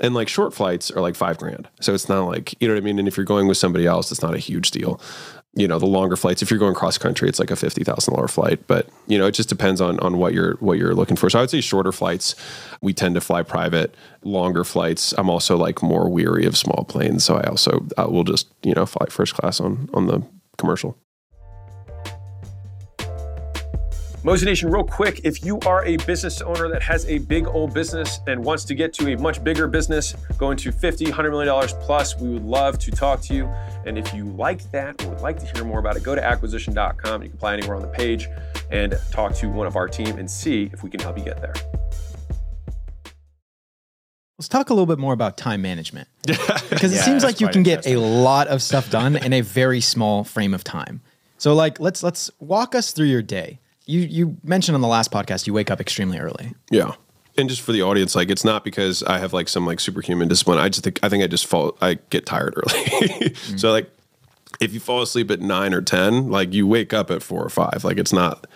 And 0.00 0.14
like 0.14 0.28
short 0.28 0.52
flights 0.52 0.90
are 0.90 1.00
like 1.00 1.14
five 1.16 1.38
grand. 1.38 1.68
So 1.80 1.94
it's 1.94 2.08
not 2.08 2.26
like, 2.26 2.54
you 2.60 2.68
know 2.68 2.74
what 2.74 2.82
I 2.82 2.84
mean? 2.84 2.98
And 2.98 3.08
if 3.08 3.16
you're 3.16 3.24
going 3.24 3.48
with 3.48 3.56
somebody 3.56 3.86
else, 3.86 4.12
it's 4.12 4.22
not 4.22 4.34
a 4.34 4.38
huge 4.38 4.70
deal. 4.70 5.00
You 5.56 5.68
know, 5.68 5.78
the 5.78 5.86
longer 5.86 6.16
flights, 6.16 6.42
if 6.42 6.50
you're 6.50 6.58
going 6.58 6.74
cross 6.74 6.98
country, 6.98 7.28
it's 7.28 7.38
like 7.38 7.50
a 7.50 7.56
fifty 7.56 7.84
thousand 7.84 8.14
dollar 8.14 8.28
flight. 8.28 8.66
But 8.66 8.88
you 9.06 9.18
know, 9.18 9.26
it 9.26 9.32
just 9.32 9.48
depends 9.48 9.80
on 9.80 10.00
on 10.00 10.18
what 10.18 10.34
you're 10.34 10.54
what 10.56 10.78
you're 10.78 10.94
looking 10.94 11.16
for. 11.16 11.30
So 11.30 11.38
I 11.38 11.42
would 11.42 11.50
say 11.50 11.60
shorter 11.60 11.92
flights, 11.92 12.34
we 12.80 12.92
tend 12.92 13.14
to 13.14 13.20
fly 13.20 13.42
private. 13.42 13.94
Longer 14.24 14.64
flights, 14.64 15.14
I'm 15.16 15.30
also 15.30 15.56
like 15.56 15.82
more 15.82 16.08
weary 16.08 16.44
of 16.44 16.56
small 16.56 16.84
planes. 16.88 17.24
So 17.24 17.36
I 17.36 17.44
also 17.48 17.86
will 17.98 18.24
just, 18.24 18.48
you 18.62 18.74
know, 18.74 18.86
fly 18.86 19.06
first 19.10 19.34
class 19.34 19.60
on 19.60 19.88
on 19.94 20.06
the 20.06 20.22
commercial. 20.58 20.98
Mozi 24.24 24.46
Nation, 24.46 24.70
real 24.70 24.84
quick, 24.84 25.20
if 25.22 25.44
you 25.44 25.58
are 25.66 25.84
a 25.84 25.98
business 25.98 26.40
owner 26.40 26.66
that 26.70 26.82
has 26.82 27.04
a 27.10 27.18
big 27.18 27.46
old 27.46 27.74
business 27.74 28.20
and 28.26 28.42
wants 28.42 28.64
to 28.64 28.74
get 28.74 28.94
to 28.94 29.12
a 29.12 29.18
much 29.18 29.44
bigger 29.44 29.68
business, 29.68 30.14
going 30.38 30.56
to 30.56 30.72
50, 30.72 31.04
100 31.04 31.30
million 31.30 31.46
dollars 31.48 31.74
plus, 31.80 32.18
we 32.18 32.30
would 32.30 32.42
love 32.42 32.78
to 32.78 32.90
talk 32.90 33.20
to 33.20 33.34
you. 33.34 33.44
And 33.84 33.98
if 33.98 34.14
you 34.14 34.24
like 34.24 34.70
that 34.70 35.04
or 35.04 35.10
would 35.10 35.20
like 35.20 35.38
to 35.40 35.46
hear 35.54 35.62
more 35.62 35.78
about 35.78 35.96
it, 35.98 36.02
go 36.02 36.14
to 36.14 36.24
acquisition.com. 36.24 37.22
You 37.22 37.28
can 37.28 37.36
apply 37.36 37.52
anywhere 37.52 37.76
on 37.76 37.82
the 37.82 37.88
page 37.88 38.26
and 38.70 38.98
talk 39.10 39.34
to 39.34 39.48
one 39.50 39.66
of 39.66 39.76
our 39.76 39.88
team 39.88 40.16
and 40.16 40.30
see 40.30 40.70
if 40.72 40.82
we 40.82 40.88
can 40.88 41.00
help 41.00 41.18
you 41.18 41.24
get 41.24 41.42
there. 41.42 41.52
Let's 44.38 44.48
talk 44.48 44.70
a 44.70 44.72
little 44.72 44.86
bit 44.86 44.98
more 44.98 45.12
about 45.12 45.36
time 45.36 45.60
management. 45.60 46.08
Because 46.70 46.92
it 46.92 46.96
Yeah, 46.96 47.02
seems 47.02 47.22
like 47.22 47.40
you 47.40 47.48
can 47.48 47.62
get 47.62 47.86
a 47.86 47.96
lot 47.98 48.48
of 48.48 48.60
stuff 48.62 48.90
done 48.90 49.16
in 49.16 49.32
a 49.34 49.42
very 49.42 49.80
small 49.80 50.24
frame 50.24 50.54
of 50.54 50.64
time. 50.64 51.02
So 51.38 51.54
like 51.54 51.78
let's 51.78 52.02
let's 52.02 52.30
walk 52.40 52.74
us 52.74 52.90
through 52.92 53.06
your 53.06 53.22
day. 53.22 53.60
You 53.86 54.00
you 54.00 54.36
mentioned 54.42 54.74
on 54.74 54.80
the 54.80 54.88
last 54.88 55.10
podcast 55.10 55.46
you 55.46 55.52
wake 55.52 55.70
up 55.70 55.80
extremely 55.80 56.18
early. 56.18 56.54
Yeah. 56.70 56.92
And 57.36 57.48
just 57.48 57.62
for 57.62 57.72
the 57.72 57.82
audience, 57.82 58.14
like 58.14 58.30
it's 58.30 58.44
not 58.44 58.62
because 58.64 59.02
I 59.02 59.18
have 59.18 59.32
like 59.32 59.48
some 59.48 59.66
like 59.66 59.80
superhuman 59.80 60.28
discipline. 60.28 60.58
I 60.58 60.68
just 60.68 60.84
think 60.84 61.00
I 61.02 61.08
think 61.08 61.24
I 61.24 61.26
just 61.26 61.46
fall 61.46 61.76
I 61.80 61.98
get 62.10 62.26
tired 62.26 62.54
early. 62.56 63.34
So 63.56 63.70
like 63.72 63.90
if 64.60 64.72
you 64.72 64.80
fall 64.80 65.02
asleep 65.02 65.30
at 65.30 65.40
nine 65.40 65.74
or 65.74 65.82
ten, 65.82 66.30
like 66.30 66.52
you 66.52 66.66
wake 66.66 66.92
up 66.94 67.10
at 67.10 67.22
four 67.22 67.42
or 67.44 67.48
five. 67.50 67.82
Like 67.84 67.98
it's 67.98 68.12
not 68.12 68.46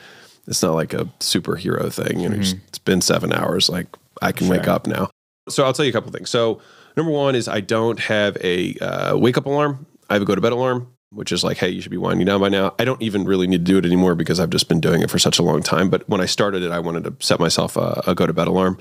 it's 0.46 0.62
not 0.62 0.74
like 0.74 0.94
a 0.94 1.04
superhero 1.20 1.92
thing. 1.92 2.20
You 2.20 2.28
know, 2.28 2.36
just- 2.38 2.56
it's 2.68 2.78
been 2.78 3.00
seven 3.00 3.32
hours. 3.32 3.68
Like 3.68 3.86
I 4.22 4.32
can 4.32 4.48
wake 4.48 4.68
up 4.68 4.86
now. 4.86 5.10
So 5.48 5.64
I'll 5.64 5.72
tell 5.72 5.84
you 5.84 5.90
a 5.90 5.92
couple 5.92 6.10
things. 6.12 6.30
So 6.30 6.60
number 6.96 7.10
one 7.12 7.34
is 7.34 7.48
I 7.48 7.60
don't 7.60 7.98
have 8.00 8.36
a 8.42 8.74
uh, 8.76 9.16
wake 9.18 9.36
up 9.36 9.46
alarm. 9.46 9.86
I 10.08 10.14
have 10.14 10.22
a 10.22 10.24
go 10.24 10.34
to 10.34 10.40
bed 10.40 10.52
alarm, 10.52 10.88
which 11.10 11.32
is 11.32 11.42
like, 11.42 11.56
hey, 11.56 11.70
you 11.70 11.80
should 11.80 11.90
be 11.90 11.96
winding 11.96 12.26
down 12.26 12.40
by 12.40 12.48
now. 12.48 12.74
I 12.78 12.84
don't 12.84 13.00
even 13.00 13.24
really 13.24 13.46
need 13.46 13.64
to 13.64 13.72
do 13.72 13.78
it 13.78 13.86
anymore 13.86 14.14
because 14.14 14.38
I've 14.38 14.50
just 14.50 14.68
been 14.68 14.80
doing 14.80 15.02
it 15.02 15.10
for 15.10 15.18
such 15.18 15.38
a 15.38 15.42
long 15.42 15.62
time. 15.62 15.88
But 15.88 16.08
when 16.08 16.20
I 16.20 16.26
started 16.26 16.62
it, 16.62 16.70
I 16.70 16.80
wanted 16.80 17.04
to 17.04 17.14
set 17.24 17.40
myself 17.40 17.76
a, 17.76 18.02
a 18.06 18.14
go 18.14 18.26
to 18.26 18.32
bed 18.32 18.48
alarm. 18.48 18.78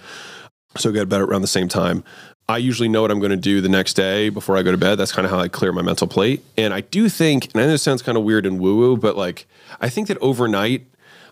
So 0.75 0.89
I 0.89 0.93
go 0.93 0.99
to 0.99 1.05
bed 1.05 1.21
around 1.21 1.41
the 1.41 1.47
same 1.47 1.67
time. 1.67 2.03
I 2.49 2.57
usually 2.57 2.87
know 2.87 3.01
what 3.01 3.11
I'm 3.11 3.19
going 3.19 3.31
to 3.31 3.37
do 3.37 3.61
the 3.61 3.69
next 3.69 3.93
day 3.93 4.29
before 4.29 4.57
I 4.57 4.61
go 4.61 4.71
to 4.71 4.77
bed. 4.77 4.95
That's 4.95 5.11
kind 5.11 5.25
of 5.25 5.31
how 5.31 5.39
I 5.39 5.47
clear 5.47 5.71
my 5.71 5.81
mental 5.81 6.07
plate. 6.07 6.43
And 6.57 6.73
I 6.73 6.81
do 6.81 7.09
think, 7.09 7.45
and 7.53 7.61
I 7.61 7.65
know 7.65 7.71
this 7.71 7.83
sounds 7.83 8.01
kind 8.01 8.17
of 8.17 8.23
weird 8.23 8.45
and 8.45 8.59
woo 8.59 8.77
woo, 8.77 8.97
but 8.97 9.17
like 9.17 9.47
I 9.81 9.89
think 9.89 10.07
that 10.07 10.17
overnight, 10.19 10.85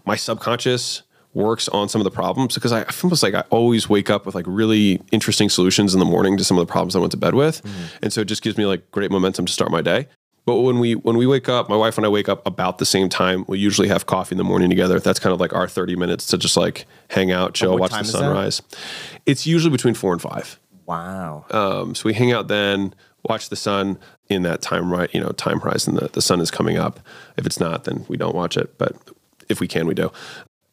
my 0.06 0.16
subconscious 0.16 1.04
works 1.34 1.68
on 1.70 1.90
some 1.90 2.00
of 2.02 2.06
the 2.06 2.12
problems 2.12 2.56
because 2.56 2.72
I, 2.72 2.86
almost 3.04 3.22
like 3.22 3.34
I 3.34 3.42
always 3.50 3.90
wake 3.90 4.10
up 4.10 4.26
with 4.26 4.36
like 4.36 4.46
really 4.48 5.02
interesting 5.12 5.50
solutions 5.50 5.94
in 5.94 6.00
the 6.00 6.06
morning 6.06 6.38
to 6.38 6.44
some 6.44 6.58
of 6.58 6.66
the 6.66 6.72
problems 6.72 6.96
I 6.96 7.00
went 7.00 7.12
to 7.12 7.18
bed 7.18 7.36
with, 7.36 7.62
mm-hmm. 7.62 7.98
and 8.02 8.14
so 8.14 8.22
it 8.22 8.26
just 8.26 8.42
gives 8.42 8.58
me 8.58 8.66
like 8.66 8.90
great 8.92 9.12
momentum 9.12 9.46
to 9.46 9.52
start 9.52 9.70
my 9.70 9.82
day. 9.82 10.08
But 10.46 10.58
when 10.58 10.80
we 10.80 10.94
when 10.94 11.18
we 11.18 11.26
wake 11.26 11.50
up, 11.50 11.70
my 11.70 11.76
wife 11.76 11.98
and 11.98 12.06
I 12.06 12.10
wake 12.10 12.30
up 12.30 12.46
about 12.46 12.78
the 12.78 12.86
same 12.86 13.10
time. 13.10 13.46
We 13.48 13.58
usually 13.58 13.88
have 13.88 14.06
coffee 14.06 14.34
in 14.34 14.38
the 14.38 14.44
morning 14.44 14.70
together. 14.70 15.00
That's 15.00 15.20
kind 15.20 15.34
of 15.34 15.40
like 15.40 15.54
our 15.54 15.68
thirty 15.68 15.96
minutes 15.96 16.28
to 16.28 16.38
just 16.38 16.56
like 16.56 16.86
hang 17.10 17.32
out, 17.32 17.56
chill, 17.56 17.78
watch 17.78 17.92
the 17.92 18.04
sunrise. 18.04 18.62
It's 19.26 19.48
usually 19.48 19.72
between 19.72 19.96
four 19.96 20.14
and 20.14 20.22
five. 20.22 20.60
wow. 20.86 21.46
Um, 21.50 21.96
so 21.96 22.04
we 22.06 22.14
hang 22.14 22.32
out 22.32 22.48
then, 22.48 22.94
watch 23.28 23.50
the 23.50 23.56
sun 23.56 23.98
in 24.30 24.44
that 24.44 24.62
time 24.62 24.92
right, 24.92 25.12
you 25.14 25.20
know, 25.20 25.30
time 25.30 25.60
horizon. 25.60 25.96
The, 25.96 26.10
the 26.10 26.22
sun 26.22 26.40
is 26.42 26.52
coming 26.52 26.78
up. 26.78 27.00
If 27.38 27.46
it's 27.46 27.60
not, 27.60 27.86
then 27.86 28.06
we 28.08 28.18
don't 28.18 28.36
watch 28.36 28.58
it. 28.58 28.78
But 28.78 28.96
if 29.50 29.60
we 29.60 29.68
can, 29.68 29.88
we 29.88 29.94
do. 29.94 30.12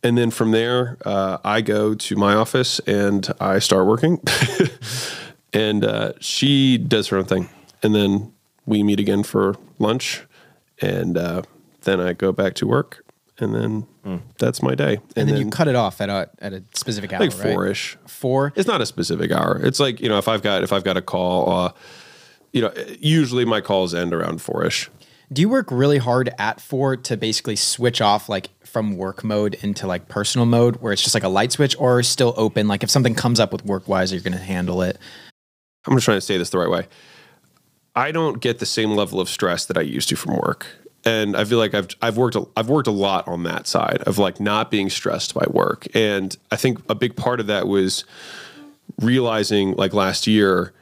And 0.03 0.19
then 0.19 0.31
from 0.31 0.51
there, 0.51 0.99
uh, 1.05 1.39
I 1.45 1.61
go 1.61 1.95
to 1.95 2.17
my 2.17 2.35
office 2.35 2.79
and 2.81 3.31
I 3.41 3.59
start 3.59 3.87
working. 3.87 4.21
and 5.53 5.85
uh, 5.85 6.13
she 6.19 6.77
does 6.77 7.09
her 7.09 7.19
own 7.19 7.25
thing. 7.25 7.49
And 7.83 7.95
then 7.95 8.32
we 8.67 8.83
meet 8.83 9.01
again 9.01 9.23
for 9.23 9.57
lunch. 9.79 10.23
And 10.81 11.17
uh, 11.17 11.43
then 11.83 12.01
I 12.01 12.13
go 12.13 12.33
back 12.33 12.55
to 12.55 12.67
work. 12.67 13.05
And 13.39 13.55
then 13.55 13.87
that's 14.39 14.63
my 14.63 14.75
day. 14.75 14.99
And, 15.17 15.29
then, 15.29 15.37
you 15.37 15.51
cut 15.51 15.69
it 15.69 15.75
off 15.75 16.01
at 16.01 16.09
a 16.09 16.29
at 16.41 16.53
a 16.53 16.63
specific 16.75 17.13
hour, 17.13 17.21
like 17.21 17.31
right? 17.39 17.55
four 17.55 17.67
ish. 17.67 17.97
Four. 18.07 18.53
It's 18.57 18.67
not 18.67 18.81
a 18.81 18.87
specific 18.87 19.31
hour. 19.31 19.61
It's 19.63 19.81
like 19.81 20.01
you 20.01 20.09
know, 20.09 20.19
if 20.19 20.29
I've 20.29 20.43
got 20.43 20.63
if 20.63 20.73
I've 20.73 20.85
got 20.85 20.97
a 20.97 21.03
call, 21.03 21.51
uh, 21.51 21.73
you 22.53 22.61
know, 22.61 22.73
usually 23.01 23.45
my 23.45 23.61
calls 23.61 23.95
end 23.95 24.13
around 24.13 24.43
four 24.43 24.65
ish. 24.65 24.91
Do 25.33 25.41
you 25.41 25.49
work 25.49 25.71
really 25.71 25.99
hard 25.99 26.31
at 26.39 26.61
four 26.61 26.97
to 26.97 27.17
basically 27.17 27.57
switch 27.57 28.03
off 28.03 28.29
like 28.29 28.51
from 28.67 28.97
work 28.97 29.25
mode 29.25 29.55
into 29.63 29.87
like 29.87 30.09
personal 30.09 30.45
mode 30.45 30.77
where 30.77 30.93
it's 30.93 31.03
just 31.03 31.15
like 31.15 31.25
a 31.25 31.29
light 31.29 31.53
switch 31.53 31.75
or 31.79 32.03
still 32.03 32.35
open? 32.37 32.69
Like 32.69 32.83
if 32.83 32.91
something 32.91 33.15
comes 33.15 33.41
up 33.41 33.51
with 33.51 33.65
work 33.65 33.89
wise, 33.89 34.13
you're 34.13 34.21
going 34.21 34.37
to 34.37 34.39
handle 34.39 34.83
it. 34.83 34.99
I'm 35.87 35.95
just 35.95 36.05
trying 36.05 36.19
to 36.19 36.21
say 36.21 36.37
this 36.37 36.51
the 36.51 36.59
right 36.59 36.69
way. 36.69 36.87
I 37.95 38.13
don't 38.13 38.41
get 38.41 38.59
the 38.59 38.67
same 38.67 38.93
level 38.93 39.21
of 39.21 39.29
stress 39.29 39.67
that 39.67 39.77
I 39.77 39.83
used 39.83 40.09
to 40.11 40.17
from 40.17 40.37
work, 40.37 40.67
and 41.05 41.37
I 41.37 41.45
feel 41.45 41.59
like 41.59 41.75
I've 41.75 41.89
I've 42.01 42.17
worked 42.17 42.37
a, 42.37 42.47
I've 42.57 42.69
worked 42.69 42.89
a 42.89 42.93
lot 42.93 43.29
on 43.29 43.43
that 43.43 43.67
side 43.67 44.03
of 44.07 44.19
like 44.19 44.41
not 44.41 44.71
being 44.71 44.89
stressed 44.89 45.35
by 45.35 45.47
work, 45.51 45.87
and 45.95 46.37
I 46.51 46.57
think 46.57 46.79
a 46.89 46.95
big 46.95 47.17
part 47.17 47.41
of 47.41 47.47
that 47.49 47.69
was 47.69 48.05
realizing 49.01 49.73
like 49.73 49.93
last 49.93 50.27
year 50.27 50.73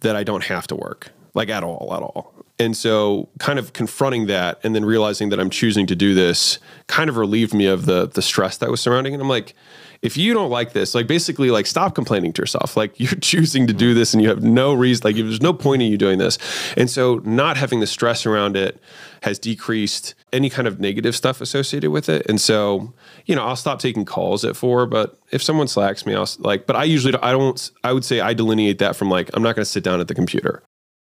that 0.00 0.16
I 0.16 0.24
don't 0.24 0.44
have 0.44 0.66
to 0.68 0.76
work 0.76 1.10
like 1.34 1.48
at 1.50 1.62
all 1.62 1.92
at 1.94 2.02
all. 2.02 2.32
And 2.58 2.76
so 2.76 3.28
kind 3.38 3.58
of 3.58 3.74
confronting 3.74 4.26
that 4.26 4.58
and 4.64 4.74
then 4.74 4.84
realizing 4.84 5.28
that 5.28 5.38
I'm 5.38 5.50
choosing 5.50 5.86
to 5.88 5.94
do 5.94 6.14
this 6.14 6.58
kind 6.86 7.10
of 7.10 7.18
relieved 7.18 7.52
me 7.54 7.66
of 7.66 7.86
the 7.86 8.08
the 8.08 8.22
stress 8.22 8.56
that 8.58 8.70
was 8.70 8.80
surrounding 8.80 9.12
it. 9.12 9.20
I'm 9.20 9.28
like, 9.28 9.54
if 10.02 10.16
you 10.16 10.32
don't 10.32 10.50
like 10.50 10.72
this, 10.72 10.94
like 10.94 11.06
basically 11.06 11.50
like 11.50 11.66
stop 11.66 11.94
complaining 11.94 12.32
to 12.34 12.42
yourself. 12.42 12.76
Like 12.76 12.98
you're 13.00 13.18
choosing 13.20 13.66
to 13.66 13.72
do 13.72 13.94
this 13.94 14.14
and 14.14 14.22
you 14.22 14.28
have 14.28 14.42
no 14.42 14.72
reason, 14.72 15.02
like 15.04 15.16
there's 15.16 15.40
no 15.40 15.52
point 15.52 15.82
in 15.82 15.90
you 15.90 15.98
doing 15.98 16.18
this. 16.18 16.38
And 16.76 16.90
so 16.90 17.20
not 17.24 17.56
having 17.56 17.80
the 17.80 17.86
stress 17.86 18.26
around 18.26 18.56
it 18.56 18.80
has 19.22 19.38
decreased 19.38 20.14
any 20.32 20.50
kind 20.50 20.68
of 20.68 20.78
negative 20.78 21.16
stuff 21.16 21.40
associated 21.40 21.90
with 21.90 22.08
it. 22.08 22.24
And 22.28 22.40
so, 22.40 22.92
you 23.24 23.34
know, 23.34 23.44
I'll 23.44 23.56
stop 23.56 23.80
taking 23.80 24.04
calls 24.04 24.44
at 24.44 24.56
four, 24.56 24.86
but 24.86 25.18
if 25.30 25.42
someone 25.42 25.68
slacks 25.68 26.06
me, 26.06 26.14
I'll 26.14 26.28
like, 26.38 26.66
but 26.66 26.76
I 26.76 26.84
usually, 26.84 27.14
I 27.22 27.32
don't, 27.32 27.70
I 27.82 27.92
would 27.92 28.04
say 28.04 28.20
I 28.20 28.34
delineate 28.34 28.78
that 28.78 28.96
from 28.96 29.10
like, 29.10 29.30
I'm 29.34 29.42
not 29.42 29.56
going 29.56 29.64
to 29.64 29.70
sit 29.70 29.82
down 29.82 30.00
at 30.00 30.08
the 30.08 30.14
computer. 30.14 30.62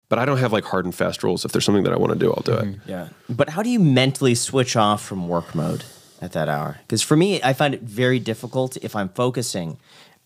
But 0.10 0.19
I 0.19 0.26
don't 0.26 0.38
have 0.38 0.54
like 0.54 0.65
hard 0.65 0.86
and 0.86 0.93
fast 0.93 1.24
rules. 1.24 1.43
If 1.43 1.54
there's 1.54 1.65
something 1.65 1.86
that 1.86 1.93
I 1.93 1.98
want 1.98 2.13
to 2.13 2.19
do, 2.19 2.32
I'll 2.32 2.43
do 2.43 2.54
it. 2.54 2.65
Mm-hmm. 2.65 2.89
Yeah. 2.89 3.08
But 3.30 3.50
how 3.50 3.63
do 3.63 3.69
you 3.69 3.80
mentally 3.80 4.36
switch 4.36 4.76
off 4.76 5.04
from 5.04 5.28
work 5.28 5.56
mode 5.56 5.86
at 6.24 6.32
that 6.34 6.50
hour? 6.50 6.78
Because 6.82 7.02
for 7.02 7.16
me, 7.18 7.42
I 7.44 7.54
find 7.54 7.74
it 7.74 7.82
very 7.82 8.20
difficult 8.20 8.78
if 8.78 8.96
I'm 8.96 9.10
focusing. 9.10 9.78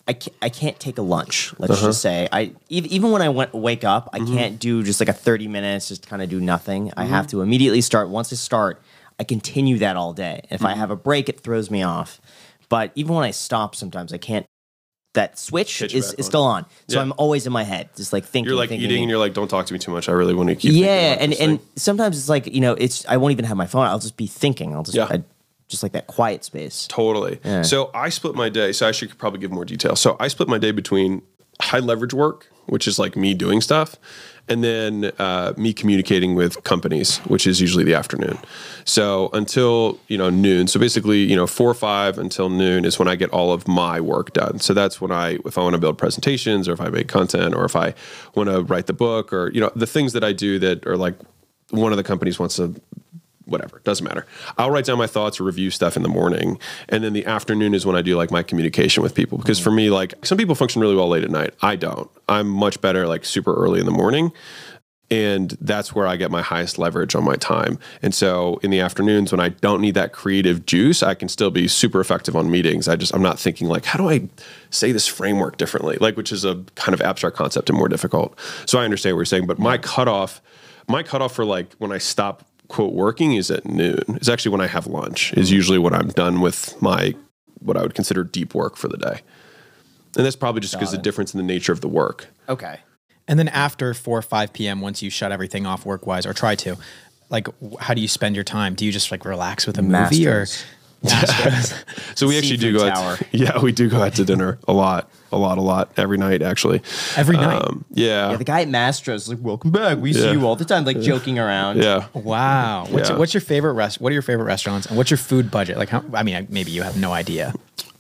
I 0.08 0.14
can't, 0.14 0.38
I 0.42 0.50
can't 0.50 0.80
take 0.80 0.98
a 0.98 1.02
lunch. 1.02 1.54
Let's 1.60 1.74
Uh-huh. 1.74 1.88
just 1.88 2.02
say 2.02 2.30
I 2.32 2.54
even 2.70 3.12
when 3.12 3.22
I 3.22 3.30
went, 3.30 3.54
wake 3.54 3.84
up, 3.84 4.10
Mm-hmm. 4.14 4.34
I 4.34 4.36
can't 4.38 4.60
do 4.60 4.84
just 4.84 5.00
like 5.02 5.10
a 5.10 5.14
30 5.14 5.48
minutes, 5.48 5.90
just 5.90 6.08
kind 6.08 6.22
of 6.22 6.30
do 6.30 6.40
nothing. 6.40 6.92
I 6.96 7.06
have 7.06 7.28
to 7.28 7.42
immediately 7.42 7.82
start. 7.82 8.08
Once 8.10 8.32
I 8.32 8.38
start, 8.38 8.82
I 9.20 9.24
continue 9.26 9.78
that 9.80 9.96
all 9.98 10.14
day. 10.14 10.42
If 10.50 10.60
Mm-hmm. 10.62 10.68
I 10.68 10.76
have 10.76 10.92
a 10.92 10.96
break, 10.96 11.28
it 11.28 11.42
throws 11.42 11.70
me 11.70 11.84
off. 11.84 12.22
But 12.70 12.92
even 12.96 13.16
when 13.16 13.26
I 13.26 13.32
stop, 13.32 13.76
sometimes 13.76 14.14
I 14.14 14.18
can't. 14.18 14.46
That 15.14 15.40
switch 15.40 15.82
is, 15.82 16.14
is 16.14 16.14
on. 16.20 16.24
still 16.24 16.44
on, 16.44 16.66
so 16.88 16.98
Yeah. 16.98 17.02
I'm 17.02 17.14
always 17.18 17.48
in 17.48 17.52
my 17.54 17.64
head, 17.64 17.90
just 17.96 18.14
like 18.14 18.24
thinking. 18.24 18.50
You're 18.50 18.58
like 18.58 18.70
thinking, 18.70 18.86
eating 18.92 19.02
and 19.04 19.10
you're 19.10 19.18
like, 19.18 19.34
don't 19.34 19.48
talk 19.48 19.66
to 19.66 19.74
me 19.74 19.80
too 19.80 19.90
much. 19.90 20.08
I 20.10 20.12
really 20.12 20.36
want 20.36 20.50
to 20.50 20.56
keep 20.56 20.74
Yeah, 20.74 21.16
and 21.20 21.34
and 21.34 21.60
thing." 21.60 21.60
sometimes 21.76 22.20
it's 22.20 22.30
like 22.30 22.46
you 22.46 22.62
know, 22.62 22.74
it's 22.74 23.04
I 23.08 23.18
won't 23.18 23.32
even 23.32 23.46
have 23.46 23.58
my 23.58 23.66
phone. 23.66 23.88
I'll 23.88 23.98
just 24.00 24.16
be 24.16 24.28
thinking. 24.28 24.76
I'll 24.76 24.84
just 24.84 24.96
Yeah. 24.96 25.08
I, 25.10 25.24
just 25.68 25.84
like 25.84 25.92
that 25.92 26.08
quiet 26.08 26.44
space. 26.44 26.88
Totally. 26.88 27.40
Yeah. 27.44 27.62
So 27.62 27.92
I 27.94 28.10
split 28.10 28.36
my 28.36 28.50
day. 28.50 28.72
So 28.72 28.88
I 28.88 28.92
should 28.92 29.18
probably 29.18 29.40
give 29.40 29.52
more 29.52 29.66
detail. 29.66 29.96
So 29.96 30.16
I 30.20 30.28
split 30.28 30.48
my 30.48 30.58
day 30.58 30.72
between 30.72 31.22
high 31.62 31.80
leverage 31.80 32.14
work, 32.14 32.48
which 32.68 32.88
is 32.88 33.00
like 33.00 33.16
me 33.16 33.34
doing 33.34 33.62
stuff, 33.62 33.96
and 34.48 34.64
then 34.64 35.12
uh, 35.20 35.54
me 35.58 35.74
communicating 35.74 36.36
with 36.36 36.64
companies, 36.64 37.18
which 37.20 37.46
is 37.48 37.60
usually 37.60 37.84
the 37.84 37.94
afternoon. 37.94 38.38
So 38.86 39.30
until 39.34 40.00
you 40.08 40.18
know 40.18 40.30
noon. 40.30 40.68
So 40.68 40.80
basically, 40.80 41.20
you 41.20 41.36
know, 41.36 41.48
four 41.48 41.70
or 41.70 41.74
five 41.74 42.18
until 42.18 42.50
noon 42.50 42.86
is 42.86 42.98
when 43.00 43.08
I 43.08 43.16
get 43.16 43.30
all 43.32 43.52
of 43.52 43.68
my 43.68 44.00
work 44.00 44.34
done. 44.34 44.60
So 44.60 44.74
that's 44.74 45.02
when 45.02 45.12
I, 45.12 45.40
if 45.46 45.58
I 45.58 45.62
want 45.62 45.74
to 45.74 45.80
build 45.80 45.98
presentations, 45.98 46.68
or 46.68 46.74
if 46.74 46.82
I 46.82 46.90
make 46.90 47.08
content, 47.08 47.56
or 47.56 47.66
if 47.66 47.76
I 47.76 47.94
want 48.36 48.50
to 48.50 48.62
write 48.62 48.88
the 48.88 48.94
book, 48.94 49.34
or 49.34 49.52
you 49.52 49.60
know, 49.60 49.72
the 49.76 49.88
things 49.88 50.14
that 50.14 50.24
I 50.24 50.32
do 50.32 50.60
that 50.60 50.86
are 50.88 50.98
like 50.98 51.16
one 51.72 51.92
of 51.92 51.98
the 51.98 52.04
companies 52.04 52.40
wants 52.40 52.56
to 52.58 52.80
whatever 53.48 53.82
doesn't 53.84 54.06
matter. 54.06 54.26
I'll 54.58 54.72
write 54.72 54.86
down 54.86 54.98
my 54.98 55.08
thoughts 55.08 55.40
or 55.40 55.44
review 55.44 55.72
stuff 55.72 55.96
in 55.96 56.04
the 56.04 56.10
morning 56.10 56.60
and 56.90 57.04
then 57.04 57.14
the 57.14 57.26
afternoon 57.26 57.74
is 57.74 57.86
when 57.86 57.96
i 57.96 58.02
do 58.02 58.16
like 58.16 58.32
my 58.32 58.44
communication 58.44 59.04
with 59.04 59.16
people 59.16 59.38
because 59.38 59.60
for 59.60 59.72
me 59.72 59.90
like 59.90 60.14
some 60.24 60.38
people 60.38 60.56
function 60.56 60.82
really 60.82 60.96
well 60.96 61.08
late 61.08 61.24
at 61.24 61.32
night. 61.32 61.54
I 61.62 61.76
don't. 61.76 62.10
I'm 62.28 62.48
much 62.48 62.82
better 62.82 63.08
like 63.08 63.26
super 63.26 63.54
early 63.56 63.80
in 63.80 63.86
the 63.86 63.92
morning 63.92 64.32
and 65.10 65.58
that's 65.62 65.96
where 65.96 66.06
i 66.06 66.18
get 66.18 66.30
my 66.30 66.42
highest 66.42 66.78
leverage 66.78 67.16
on 67.16 67.24
my 67.24 67.36
time. 67.36 67.80
And 68.02 68.14
so 68.14 68.60
in 68.62 68.72
the 68.72 68.80
afternoons 68.80 69.32
when 69.32 69.40
i 69.40 69.50
don't 69.50 69.82
need 69.82 69.96
that 69.96 70.12
creative 70.12 70.66
juice 70.66 71.02
i 71.02 71.14
can 71.14 71.30
still 71.30 71.52
be 71.52 71.68
super 71.68 72.00
effective 72.00 72.36
on 72.36 72.52
meetings. 72.52 72.88
I 72.88 72.96
just 72.96 73.16
i'm 73.16 73.22
not 73.22 73.40
thinking 73.40 73.68
like 73.68 73.86
how 73.86 73.98
do 73.98 74.10
i 74.10 74.28
say 74.70 74.92
this 74.92 75.08
framework 75.08 75.58
differently? 75.58 75.98
Like 76.00 76.18
which 76.18 76.32
is 76.32 76.44
a 76.44 76.64
kind 76.76 76.94
of 76.94 77.02
abstract 77.02 77.36
concept 77.36 77.70
and 77.70 77.78
more 77.78 77.90
difficult. 77.90 78.38
So 78.66 78.80
i 78.80 78.84
understand 78.84 79.16
what 79.16 79.20
you're 79.20 79.26
saying 79.26 79.48
but 79.48 79.60
my 79.60 79.78
cutoff 79.78 80.42
my 80.88 81.04
cutoff 81.04 81.34
for 81.34 81.46
like 81.46 81.74
when 81.76 81.92
I 81.92 81.98
stop 81.98 82.46
quote 82.68 82.94
working 82.94 83.34
is 83.34 83.50
at 83.52 83.66
noon. 83.66 84.04
It's 84.10 84.30
actually 84.30 84.52
when 84.52 84.62
I 84.62 84.68
have 84.68 84.88
lunch. 84.88 85.34
Is 85.34 85.52
usually 85.52 85.78
when 85.78 85.94
I'm 85.94 86.10
done 86.10 86.42
with 86.42 86.80
my 86.82 87.16
what 87.60 87.78
I 87.78 87.82
would 87.82 87.96
consider 87.96 88.24
deep 88.24 88.54
work 88.54 88.78
for 88.78 88.88
the 88.88 88.98
day. 88.98 89.22
And 90.16 90.26
that's 90.26 90.36
probably 90.36 90.62
just 90.62 90.74
because 90.74 90.94
of 90.94 91.00
the 91.00 91.04
difference 91.04 91.34
in 91.34 91.38
the 91.38 91.44
nature 91.46 91.72
of 91.72 91.82
the 91.82 91.88
work. 91.88 92.28
Okay. 92.50 92.80
And 93.28 93.38
then 93.38 93.50
after 93.50 93.94
4 93.94 94.18
or 94.18 94.22
5 94.22 94.54
p.m., 94.54 94.82
once 94.82 95.02
you 95.02 95.10
shut 95.10 95.32
everything 95.32 95.66
off 95.66 95.86
work 95.86 96.08
wise 96.08 96.26
or 96.26 96.34
try 96.34 96.56
to, 96.56 96.78
like, 97.30 97.48
how 97.80 97.94
do 97.94 98.02
you 98.02 98.08
spend 98.08 98.36
your 98.36 98.46
time? 98.46 98.74
Do 98.74 98.86
you 98.86 98.92
just 98.92 99.12
like 99.12 99.26
relax 99.26 99.68
with 99.68 99.78
a 99.78 99.82
movie 99.82 100.26
or? 100.28 100.46
Mastro's. 101.04 101.74
So 102.16 102.28
we 102.28 102.38
actually 102.38 102.58
do 102.58 102.74
go 102.74 102.80
Seafood 102.80 102.92
out. 102.94 103.18
tower. 103.18 103.18
yeah, 103.32 103.60
we 103.62 103.72
do 103.72 103.90
go 103.90 104.02
out 104.02 104.16
to 104.16 104.26
dinner 104.26 104.58
a 104.68 104.74
lot, 104.74 105.10
a 105.32 105.38
lot, 105.38 105.58
a 105.58 105.62
lot 105.62 105.92
every 105.98 106.18
night 106.18 106.42
actually. 106.42 106.82
Every 107.16 107.38
night? 107.38 107.62
Um, 107.62 107.86
yeah. 107.92 108.32
Yeah, 108.32 108.38
the 108.38 108.44
guy 108.44 108.62
at 108.62 108.68
Mastro's 108.68 109.24
is 109.24 109.30
like, 109.30 109.40
"Welcome 109.42 109.72
back. 109.72 110.00
We 110.00 110.14
see 110.14 110.32
you 110.32 110.46
all 110.46 110.56
the 110.56 110.66
time." 110.66 110.86
Like 110.86 111.00
joking 111.02 111.38
around. 111.40 111.78
yeah. 111.84 112.08
Wow. 112.14 112.86
What's, 112.90 113.10
Yeah. 113.10 113.18
what's 113.18 113.34
your 113.34 113.42
favorite 113.42 113.74
rest? 113.74 114.02
What 114.02 114.10
are 114.10 114.14
your 114.14 114.22
favorite 114.22 114.46
restaurants? 114.46 114.88
And 114.88 114.98
what's 114.98 115.12
your 115.12 115.18
food 115.18 115.52
budget? 115.52 115.78
Like, 115.78 115.90
how? 115.90 116.04
I 116.14 116.24
mean, 116.24 116.48
maybe 116.50 116.72
you 116.72 116.82
have 116.84 116.98
no 116.98 117.14
idea. 117.14 117.54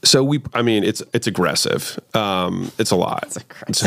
So 0.08 0.24
we, 0.24 0.42
I 0.54 0.62
mean, 0.62 0.84
it's 0.84 1.04
it's 1.14 1.28
aggressive. 1.28 2.00
Um, 2.14 2.72
it's 2.80 2.92
a 2.92 2.96
lot. 2.96 3.38
It's, 3.68 3.84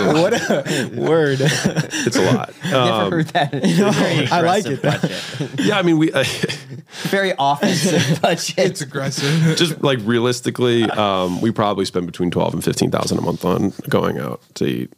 what 0.00 0.32
a 0.32 0.90
word. 0.96 1.38
it's 1.40 2.16
a 2.16 2.22
lot. 2.32 2.54
Never 2.64 2.76
Um, 2.76 3.10
heard 3.12 3.26
that. 3.28 3.52
Very 3.52 4.26
I 4.28 4.40
like 4.40 4.66
it. 4.66 4.82
Budget. 4.82 5.60
yeah, 5.60 5.78
I 5.78 5.82
mean, 5.82 5.98
we 5.98 6.10
Very 7.04 7.32
offensive 7.38 8.20
budget. 8.22 8.58
It's 8.58 8.80
aggressive. 8.80 9.56
just 9.56 9.82
like 9.82 9.98
realistically, 10.02 10.84
um, 10.84 11.40
we 11.40 11.50
probably 11.50 11.84
spend 11.84 12.06
between 12.06 12.30
twelve 12.30 12.54
and 12.54 12.62
fifteen 12.64 12.90
thousand 12.90 13.18
a 13.18 13.22
month 13.22 13.44
on 13.44 13.72
going 13.88 14.18
out 14.18 14.40
to 14.54 14.64
eat. 14.66 14.92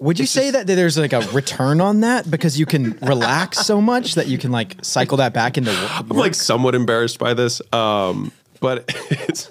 Would 0.00 0.18
you 0.18 0.24
say 0.26 0.50
that 0.50 0.66
there's 0.66 0.96
like 0.96 1.12
a 1.12 1.20
return 1.32 1.80
on 1.80 2.00
that 2.00 2.30
because 2.30 2.58
you 2.58 2.64
can 2.64 2.92
relax 3.02 3.58
so 3.66 3.82
much 3.82 4.14
that 4.14 4.28
you 4.28 4.38
can 4.38 4.50
like 4.50 4.76
cycle 4.82 5.18
that 5.18 5.34
back 5.34 5.58
into 5.58 5.70
work? 5.72 5.90
I'm 6.00 6.08
like 6.08 6.34
somewhat 6.34 6.74
embarrassed 6.74 7.18
by 7.18 7.34
this, 7.34 7.60
um, 7.74 8.32
but 8.60 8.84
it's 9.10 9.50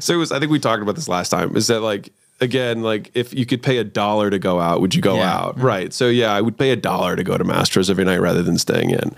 so 0.00 0.14
it 0.14 0.16
was. 0.18 0.32
I 0.32 0.38
think 0.38 0.50
we 0.52 0.58
talked 0.58 0.82
about 0.82 0.94
this 0.96 1.08
last 1.08 1.28
time. 1.30 1.56
Is 1.56 1.66
that 1.68 1.80
like 1.80 2.12
again, 2.40 2.82
like 2.82 3.10
if 3.14 3.34
you 3.34 3.44
could 3.46 3.62
pay 3.62 3.78
a 3.78 3.84
dollar 3.84 4.30
to 4.30 4.38
go 4.38 4.60
out, 4.60 4.80
would 4.80 4.94
you 4.94 5.02
go 5.02 5.16
Yeah. 5.16 5.36
out? 5.36 5.58
Right. 5.60 5.92
So 5.92 6.08
yeah, 6.08 6.32
I 6.32 6.40
would 6.40 6.56
pay 6.56 6.70
a 6.70 6.76
dollar 6.76 7.14
to 7.16 7.22
go 7.22 7.36
to 7.36 7.44
Mastro's 7.44 7.90
every 7.90 8.04
night 8.04 8.18
rather 8.20 8.42
than 8.42 8.58
staying 8.58 8.90
in. 8.90 9.14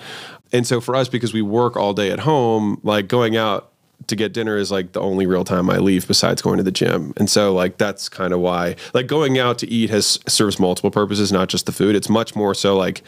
And 0.52 0.66
so 0.66 0.80
for 0.80 0.94
us, 0.94 1.08
because 1.08 1.32
we 1.32 1.40
work 1.42 1.76
all 1.76 1.94
day 1.94 2.10
at 2.10 2.20
home, 2.20 2.80
like 2.82 3.08
going 3.08 3.36
out 3.36 3.70
to 4.08 4.16
get 4.16 4.32
dinner 4.32 4.56
is 4.56 4.72
like 4.72 4.92
the 4.92 5.00
only 5.00 5.24
real 5.26 5.44
time 5.44 5.70
I 5.70 5.78
leave 5.78 6.08
besides 6.08 6.42
going 6.42 6.56
to 6.56 6.64
the 6.64 6.72
gym. 6.72 7.12
And 7.16 7.30
so 7.30 7.54
like 7.54 7.78
that's 7.78 8.08
kind 8.08 8.32
of 8.32 8.40
why 8.40 8.74
like 8.92 9.06
going 9.06 9.38
out 9.38 9.58
to 9.58 9.68
eat 9.70 9.90
has 9.90 10.18
serves 10.26 10.58
multiple 10.58 10.90
purposes, 10.90 11.30
not 11.30 11.48
just 11.48 11.66
the 11.66 11.72
food. 11.72 11.94
It's 11.94 12.08
much 12.08 12.34
more 12.34 12.52
so 12.54 12.76
like 12.76 13.02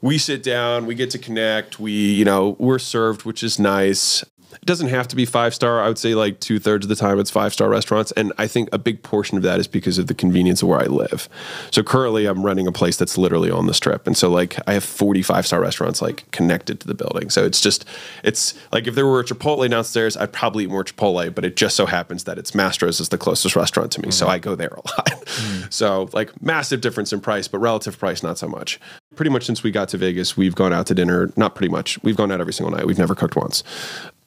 we 0.00 0.16
sit 0.16 0.44
down, 0.44 0.86
we 0.86 0.94
get 0.94 1.10
to 1.10 1.18
connect, 1.18 1.80
we, 1.80 1.90
you 1.90 2.24
know, 2.24 2.54
we're 2.60 2.78
served, 2.78 3.24
which 3.24 3.42
is 3.42 3.58
nice. 3.58 4.24
It 4.52 4.64
doesn't 4.64 4.88
have 4.88 5.08
to 5.08 5.16
be 5.16 5.24
five 5.24 5.54
star. 5.54 5.80
I 5.80 5.88
would 5.88 5.98
say 5.98 6.14
like 6.14 6.40
two 6.40 6.58
thirds 6.58 6.84
of 6.84 6.88
the 6.88 6.96
time 6.96 7.18
it's 7.18 7.30
five 7.30 7.52
star 7.52 7.68
restaurants. 7.68 8.12
And 8.12 8.32
I 8.38 8.46
think 8.46 8.68
a 8.72 8.78
big 8.78 9.02
portion 9.02 9.36
of 9.36 9.42
that 9.42 9.60
is 9.60 9.66
because 9.66 9.98
of 9.98 10.06
the 10.06 10.14
convenience 10.14 10.62
of 10.62 10.68
where 10.68 10.80
I 10.80 10.86
live. 10.86 11.28
So 11.70 11.82
currently 11.82 12.26
I'm 12.26 12.44
running 12.44 12.66
a 12.66 12.72
place 12.72 12.96
that's 12.96 13.18
literally 13.18 13.50
on 13.50 13.66
the 13.66 13.74
strip. 13.74 14.06
And 14.06 14.16
so 14.16 14.30
like 14.30 14.58
I 14.66 14.74
have 14.74 14.84
45 14.84 15.46
star 15.46 15.60
restaurants 15.60 16.00
like 16.00 16.30
connected 16.30 16.80
to 16.80 16.86
the 16.86 16.94
building. 16.94 17.30
So 17.30 17.44
it's 17.44 17.60
just, 17.60 17.84
it's 18.24 18.54
like 18.72 18.86
if 18.86 18.94
there 18.94 19.06
were 19.06 19.20
a 19.20 19.24
Chipotle 19.24 19.68
downstairs, 19.68 20.16
I'd 20.16 20.32
probably 20.32 20.64
eat 20.64 20.70
more 20.70 20.84
Chipotle, 20.84 21.34
but 21.34 21.44
it 21.44 21.56
just 21.56 21.76
so 21.76 21.86
happens 21.86 22.24
that 22.24 22.38
it's 22.38 22.52
Mastro's 22.52 23.00
is 23.00 23.10
the 23.10 23.18
closest 23.18 23.56
restaurant 23.56 23.92
to 23.92 24.02
me. 24.02 24.10
So 24.10 24.26
mm. 24.26 24.30
I 24.30 24.38
go 24.38 24.54
there 24.54 24.68
a 24.68 24.76
lot. 24.76 25.06
Mm. 25.06 25.68
So 25.78 26.08
like 26.12 26.40
massive 26.42 26.80
difference 26.80 27.12
in 27.12 27.20
price, 27.20 27.46
but 27.46 27.58
relative 27.58 27.98
price, 27.98 28.22
not 28.22 28.38
so 28.38 28.48
much. 28.48 28.80
Pretty 29.16 29.30
much 29.30 29.44
since 29.44 29.62
we 29.62 29.70
got 29.70 29.88
to 29.90 29.98
Vegas, 29.98 30.36
we've 30.36 30.54
gone 30.54 30.72
out 30.72 30.86
to 30.86 30.94
dinner. 30.94 31.30
Not 31.36 31.54
pretty 31.54 31.70
much. 31.70 32.02
We've 32.02 32.16
gone 32.16 32.32
out 32.32 32.40
every 32.40 32.52
single 32.52 32.74
night. 32.74 32.86
We've 32.86 32.98
never 32.98 33.14
cooked 33.14 33.36
once. 33.36 33.62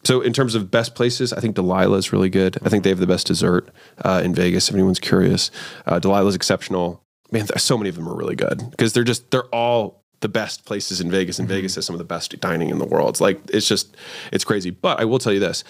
So 0.03 0.21
in 0.21 0.33
terms 0.33 0.55
of 0.55 0.71
best 0.71 0.95
places, 0.95 1.31
I 1.33 1.39
think 1.39 1.55
Delilah 1.55 1.97
is 1.97 2.11
really 2.11 2.29
good. 2.29 2.57
I 2.63 2.69
think 2.69 2.83
they 2.83 2.89
have 2.89 2.99
the 2.99 3.07
best 3.07 3.27
dessert 3.27 3.69
uh, 4.03 4.21
in 4.23 4.33
Vegas. 4.33 4.69
If 4.69 4.75
anyone's 4.75 4.99
curious, 4.99 5.51
uh, 5.85 5.99
Delilah's 5.99 6.35
exceptional. 6.35 7.03
Man, 7.31 7.47
so 7.47 7.77
many 7.77 7.89
of 7.89 7.95
them 7.95 8.09
are 8.09 8.15
really 8.15 8.35
good 8.35 8.71
because 8.71 8.93
they're 8.93 9.05
just 9.05 9.31
they're 9.31 9.45
all 9.55 10.01
the 10.21 10.29
best 10.29 10.65
places 10.65 11.01
in 11.01 11.09
Vegas, 11.09 11.39
and 11.39 11.47
Vegas 11.47 11.75
has 11.75 11.85
some 11.85 11.95
of 11.95 11.97
the 11.97 12.05
best 12.05 12.39
dining 12.39 12.69
in 12.69 12.77
the 12.77 12.85
world. 12.85 13.09
It's 13.09 13.21
like 13.21 13.39
it's 13.49 13.67
just 13.67 13.95
it's 14.31 14.43
crazy. 14.43 14.69
But 14.69 14.99
I 14.99 15.05
will 15.05 15.19
tell 15.19 15.33
you 15.33 15.39
this: 15.39 15.63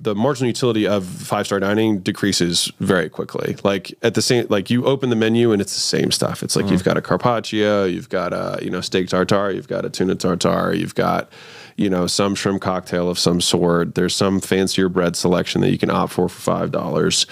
the 0.00 0.14
marginal 0.14 0.48
utility 0.48 0.86
of 0.86 1.04
five 1.04 1.46
star 1.46 1.60
dining 1.60 2.00
decreases 2.00 2.70
very 2.80 3.08
quickly. 3.08 3.56
Like 3.62 3.94
at 4.02 4.14
the 4.14 4.22
same, 4.22 4.46
like 4.48 4.68
you 4.68 4.84
open 4.84 5.10
the 5.10 5.16
menu 5.16 5.52
and 5.52 5.62
it's 5.62 5.74
the 5.74 5.80
same 5.80 6.10
stuff. 6.10 6.42
It's 6.42 6.56
like 6.56 6.66
mm. 6.66 6.72
you've 6.72 6.84
got 6.84 6.96
a 6.96 7.02
carpaccio, 7.02 7.84
you've 7.84 8.08
got 8.08 8.32
a 8.32 8.58
you 8.62 8.70
know 8.70 8.80
steak 8.80 9.08
tartare, 9.08 9.52
you've 9.52 9.68
got 9.68 9.84
a 9.84 9.90
tuna 9.90 10.14
tartare, 10.16 10.74
you've 10.74 10.94
got 10.94 11.30
you 11.76 11.88
know 11.88 12.06
some 12.06 12.34
shrimp 12.34 12.60
cocktail 12.60 13.08
of 13.08 13.18
some 13.18 13.40
sort. 13.40 13.94
There's 13.94 14.14
some 14.14 14.40
fancier 14.40 14.88
bread 14.88 15.16
selection 15.16 15.60
that 15.60 15.70
you 15.70 15.78
can 15.78 15.90
opt 15.90 16.12
for 16.12 16.28
for 16.28 16.40
five 16.40 16.70
dollars. 16.70 17.26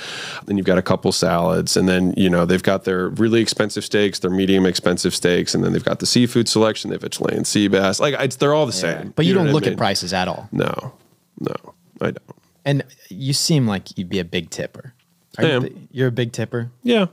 Then 0.47 0.57
you've 0.57 0.66
got 0.66 0.78
a 0.78 0.82
couple 0.82 1.12
salads, 1.12 1.76
and 1.76 1.89
then 1.89 2.14
you 2.16 2.30
know 2.30 2.45
they've 2.45 2.62
got 2.62 2.84
their 2.84 3.09
really 3.09 3.41
expensive 3.41 3.84
steaks, 3.84 4.20
their 4.20 4.30
medium 4.30 4.66
expensive 4.66 5.14
steaks, 5.14 5.55
and 5.55 5.64
then 5.64 5.72
they've 5.72 5.84
got 5.84 5.99
the 5.99 6.07
seafood 6.07 6.49
selection. 6.49 6.91
They 6.91 6.95
have 6.95 7.05
a 7.05 7.09
Chilean 7.09 7.45
sea 7.45 7.68
bass. 7.68 8.01
Like 8.01 8.14
it's, 8.18 8.36
they're 8.36 8.55
all 8.55 8.66
the 8.66 8.72
same. 8.72 9.12
But 9.16 9.26
you, 9.26 9.34
know 9.34 9.39
don't 9.39 9.47
what 9.47 9.51
I 9.51 9.55
look 9.55 9.64
mean? 9.64 9.72
at 9.72 9.78
prices 9.78 10.12
at 10.12 10.28
all. 10.28 10.49
No, 10.53 10.93
no, 11.41 11.55
I 12.01 12.12
don't. 12.12 12.41
And 12.64 12.84
you 13.08 13.32
seem 13.32 13.66
like 13.66 13.96
you'd 13.98 14.08
be 14.08 14.18
a 14.18 14.24
big 14.24 14.50
tipper. 14.50 14.94
Are 15.38 15.44
I 15.44 15.48
you 15.48 15.54
am. 15.54 15.62
bi- 15.62 15.72
You're 15.90 16.08
a 16.08 16.12
big 16.12 16.32
tipper. 16.32 16.70
Yeah. 16.82 17.06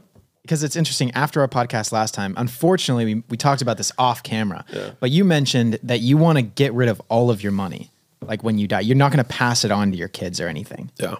because 0.44 0.64
it's 0.64 0.76
interesting. 0.76 1.12
After 1.12 1.42
our 1.42 1.48
podcast 1.48 1.92
last 1.92 2.14
time, 2.14 2.34
unfortunately, 2.38 3.06
we, 3.06 3.24
we 3.30 3.38
talked 3.38 3.62
about 3.62 3.78
this 3.78 3.92
off 3.98 4.24
camera, 4.24 4.66
yeah. 4.74 4.92
but 5.00 5.12
you 5.12 5.24
mentioned 5.24 5.80
that 5.84 6.00
you 6.00 6.18
want 6.18 6.38
to 6.38 6.42
get 6.42 6.74
rid 6.74 6.90
of 6.90 7.02
all 7.10 7.30
of 7.32 7.42
your 7.44 7.52
money. 7.52 7.90
Like 8.22 8.44
when 8.44 8.58
you 8.58 8.68
die, 8.68 8.82
you're 8.82 8.98
not 8.98 9.12
going 9.12 9.24
to 9.24 9.30
pass 9.30 9.64
it 9.64 9.72
on 9.72 9.92
to 9.92 9.98
your 9.98 10.08
kids 10.08 10.40
or 10.42 10.48
anything. 10.48 10.92
Yeah. 11.00 11.16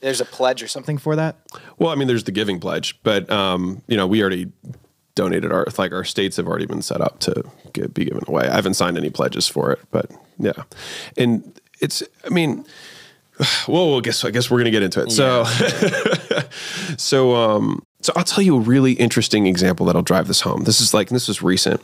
There's 0.00 0.20
a 0.20 0.24
pledge 0.24 0.62
or 0.62 0.68
something 0.68 0.98
for 0.98 1.16
that. 1.16 1.36
Well, 1.78 1.90
I 1.90 1.94
mean, 1.96 2.06
there's 2.06 2.24
the 2.24 2.32
giving 2.32 2.60
pledge, 2.60 2.98
but 3.02 3.28
um, 3.30 3.82
you 3.88 3.96
know, 3.96 4.06
we 4.06 4.20
already 4.20 4.52
donated 5.14 5.50
our 5.50 5.66
like 5.78 5.92
our 5.92 6.04
states 6.04 6.36
have 6.36 6.46
already 6.46 6.66
been 6.66 6.82
set 6.82 7.00
up 7.00 7.18
to 7.20 7.42
get, 7.72 7.94
be 7.94 8.04
given 8.04 8.22
away. 8.28 8.46
I 8.46 8.54
haven't 8.54 8.74
signed 8.74 8.98
any 8.98 9.08
pledges 9.10 9.48
for 9.48 9.72
it, 9.72 9.80
but 9.90 10.10
yeah, 10.38 10.62
and 11.16 11.58
it's. 11.80 12.02
I 12.24 12.28
mean, 12.28 12.66
well, 13.68 13.98
I 13.98 14.00
guess 14.00 14.24
I 14.24 14.30
guess 14.30 14.50
we're 14.50 14.58
gonna 14.58 14.70
get 14.70 14.82
into 14.82 15.02
it. 15.02 15.12
So, 15.12 15.44
so 16.96 17.34
um, 17.34 17.82
so 18.00 18.12
I'll 18.16 18.24
tell 18.24 18.42
you 18.42 18.56
a 18.56 18.60
really 18.60 18.92
interesting 18.92 19.46
example 19.46 19.86
that'll 19.86 20.02
drive 20.02 20.28
this 20.28 20.42
home. 20.42 20.64
This 20.64 20.80
is 20.80 20.94
like 20.94 21.08
this 21.08 21.28
is 21.28 21.42
recent. 21.42 21.80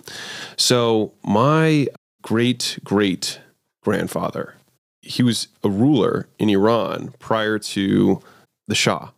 So 0.56 1.12
my 1.24 1.88
great 2.22 2.78
great 2.84 3.40
grandfather, 3.82 4.54
he 5.00 5.22
was 5.22 5.48
a 5.62 5.68
ruler 5.68 6.28
in 6.38 6.48
Iran 6.48 7.14
prior 7.18 7.58
to 7.58 8.20
the 8.68 8.74
Shah. 8.74 9.10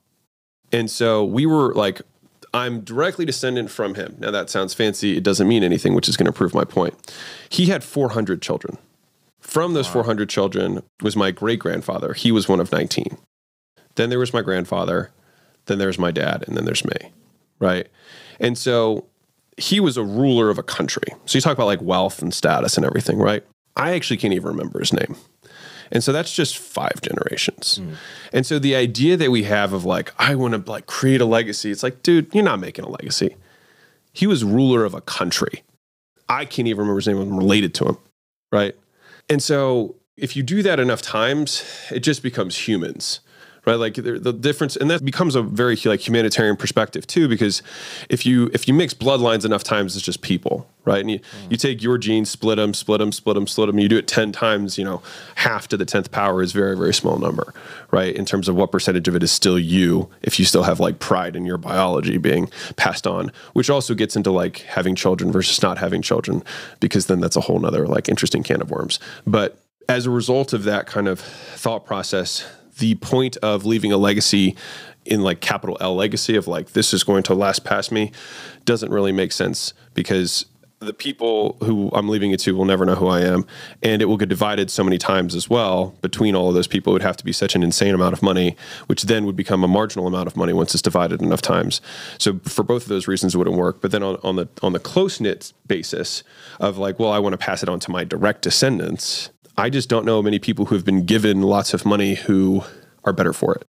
And 0.73 0.91
so 0.91 1.25
we 1.25 1.47
were 1.47 1.73
like, 1.75 2.03
I'm 2.53 2.81
directly 2.81 3.25
descendant 3.25 3.71
from 3.71 3.95
him. 3.95 4.17
Now 4.19 4.31
that 4.31 4.49
sounds 4.49 4.75
fancy. 4.75 5.17
It 5.17 5.23
doesn't 5.23 5.47
mean 5.47 5.63
anything, 5.63 5.95
which 5.95 6.09
is 6.09 6.17
going 6.17 6.27
to 6.27 6.33
prove 6.33 6.55
my 6.55 6.65
point. 6.65 6.95
He 7.49 7.67
had 7.67 7.85
400 7.85 8.41
children. 8.41 8.79
From 9.55 9.73
those 9.73 9.87
400 9.87 10.29
children 10.29 10.83
was 11.01 11.15
my 11.15 11.31
great 11.31 11.61
grandfather. 11.61 12.13
He 12.13 12.33
was 12.33 12.49
one 12.49 12.59
of 12.59 12.73
19. 12.73 13.17
Then 13.95 14.11
there 14.11 14.19
was 14.19 14.33
my 14.33 14.43
grandfather. 14.43 15.13
Then 15.67 15.79
there's 15.79 15.97
my 15.97 16.11
dad. 16.11 16.43
And 16.49 16.57
then 16.57 16.65
there's 16.65 16.85
me. 16.85 17.13
Right. 17.61 17.87
And 18.41 18.59
so 18.59 19.07
he 19.57 19.79
was 19.79 19.97
a 19.97 20.03
ruler 20.03 20.51
of 20.51 20.59
a 20.59 20.65
country. 20.65 21.05
So 21.27 21.39
you 21.39 21.41
talk 21.41 21.53
about 21.53 21.67
like 21.67 21.81
wealth 21.81 22.21
and 22.21 22.35
status 22.35 22.77
and 22.77 22.85
everything, 22.85 23.19
right? 23.19 23.45
I 23.77 23.93
actually 23.93 24.17
can't 24.17 24.35
even 24.35 24.49
remember 24.49 24.81
his 24.81 24.93
name. 24.93 25.15
And 25.93 26.03
so 26.03 26.13
that's 26.13 26.35
just 26.35 26.59
five 26.59 27.01
generations. 27.01 27.77
Hmm. 27.77 27.93
And 28.33 28.45
so 28.45 28.59
the 28.59 28.75
idea 28.75 29.17
that 29.17 29.31
we 29.31 29.45
have 29.45 29.73
of 29.73 29.85
like, 29.85 30.13
I 30.19 30.35
want 30.35 30.55
to 30.55 30.69
like 30.69 30.87
create 30.87 31.21
a 31.21 31.27
legacy, 31.27 31.71
it's 31.71 31.85
like, 31.85 32.03
dude, 32.03 32.35
you're 32.35 32.43
not 32.43 32.59
making 32.59 32.85
a 32.87 32.89
legacy. 32.89 33.37
He 34.13 34.27
was 34.27 34.43
ruler 34.43 34.85
of 34.85 34.95
a 34.95 35.01
country. 35.01 35.63
I 36.29 36.45
can't 36.45 36.67
even 36.67 36.81
remember 36.81 36.99
his 36.99 37.07
name. 37.07 37.19
I'm 37.19 37.39
related 37.39 37.73
to 37.75 37.85
him. 37.85 37.99
Right. 38.51 38.75
And 39.29 39.43
so 39.43 39.97
if 40.17 40.37
you 40.37 40.43
do 40.43 40.63
that 40.63 40.79
enough 40.79 41.03
times, 41.03 41.65
it 41.91 42.01
just 42.01 42.23
becomes 42.23 42.69
humans. 42.69 43.21
Right, 43.67 43.77
like 43.77 43.95
the, 43.95 44.19
the 44.19 44.35
difference, 44.35 44.77
and 44.77 44.91
that 44.91 45.03
becomes 45.03 45.35
a 45.35 45.41
very 45.41 45.75
like 45.87 46.07
humanitarian 46.07 46.55
perspective 46.55 47.07
too, 47.07 47.29
because 47.29 47.63
if 48.11 48.27
you 48.27 48.51
if 48.53 48.69
you 48.69 48.75
mix 48.75 48.93
bloodlines 48.93 49.47
enough 49.47 49.65
times, 49.65 49.97
it's 49.97 50.05
just 50.05 50.21
people, 50.21 50.69
right? 50.85 51.01
And 51.01 51.11
you, 51.11 51.21
mm. 51.21 51.51
you 51.51 51.57
take 51.57 51.83
your 51.83 51.97
genes, 51.97 52.29
split 52.29 52.59
them, 52.59 52.75
split 52.75 52.99
them, 52.99 53.11
split 53.11 53.37
them, 53.37 53.47
split 53.47 53.69
them. 53.69 53.79
You 53.79 53.89
do 53.89 53.97
it 53.97 54.07
ten 54.07 54.33
times, 54.33 54.77
you 54.77 54.85
know, 54.85 55.01
half 55.37 55.67
to 55.69 55.79
the 55.79 55.87
tenth 55.87 56.11
power 56.11 56.43
is 56.43 56.53
very 56.53 56.77
very 56.77 56.93
small 56.93 57.17
number, 57.17 57.55
right? 57.91 58.15
In 58.15 58.27
terms 58.27 58.51
of 58.51 58.55
what 58.55 58.71
percentage 58.71 59.09
of 59.09 59.17
it 59.17 59.23
is 59.23 59.33
still 59.33 59.59
you, 59.59 60.11
if 60.21 60.39
you 60.39 60.45
still 60.45 60.65
have 60.65 60.79
like 60.79 60.99
pride 60.99 61.35
in 61.35 61.47
your 61.47 61.57
biology 61.57 62.19
being 62.19 62.51
passed 62.77 63.07
on, 63.07 63.33
which 63.55 63.71
also 63.71 63.95
gets 63.95 64.15
into 64.15 64.31
like 64.31 64.59
having 64.59 64.95
children 64.95 65.33
versus 65.33 65.63
not 65.63 65.79
having 65.79 66.03
children, 66.03 66.45
because 66.81 67.07
then 67.07 67.19
that's 67.19 67.37
a 67.37 67.41
whole 67.41 67.59
nother 67.59 67.89
like 67.89 68.11
interesting 68.11 68.43
can 68.43 68.61
of 68.61 68.71
worms. 68.71 69.01
But 69.27 69.59
as 69.89 70.05
a 70.05 70.11
result 70.11 70.53
of 70.53 70.65
that 70.65 70.85
kind 70.87 71.09
of 71.09 71.19
thought 71.19 71.87
process, 71.87 72.45
the 72.79 72.95
point 72.97 73.37
of 73.39 73.65
leaving 73.65 73.93
a 73.93 73.97
legacy 73.97 74.57
in 75.05 75.23
like 75.23 75.41
capital 75.41 75.77
L 75.81 75.95
legacy 75.95 76.37
of 76.37 76.49
like 76.49 76.73
this 76.73 76.95
is 76.95 77.05
going 77.05 77.23
to 77.25 77.35
last 77.35 77.65
past 77.65 77.93
me 77.93 78.11
doesn't 78.65 78.91
really 78.91 79.13
make 79.13 79.33
sense 79.33 79.75
because 79.93 80.47
the 80.81 80.93
people 80.93 81.57
who 81.63 81.91
I'm 81.93 82.09
leaving 82.09 82.31
it 82.33 82.41
to 82.41 82.55
will 82.55 82.65
never 82.65 82.85
know 82.85 82.95
who 82.95 83.07
I 83.07 83.21
am. 83.21 83.47
And 83.83 84.03
it 84.03 84.07
will 84.07 84.17
get 84.17 84.29
divided 84.29 84.71
so 84.71 84.85
many 84.85 84.99
times 84.99 85.35
as 85.35 85.49
well 85.49 85.95
between 86.03 86.35
all 86.35 86.49
of 86.49 86.55
those 86.55 86.67
people. 86.67 86.93
It 86.93 86.95
would 86.95 87.03
have 87.03 87.17
to 87.19 87.25
be 87.25 87.33
such 87.33 87.55
an 87.55 87.63
insane 87.63 87.95
amount 87.95 88.13
of 88.13 88.23
money 88.23 88.57
which 88.87 89.03
then 89.03 89.25
would 89.25 89.37
become 89.37 89.65
a 89.65 89.69
marginal 89.69 90.07
amount 90.07 90.27
of 90.27 90.37
money 90.37 90.53
once 90.53 90.75
it's 90.75 90.83
divided 90.83 91.23
enough 91.23 91.43
times. 91.43 91.81
So 92.19 92.39
for 92.45 92.63
both 92.63 92.83
of 92.83 92.89
those 92.89 93.09
reasons 93.09 93.35
it 93.35 93.39
wouldn't 93.39 93.57
work. 93.57 93.81
But 93.81 93.91
then 93.91 94.03
on, 94.03 94.19
on 94.23 94.37
the 94.37 94.49
on 94.63 94.73
the 94.73 94.79
close 94.81 95.21
knit 95.21 95.53
basis 95.67 96.23
of 96.61 96.79
like 96.79 96.99
well 96.99 97.13
I 97.13 97.19
want 97.19 97.33
to 97.33 97.39
pass 97.39 97.63
it 97.63 97.69
on 97.69 97.81
to 97.81 97.91
my 97.91 98.05
direct 98.05 98.43
descendants 98.43 99.31
I 99.57 99.71
just 99.71 99.89
don't 99.89 100.05
know 100.05 100.23
many 100.23 100.39
people 100.39 100.67
who 100.67 100.75
have 100.75 100.85
been 100.85 101.05
given 101.05 101.43
lots 101.43 101.75
of 101.75 101.85
money 101.85 102.15
who 102.15 102.65
are 103.05 103.13
better 103.13 103.33
for 103.33 103.55
it. 103.55 103.67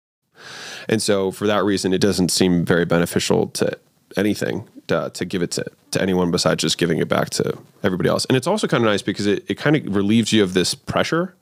And 0.88 1.02
so, 1.02 1.32
for 1.32 1.48
that 1.48 1.64
reason, 1.64 1.94
it 1.94 2.00
doesn't 2.02 2.30
seem 2.30 2.66
very 2.66 2.86
beneficial 2.86 3.48
to 3.50 3.78
anything 4.18 4.68
to, 4.88 5.12
to 5.14 5.26
give 5.26 5.42
it 5.42 5.52
to, 5.52 5.66
to 5.92 6.02
anyone 6.02 6.32
besides 6.32 6.62
just 6.62 6.78
giving 6.78 7.00
it 7.00 7.08
back 7.08 7.30
to 7.32 7.58
everybody 7.84 8.10
else. 8.10 8.26
And 8.26 8.38
it's 8.38 8.48
also 8.48 8.68
kind 8.68 8.84
of 8.84 8.90
nice 8.90 9.02
because 9.02 9.26
it, 9.26 9.46
it 9.48 9.56
kind 9.56 9.76
of 9.76 9.96
relieves 9.96 10.34
you 10.34 10.44
of 10.44 10.54
this 10.54 10.76
pressure 10.76 11.36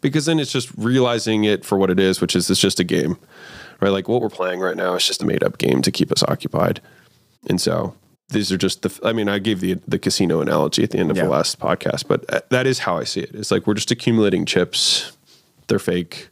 because 0.00 0.26
then 0.26 0.40
it's 0.40 0.52
just 0.52 0.70
realizing 0.76 1.44
it 1.44 1.64
for 1.64 1.78
what 1.78 1.90
it 1.90 2.00
is, 2.00 2.20
which 2.20 2.34
is 2.34 2.50
it's 2.50 2.60
just 2.60 2.80
a 2.80 2.84
game, 2.84 3.18
right? 3.80 3.90
Like 3.90 4.08
what 4.08 4.20
we're 4.20 4.28
playing 4.28 4.60
right 4.60 4.76
now 4.76 4.94
is 4.94 5.06
just 5.06 5.22
a 5.22 5.26
made 5.26 5.42
up 5.42 5.58
game 5.58 5.82
to 5.82 5.90
keep 5.90 6.10
us 6.12 6.22
occupied. 6.24 6.80
And 7.48 7.60
so, 7.60 7.94
these 8.30 8.52
are 8.52 8.56
just 8.58 8.82
the 8.82 9.00
i 9.08 9.12
mean 9.12 9.28
i 9.28 9.38
gave 9.38 9.60
the 9.60 9.74
the 9.88 9.98
casino 9.98 10.40
analogy 10.40 10.82
at 10.82 10.90
the 10.90 10.98
end 10.98 11.10
of 11.10 11.16
Yeah. 11.16 11.24
the 11.24 11.30
last 11.30 11.58
podcast 11.58 12.06
but 12.08 12.24
uh, 12.32 12.40
that 12.50 12.66
is 12.66 12.80
how 12.80 12.98
i 12.98 13.04
see 13.04 13.20
it. 13.20 13.30
It's 13.34 13.50
like 13.50 13.66
we're 13.66 13.74
just 13.74 13.90
accumulating 13.90 14.44
chips. 14.44 15.12
They're 15.68 15.78
fake 15.78 16.28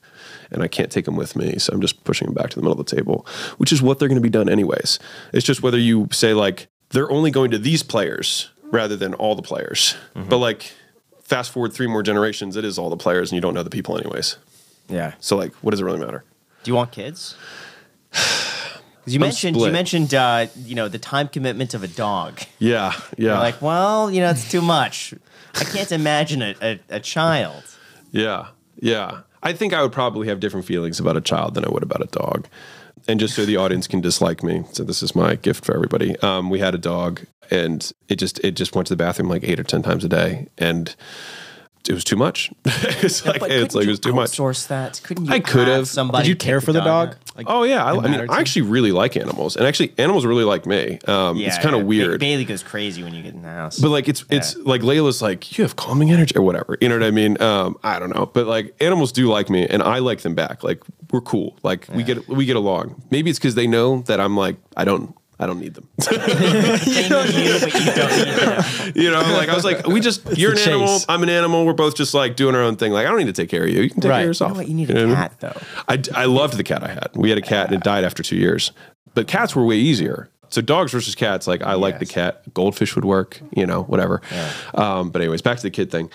and 0.51 0.63
i 0.63 0.69
can't 0.69 0.91
take 0.93 1.05
them 1.07 1.17
with 1.17 1.35
me 1.37 1.59
so 1.59 1.73
i'm 1.73 1.81
just 1.81 2.05
pushing 2.05 2.27
them 2.27 2.35
back 2.35 2.51
to 2.51 2.57
the 2.57 2.63
middle 2.63 2.79
of 2.79 2.87
the 2.87 2.97
table 2.97 3.27
which 3.59 3.73
is 3.73 3.83
what 3.83 3.99
they're 3.99 4.09
going 4.09 4.17
to 4.23 4.23
be 4.23 4.31
done 4.31 4.49
anyways. 4.49 4.99
It's 5.33 5.45
just 5.47 5.63
whether 5.63 5.79
you 5.79 6.09
say 6.13 6.35
like 6.35 6.69
they're 6.91 7.11
only 7.11 7.31
going 7.31 7.51
to 7.51 7.59
these 7.59 7.83
players 7.83 8.51
rather 8.63 8.97
than 8.97 9.13
all 9.15 9.35
the 9.35 9.43
players. 9.43 9.97
But 10.15 10.39
like 10.39 10.73
fast 11.23 11.51
forward 11.51 11.73
three 11.73 11.87
more 11.89 12.03
generations 12.03 12.57
it 12.57 12.65
is 12.65 12.79
all 12.79 12.91
the 12.91 12.97
players 12.97 13.31
and 13.33 13.37
you 13.37 13.41
don't 13.41 13.55
know 13.55 13.63
the 13.65 13.71
people 13.71 13.99
anyways. 13.99 14.37
Yeah. 14.89 15.15
so 15.21 15.37
like 15.37 15.53
what 15.63 15.73
does 15.73 15.81
it 15.81 15.85
really 15.85 15.99
matter? 15.99 16.23
Do 16.63 16.71
you 16.71 16.75
want 16.77 16.93
kids? 16.93 17.37
you 19.07 19.21
mentioned 19.21 19.57
you 19.57 19.71
mentioned 19.71 20.15
uh, 20.15 20.47
you 20.57 20.75
know 20.75 20.89
the 20.89 20.99
time 20.99 21.29
commitment 21.29 21.75
of 21.75 21.83
a 21.83 21.89
dog. 21.89 22.41
yeah 22.59 22.93
yeah 23.17 23.33
You're 23.33 23.39
like, 23.39 23.63
well, 23.63 24.11
you 24.11 24.21
know, 24.21 24.31
it's 24.31 24.51
too 24.51 24.63
much. 24.63 25.15
I 25.55 25.65
can't 25.65 25.93
imagine 25.93 26.43
a, 26.43 26.55
a, 26.61 26.81
a 26.91 27.01
child. 27.01 27.63
Yeah, 28.11 28.49
yeah. 28.81 29.21
I 29.43 29.53
think 29.53 29.73
I 29.73 29.83
would 29.83 29.93
probably 29.93 30.29
have 30.29 30.41
different 30.41 30.67
feelings 30.67 30.99
about 31.01 31.17
a 31.17 31.21
child 31.21 31.55
than 31.55 31.65
I 31.65 31.69
would 31.71 31.83
about 31.83 32.03
a 32.03 32.07
dog. 32.07 32.47
And 33.09 33.21
just 33.21 33.35
so 33.37 33.45
the 33.45 33.57
audience 33.57 33.87
can 33.87 34.01
dislike 34.01 34.43
me, 34.43 34.65
so 34.73 34.83
this 34.83 35.03
is 35.03 35.15
my 35.15 35.37
gift 35.37 35.65
for 35.65 35.75
everybody. 35.75 36.19
Um, 36.21 36.51
we 36.51 36.59
had 36.59 36.75
a 36.75 36.79
dog, 36.79 37.21
and 37.51 37.93
it 38.09 38.17
just 38.17 38.41
it 38.41 38.53
just 38.57 38.75
went 38.75 38.89
to 38.89 38.95
the 38.95 38.97
bathroom 39.05 39.29
like 39.29 39.45
eight 39.45 39.61
or 39.61 39.65
ten 39.65 39.83
times 39.83 40.05
a 40.05 40.09
day, 40.09 40.49
and 40.59 40.95
it 41.89 41.95
was 41.95 42.05
too 42.05 42.16
much. 42.16 42.51
it's 42.64 43.24
like 43.24 43.43
it's 43.43 43.74
like 43.74 43.87
it 43.87 43.91
was 43.91 44.01
too 44.01 44.12
much. 44.12 44.30
Source 44.30 44.66
that? 44.66 45.01
Couldn't 45.03 45.26
you? 45.26 45.32
I 45.32 45.41
could 45.41 45.68
have. 45.68 45.89
Somebody. 45.89 46.24
Did 46.24 46.28
you 46.28 46.37
care 46.37 46.61
for 46.61 46.72
the 46.72 46.80
dog? 46.80 47.09
out? 47.11 47.16
Like, 47.37 47.47
Oh 47.49 47.64
yeah, 47.64 47.84
I, 47.84 47.97
I 47.97 48.09
mean, 48.09 48.30
I 48.30 48.41
actually 48.41 48.62
really 48.62 48.93
like 48.93 49.16
animals, 49.16 49.57
and 49.57 49.66
actually, 49.66 49.93
animals 49.99 50.24
really 50.24 50.45
like 50.45 50.66
me. 50.66 50.99
Um, 51.07 51.39
it's 51.39 51.57
kind 51.59 51.74
yeah. 51.74 51.80
of 51.80 51.80
Ba- 51.82 51.87
weird. 51.87 52.20
Bailey 52.20 52.45
goes 52.45 52.62
crazy 52.62 53.03
when 53.03 53.14
you 53.14 53.22
get 53.22 53.34
in 53.34 53.43
the 53.43 53.49
house. 53.49 53.78
But 53.78 53.91
like 53.91 54.09
it's 54.09 54.24
it's 54.30 54.57
like 54.57 54.82
Leila's 54.82 55.20
like 55.20 55.57
you 55.57 55.64
have 55.64 55.76
calming 55.76 56.11
energy 56.11 56.34
or 56.37 56.43
whatever. 56.43 56.78
You 56.80 56.89
know 56.89 56.97
what 56.97 57.05
I 57.05 57.11
mean? 57.11 57.41
Um, 57.43 57.76
I 57.82 57.99
don't 57.99 58.14
know, 58.14 58.26
but 58.26 58.47
like 58.47 58.74
animals 58.80 59.12
do 59.12 59.28
like 59.28 59.51
me, 59.51 59.66
and 59.66 59.82
I 59.82 59.99
like 59.99 60.22
them 60.22 60.34
back. 60.34 60.64
Like 60.64 60.82
we're 61.11 61.20
cool. 61.20 61.59
Like 61.62 61.87
we 61.93 62.03
get 62.03 62.26
we 62.28 62.47
get 62.47 62.57
along. 62.57 63.03
Maybe 63.11 63.30
it's 63.30 63.39
because 63.39 63.55
they 63.55 63.66
know 63.66 64.01
that 64.03 64.20
I'm 64.20 64.37
like 64.37 64.57
I 64.76 64.84
don't 64.84 65.14
I 65.39 65.47
don't 65.47 65.61
need 65.61 65.74
them. 65.74 65.89
they 66.11 66.16
need 66.16 66.24
you, 66.26 66.62
but 66.72 66.87
you 66.87 67.09
don't 67.09 67.30
need 67.30 68.37
them. 68.37 68.93
you 68.95 69.11
know, 69.11 69.20
like 69.20 69.49
I 69.49 69.55
was 69.55 69.64
like 69.64 69.87
we 69.87 70.01
just 70.01 70.24
you're 70.39 70.53
an 70.53 70.57
the 70.57 70.62
animal. 70.70 70.99
I'm 71.09 71.22
an 71.22 71.28
animal. 71.28 71.66
We're 71.66 71.72
both 71.74 71.95
just 71.97 72.14
like 72.14 72.37
doing 72.37 72.55
our 72.55 72.62
own 72.62 72.76
thing. 72.76 72.93
Like 72.93 73.07
I 73.07 73.11
don't 73.11 73.18
need 73.18 73.26
to 73.26 73.32
take 73.32 73.51
care 73.51 73.64
of 73.64 73.68
you. 73.68 73.82
You 73.82 73.91
can 73.91 74.01
take 74.01 74.11
Right. 74.11 74.16
care 74.18 74.24
of 74.24 74.28
yourself. 74.28 74.51
You 74.51 74.55
know 74.55 74.59
what? 74.61 74.68
You 74.68 74.74
need 74.74 74.89
know 74.89 75.05
a 75.05 75.09
what 75.09 75.16
I 75.18 75.20
mean? 75.20 75.28
cat 75.30 75.41
though. 75.41 75.61
I, 75.89 76.22
I 76.22 76.24
loved 76.26 76.57
the 76.57 76.64
cat 76.64 76.82
I 76.82 76.89
had. 76.89 77.11
We 77.14 77.28
had 77.28 77.39
a 77.39 77.43
cat 77.43 77.66
and 77.66 77.76
it 77.76 77.82
died 77.82 78.05
after 78.05 78.22
two 78.22 78.37
years. 78.37 78.72
But 79.14 79.26
cats 79.26 79.55
were 79.55 79.64
way 79.64 79.76
easier. 79.76 80.30
So 80.49 80.62
dogs 80.62 80.93
versus 80.93 81.14
cats, 81.14 81.47
like 81.47 81.61
I 81.62 81.74
like 81.74 81.99
the 81.99 82.07
cat. 82.07 82.43
Goldfish 82.55 82.95
would 82.95 83.05
work, 83.05 83.41
you 83.55 83.66
know, 83.66 83.82
whatever. 83.82 84.22
Um, 84.74 85.11
but 85.11 85.20
anyways, 85.20 85.43
back 85.43 85.57
to 85.59 85.62
the 85.62 85.70
kid 85.70 85.91
thing. 85.91 86.09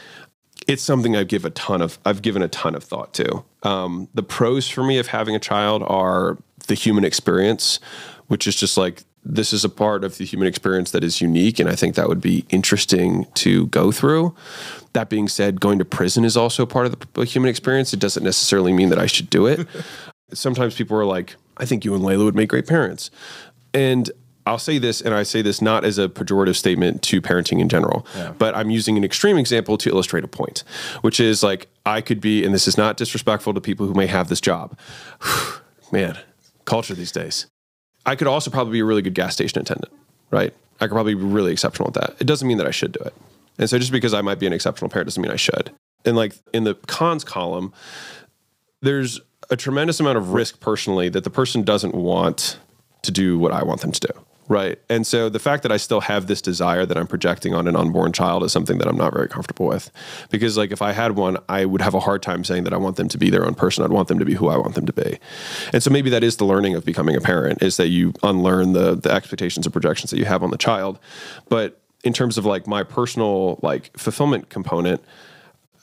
It's 0.67 0.81
something 0.83 1.15
I 1.15 1.23
give 1.23 1.43
a 1.43 1.49
ton 1.49 1.81
of. 1.81 1.99
I've 2.05 2.21
given 2.21 2.41
a 2.41 2.47
ton 2.47 2.73
of 2.75 2.83
thought 2.83 3.13
to. 3.15 3.43
Um, 3.63 4.07
the 4.13 4.23
pros 4.23 4.69
for 4.69 4.83
me 4.83 4.99
of 4.99 5.07
having 5.07 5.35
a 5.35 5.39
child 5.39 5.83
are 5.85 6.37
the 6.67 6.75
human 6.75 7.03
experience, 7.03 7.79
which 8.27 8.47
is 8.47 8.55
just 8.55 8.77
like 8.77 9.03
this 9.23 9.53
is 9.53 9.63
a 9.63 9.69
part 9.69 10.03
of 10.03 10.17
the 10.17 10.25
human 10.25 10.47
experience 10.47 10.91
that 10.91 11.03
is 11.03 11.21
unique, 11.21 11.59
and 11.59 11.69
I 11.69 11.75
think 11.75 11.95
that 11.95 12.09
would 12.09 12.21
be 12.21 12.45
interesting 12.49 13.25
to 13.35 13.67
go 13.67 13.91
through. 13.91 14.35
That 14.93 15.09
being 15.09 15.27
said, 15.27 15.61
going 15.61 15.79
to 15.79 15.85
prison 15.85 16.25
is 16.25 16.35
also 16.35 16.65
part 16.65 16.87
of 16.87 16.95
the 17.13 17.25
human 17.25 17.49
experience. 17.49 17.93
It 17.93 17.99
doesn't 17.99 18.23
necessarily 18.23 18.73
mean 18.73 18.89
that 18.89 18.99
I 18.99 19.05
should 19.05 19.29
do 19.29 19.45
it 19.45 19.67
sometimes 20.33 20.75
people 20.75 20.97
are 20.97 21.05
like, 21.05 21.35
I 21.57 21.65
think 21.65 21.85
you 21.85 21.93
and 21.93 22.03
Leila 22.03 22.25
would 22.25 22.35
make 22.35 22.49
great 22.49 22.67
parents. 22.67 23.11
And 23.73 24.09
I'll 24.45 24.57
say 24.57 24.79
this, 24.79 25.01
and 25.01 25.13
I 25.13 25.23
say 25.23 25.41
this 25.41 25.61
not 25.61 25.85
as 25.85 25.99
a 25.99 26.09
pejorative 26.09 26.55
statement 26.55 27.03
to 27.03 27.21
parenting 27.21 27.59
in 27.59 27.69
general, 27.69 28.05
but 28.37 28.55
I'm 28.55 28.69
using 28.69 28.97
an 28.97 29.03
extreme 29.03 29.37
example 29.37 29.77
to 29.77 29.89
illustrate 29.89 30.23
a 30.23 30.27
point, 30.27 30.63
which 31.01 31.19
is 31.19 31.43
like, 31.43 31.67
I 31.85 32.01
could 32.01 32.19
be, 32.19 32.43
and 32.43 32.53
this 32.53 32.67
is 32.67 32.77
not 32.77 32.97
disrespectful 32.97 33.53
to 33.53 33.61
people 33.61 33.85
who 33.85 33.93
may 33.93 34.07
have 34.07 34.29
this 34.29 34.41
job. 34.41 34.77
Man, 35.91 36.17
culture 36.65 36.95
these 36.95 37.11
days. 37.11 37.47
I 38.05 38.15
could 38.15 38.27
also 38.27 38.49
probably 38.49 38.73
be 38.73 38.79
a 38.79 38.85
really 38.85 39.01
good 39.01 39.13
gas 39.13 39.33
station 39.33 39.59
attendant, 39.59 39.93
right? 40.31 40.53
I 40.79 40.87
could 40.87 40.93
probably 40.93 41.15
be 41.15 41.23
really 41.23 41.51
exceptional 41.51 41.89
at 41.89 41.93
that. 41.95 42.15
It 42.19 42.25
doesn't 42.25 42.47
mean 42.47 42.57
that 42.57 42.67
I 42.67 42.71
should 42.71 42.91
do 42.91 42.99
it. 43.01 43.13
And 43.57 43.69
so 43.69 43.77
just 43.77 43.91
because 43.91 44.13
I 44.13 44.21
might 44.21 44.39
be 44.39 44.47
an 44.47 44.53
exceptional 44.53 44.89
parent 44.89 45.07
doesn't 45.07 45.21
mean 45.21 45.31
I 45.31 45.35
should. 45.35 45.71
And 46.03 46.15
like 46.15 46.33
in 46.53 46.63
the 46.63 46.75
cons 46.87 47.23
column, 47.23 47.73
there's 48.81 49.21
a 49.51 49.55
tremendous 49.55 49.99
amount 49.99 50.17
of 50.17 50.33
risk 50.33 50.59
personally 50.59 51.09
that 51.09 51.23
the 51.23 51.29
person 51.29 51.61
doesn't 51.61 51.93
want 51.93 52.57
to 53.03 53.11
do 53.11 53.37
what 53.37 53.51
I 53.51 53.63
want 53.63 53.81
them 53.81 53.91
to 53.91 53.99
do. 53.99 54.25
Right. 54.51 54.77
And 54.89 55.07
so 55.07 55.29
the 55.29 55.39
fact 55.39 55.63
that 55.63 55.71
I 55.71 55.77
still 55.77 56.01
have 56.01 56.27
this 56.27 56.41
desire 56.41 56.85
that 56.85 56.97
I'm 56.97 57.07
projecting 57.07 57.53
on 57.53 57.69
an 57.69 57.77
unborn 57.77 58.11
child 58.11 58.43
is 58.43 58.51
something 58.51 58.79
that 58.79 58.87
I'm 58.89 58.97
not 58.97 59.13
very 59.13 59.29
comfortable 59.29 59.65
with. 59.65 59.89
Because, 60.29 60.57
like, 60.57 60.73
if 60.73 60.81
I 60.81 60.91
had 60.91 61.13
one, 61.13 61.37
I 61.47 61.63
would 61.63 61.79
have 61.79 61.93
a 61.93 62.01
hard 62.01 62.21
time 62.21 62.43
saying 62.43 62.65
that 62.65 62.73
I 62.73 62.75
want 62.75 62.97
them 62.97 63.07
to 63.07 63.17
be 63.17 63.29
their 63.29 63.45
own 63.45 63.55
person. 63.55 63.81
I'd 63.81 63.91
want 63.91 64.09
them 64.09 64.19
to 64.19 64.25
be 64.25 64.33
who 64.33 64.49
I 64.49 64.57
want 64.57 64.75
them 64.75 64.85
to 64.87 64.91
be. 64.91 65.19
And 65.71 65.81
so 65.81 65.89
maybe 65.89 66.09
that 66.09 66.21
is 66.21 66.35
the 66.35 66.43
learning 66.43 66.75
of 66.75 66.83
becoming 66.83 67.15
a 67.15 67.21
parent 67.21 67.63
is 67.63 67.77
that 67.77 67.87
you 67.87 68.11
unlearn 68.23 68.73
the, 68.73 68.93
the 68.95 69.09
expectations 69.09 69.65
and 69.65 69.71
projections 69.71 70.11
that 70.11 70.17
you 70.17 70.25
have 70.25 70.43
on 70.43 70.51
the 70.51 70.57
child. 70.57 70.99
But 71.47 71.79
in 72.03 72.11
terms 72.11 72.37
of 72.37 72.45
like 72.45 72.67
my 72.67 72.83
personal 72.83 73.57
like 73.63 73.97
fulfillment 73.97 74.49
component, 74.49 75.01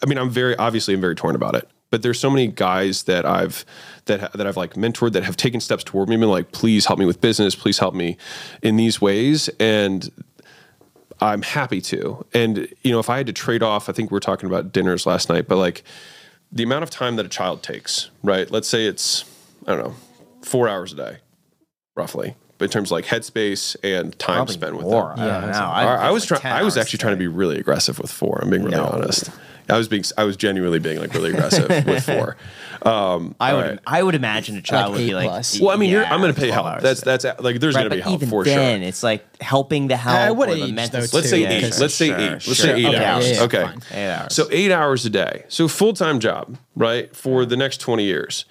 I 0.02 0.06
mean, 0.06 0.18
I'm 0.18 0.28
very 0.28 0.54
obviously 0.56 0.92
I'm 0.92 1.00
very 1.00 1.14
torn 1.14 1.34
about 1.34 1.54
it. 1.54 1.66
But 1.90 2.02
there's 2.02 2.20
so 2.20 2.30
many 2.30 2.48
guys 2.48 3.04
that 3.04 3.24
I've 3.24 3.64
that 4.06 4.32
that 4.32 4.46
I've 4.46 4.56
like 4.56 4.74
mentored 4.74 5.12
that 5.12 5.24
have 5.24 5.36
taken 5.36 5.60
steps 5.60 5.84
toward 5.84 6.08
me 6.08 6.16
and 6.16 6.22
been 6.22 6.30
like, 6.30 6.52
please 6.52 6.86
help 6.86 6.98
me 6.98 7.06
with 7.06 7.20
business, 7.20 7.54
please 7.54 7.78
help 7.78 7.94
me 7.94 8.16
in 8.62 8.76
these 8.76 9.00
ways, 9.00 9.48
and 9.58 10.10
I'm 11.20 11.42
happy 11.42 11.80
to. 11.82 12.24
And 12.34 12.68
you 12.82 12.92
know, 12.92 12.98
if 12.98 13.08
I 13.08 13.16
had 13.16 13.26
to 13.26 13.32
trade 13.32 13.62
off, 13.62 13.88
I 13.88 13.92
think 13.92 14.10
we 14.10 14.16
were 14.16 14.20
talking 14.20 14.48
about 14.48 14.72
dinners 14.72 15.06
last 15.06 15.28
night, 15.28 15.48
but 15.48 15.56
like 15.56 15.82
the 16.52 16.62
amount 16.62 16.82
of 16.82 16.90
time 16.90 17.16
that 17.16 17.26
a 17.26 17.28
child 17.28 17.62
takes, 17.62 18.10
right? 18.22 18.50
Let's 18.50 18.68
say 18.68 18.86
it's 18.86 19.24
I 19.66 19.74
don't 19.74 19.84
know, 19.84 19.94
four 20.42 20.68
hours 20.68 20.92
a 20.92 20.96
day, 20.96 21.16
roughly. 21.96 22.34
But 22.58 22.64
in 22.66 22.70
terms 22.72 22.88
of 22.88 22.92
like 22.92 23.06
headspace 23.06 23.76
and 23.84 24.18
time 24.18 24.36
Probably 24.38 24.54
spent 24.54 24.74
with 24.76 24.82
more. 24.84 25.14
them, 25.16 25.20
I 25.20 25.40
don't. 25.40 25.54
I, 25.54 25.82
I'd 25.82 26.06
I 26.08 26.10
was 26.10 26.28
like 26.30 26.40
trying. 26.40 26.54
I 26.54 26.62
was 26.64 26.76
actually 26.76 26.98
trying 26.98 27.12
to 27.14 27.18
be 27.18 27.28
really 27.28 27.58
aggressive 27.58 27.98
with 28.00 28.10
four. 28.10 28.40
I'm 28.42 28.50
being 28.50 28.64
really 28.64 28.76
No. 28.76 28.84
honest. 28.86 29.30
I 29.70 29.76
was 29.76 29.86
being. 29.86 30.02
I 30.16 30.24
was 30.24 30.36
genuinely 30.36 30.78
being 30.78 30.98
like 30.98 31.12
really 31.14 31.30
aggressive 31.30 31.68
with 31.86 32.04
four. 32.06 32.36
Um, 32.82 33.34
I 33.38 33.52
would. 33.52 33.62
all 33.64 33.70
right. 33.70 33.78
I 33.86 34.02
would 34.02 34.14
imagine 34.14 34.56
a 34.56 34.62
child 34.62 34.92
would 34.94 34.98
be 34.98 35.14
like. 35.14 35.28
plus. 35.28 35.60
Well, 35.60 35.70
I 35.70 35.76
mean, 35.76 35.90
you're, 35.90 36.04
I'm 36.06 36.20
going 36.20 36.32
to 36.34 36.40
pay 36.40 36.50
help. 36.50 36.80
That's 36.80 37.02
that's 37.02 37.24
like 37.38 37.60
there's 37.60 37.74
right, 37.74 37.82
going 37.82 37.90
to 37.90 37.96
be 37.96 38.00
but 38.00 38.08
help 38.08 38.14
even 38.14 38.28
for 38.30 38.44
then, 38.44 38.80
sure. 38.80 38.88
it's 38.88 39.02
like 39.02 39.42
helping 39.42 39.88
the 39.88 39.96
help. 39.96 40.30
Uh, 40.30 40.34
what 40.34 40.48
or 40.48 40.54
the 40.54 40.64
age, 40.64 40.72
mental 40.72 41.00
though. 41.02 41.06
Let's 41.18 41.28
say 41.30 41.42
Yeah, 41.42 41.50
eight. 41.50 41.78
Let's 41.78 41.94
say 41.94 42.08
Sure, 42.08 42.18
eight. 42.18 42.30
Let's 42.30 42.44
sure. 42.44 42.54
say 42.54 42.74
eight 42.80 42.86
Okay, 42.86 43.04
hours. 43.04 43.28
yeah, 43.30 43.34
yeah, 43.36 43.42
okay. 43.42 43.66
Eight 43.92 44.10
hours. 44.10 44.34
So 44.34 44.48
eight 44.50 44.72
hours 44.72 45.04
a 45.06 45.10
day. 45.10 45.44
So 45.48 45.68
full 45.68 45.92
time 45.92 46.18
job, 46.18 46.56
right? 46.74 47.14
For 47.14 47.44
the 47.44 47.56
next 47.56 47.78
20 47.82 48.04
years. 48.04 48.46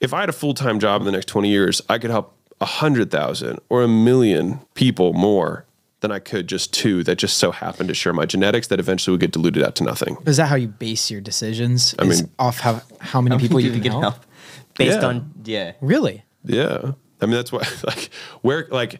If 0.00 0.12
I 0.14 0.20
had 0.20 0.30
a 0.30 0.32
full 0.32 0.54
time 0.54 0.80
job 0.80 1.00
in 1.02 1.04
the 1.06 1.12
next 1.12 1.26
20 1.26 1.48
years, 1.50 1.82
I 1.88 1.98
could 1.98 2.10
help 2.10 2.34
a 2.62 2.64
hundred 2.64 3.10
thousand 3.10 3.60
or 3.68 3.82
a 3.82 3.88
million 3.88 4.60
people 4.74 5.12
more 5.12 5.66
than 6.00 6.10
I 6.10 6.18
could 6.18 6.48
just 6.48 6.72
two 6.72 7.04
that 7.04 7.16
just 7.16 7.36
so 7.38 7.52
happen 7.52 7.86
to 7.88 7.94
share 7.94 8.12
my 8.12 8.24
genetics 8.26 8.68
that 8.68 8.80
eventually 8.80 9.12
would 9.12 9.20
get 9.20 9.32
diluted 9.32 9.62
out 9.62 9.74
to 9.76 9.84
nothing. 9.84 10.16
Is 10.26 10.36
that 10.38 10.46
how 10.48 10.56
you 10.56 10.68
base 10.68 11.10
your 11.10 11.20
decisions? 11.20 11.94
I 11.98 12.04
mean- 12.04 12.30
off 12.38 12.58
how 12.60 12.80
how 13.00 13.20
many 13.20 13.38
people 13.42 13.60
you 13.60 13.70
can 13.70 13.80
get 13.80 13.92
help? 13.92 14.14
based 14.78 15.00
Yeah. 15.00 15.06
on 15.06 15.30
yeah. 15.44 15.72
Really? 15.80 16.24
Yeah. 16.44 16.92
I 17.20 17.26
mean, 17.26 17.36
that's 17.36 17.52
why, 17.52 17.62
like, 17.86 18.10
where, 18.40 18.66
like, 18.70 18.98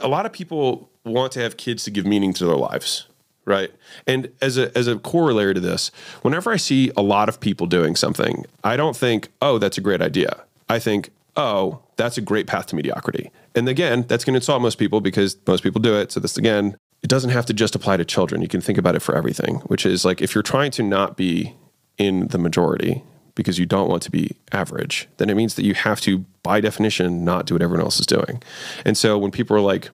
a 0.00 0.06
lot 0.06 0.26
of 0.26 0.32
people 0.32 0.90
want 1.04 1.32
to 1.32 1.40
have 1.40 1.56
kids 1.56 1.82
to 1.84 1.90
give 1.90 2.06
meaning 2.06 2.32
to 2.34 2.44
their 2.46 2.56
lives, 2.56 3.06
right? 3.46 3.72
And 4.06 4.30
as 4.40 4.56
a, 4.56 4.76
as 4.78 4.86
a 4.86 4.96
corollary 4.98 5.54
to 5.54 5.60
this, 5.60 5.90
whenever 6.22 6.52
I 6.52 6.56
see 6.56 6.92
a 6.96 7.02
lot 7.02 7.28
of 7.28 7.40
people 7.40 7.66
doing 7.66 7.96
something, 7.96 8.44
I 8.62 8.76
don't 8.76 8.96
think, 8.96 9.28
oh, 9.42 9.58
that's 9.58 9.76
a 9.76 9.80
great 9.80 10.00
idea. 10.00 10.44
I 10.68 10.78
think, 10.78 11.10
oh, 11.36 11.80
that's 11.96 12.18
a 12.18 12.20
great 12.20 12.46
path 12.46 12.66
to 12.66 12.76
mediocrity. 12.76 13.30
And 13.54 13.68
again, 13.68 14.04
that's 14.08 14.24
going 14.24 14.34
to 14.34 14.38
insult 14.38 14.62
most 14.62 14.78
people 14.78 15.00
because 15.00 15.36
most 15.46 15.62
people 15.62 15.80
do 15.80 15.96
it. 15.96 16.12
So, 16.12 16.20
this 16.20 16.36
again, 16.36 16.76
it 17.02 17.08
doesn't 17.08 17.30
have 17.30 17.46
to 17.46 17.52
just 17.52 17.74
apply 17.74 17.96
to 17.98 18.04
children. 18.04 18.42
You 18.42 18.48
can 18.48 18.60
think 18.60 18.78
about 18.78 18.94
it 18.94 19.00
for 19.00 19.14
everything, 19.14 19.56
which 19.66 19.84
is 19.84 20.04
like 20.04 20.22
if 20.22 20.34
you're 20.34 20.42
trying 20.42 20.70
to 20.72 20.82
not 20.82 21.16
be 21.16 21.54
in 21.98 22.28
the 22.28 22.38
majority 22.38 23.02
because 23.34 23.58
you 23.58 23.66
don't 23.66 23.88
want 23.88 24.02
to 24.04 24.10
be 24.10 24.36
average, 24.52 25.08
then 25.16 25.28
it 25.28 25.34
means 25.34 25.54
that 25.54 25.64
you 25.64 25.74
have 25.74 26.00
to, 26.02 26.18
by 26.42 26.60
definition, 26.60 27.24
not 27.24 27.46
do 27.46 27.54
what 27.54 27.62
everyone 27.62 27.84
else 27.84 27.98
is 27.98 28.06
doing. 28.06 28.42
And 28.84 28.96
so 28.96 29.18
when 29.18 29.30
people 29.30 29.56
are 29.56 29.60
like, 29.60 29.90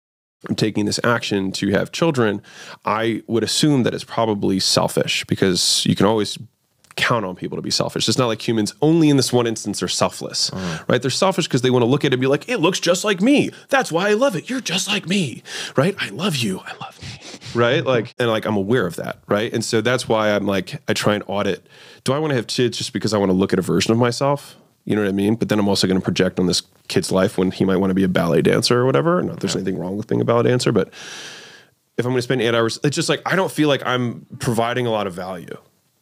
I'm 0.48 0.54
taking 0.54 0.86
this 0.86 1.00
action 1.04 1.52
to 1.52 1.70
have 1.70 1.92
children, 1.92 2.42
I 2.84 3.22
would 3.26 3.42
assume 3.42 3.82
that 3.82 3.94
it's 3.94 4.04
probably 4.04 4.58
selfish 4.58 5.24
because 5.24 5.84
you 5.86 5.94
can 5.94 6.06
always 6.06 6.38
count 7.00 7.24
on 7.24 7.34
people 7.34 7.56
to 7.56 7.62
be 7.62 7.70
selfish. 7.70 8.08
It's 8.08 8.18
not 8.18 8.26
like 8.26 8.46
humans 8.46 8.74
only 8.82 9.08
in 9.08 9.16
this 9.16 9.32
one 9.32 9.46
instance 9.46 9.82
are 9.82 9.88
selfless, 9.88 10.50
mm. 10.50 10.88
right? 10.88 11.00
They're 11.00 11.10
selfish 11.10 11.46
because 11.46 11.62
they 11.62 11.70
want 11.70 11.82
to 11.82 11.86
look 11.86 12.04
at 12.04 12.08
it 12.08 12.14
and 12.14 12.20
be 12.20 12.26
like, 12.26 12.48
it 12.48 12.58
looks 12.58 12.78
just 12.78 13.04
like 13.04 13.20
me. 13.20 13.50
That's 13.68 13.90
why 13.90 14.10
I 14.10 14.12
love 14.12 14.36
it. 14.36 14.50
You're 14.50 14.60
just 14.60 14.86
like 14.86 15.08
me, 15.08 15.42
right? 15.76 15.94
I 15.98 16.10
love 16.10 16.36
you. 16.36 16.60
I 16.60 16.72
love 16.80 17.00
me, 17.02 17.20
right? 17.54 17.84
Like, 17.84 18.14
and 18.18 18.28
like, 18.28 18.44
I'm 18.44 18.56
aware 18.56 18.86
of 18.86 18.96
that, 18.96 19.18
right? 19.26 19.52
And 19.52 19.64
so 19.64 19.80
that's 19.80 20.08
why 20.08 20.30
I'm 20.30 20.46
like, 20.46 20.80
I 20.88 20.92
try 20.92 21.14
and 21.14 21.24
audit. 21.26 21.66
Do 22.04 22.12
I 22.12 22.18
want 22.18 22.32
to 22.32 22.36
have 22.36 22.46
kids 22.46 22.76
just 22.76 22.92
because 22.92 23.14
I 23.14 23.18
want 23.18 23.30
to 23.30 23.34
look 23.36 23.52
at 23.52 23.58
a 23.58 23.62
version 23.62 23.92
of 23.92 23.98
myself? 23.98 24.56
You 24.84 24.94
know 24.94 25.02
what 25.02 25.08
I 25.08 25.12
mean? 25.12 25.36
But 25.36 25.48
then 25.48 25.58
I'm 25.58 25.68
also 25.68 25.86
going 25.86 26.00
to 26.00 26.04
project 26.04 26.38
on 26.38 26.46
this 26.46 26.62
kid's 26.88 27.12
life 27.12 27.38
when 27.38 27.50
he 27.50 27.64
might 27.64 27.76
want 27.76 27.90
to 27.90 27.94
be 27.94 28.04
a 28.04 28.08
ballet 28.08 28.42
dancer 28.42 28.78
or 28.80 28.86
whatever. 28.86 29.22
Not 29.22 29.32
that 29.32 29.40
there's 29.40 29.56
anything 29.56 29.78
wrong 29.78 29.96
with 29.96 30.06
being 30.06 30.20
a 30.20 30.24
ballet 30.24 30.48
dancer, 30.48 30.72
but 30.72 30.88
if 31.96 32.04
I'm 32.04 32.12
going 32.12 32.16
to 32.16 32.22
spend 32.22 32.42
eight 32.42 32.54
hours, 32.54 32.78
it's 32.82 32.96
just 32.96 33.08
like 33.08 33.22
I 33.26 33.36
don't 33.36 33.52
feel 33.52 33.68
like 33.68 33.82
I'm 33.86 34.26
providing 34.38 34.86
a 34.86 34.90
lot 34.90 35.06
of 35.06 35.12
value. 35.14 35.56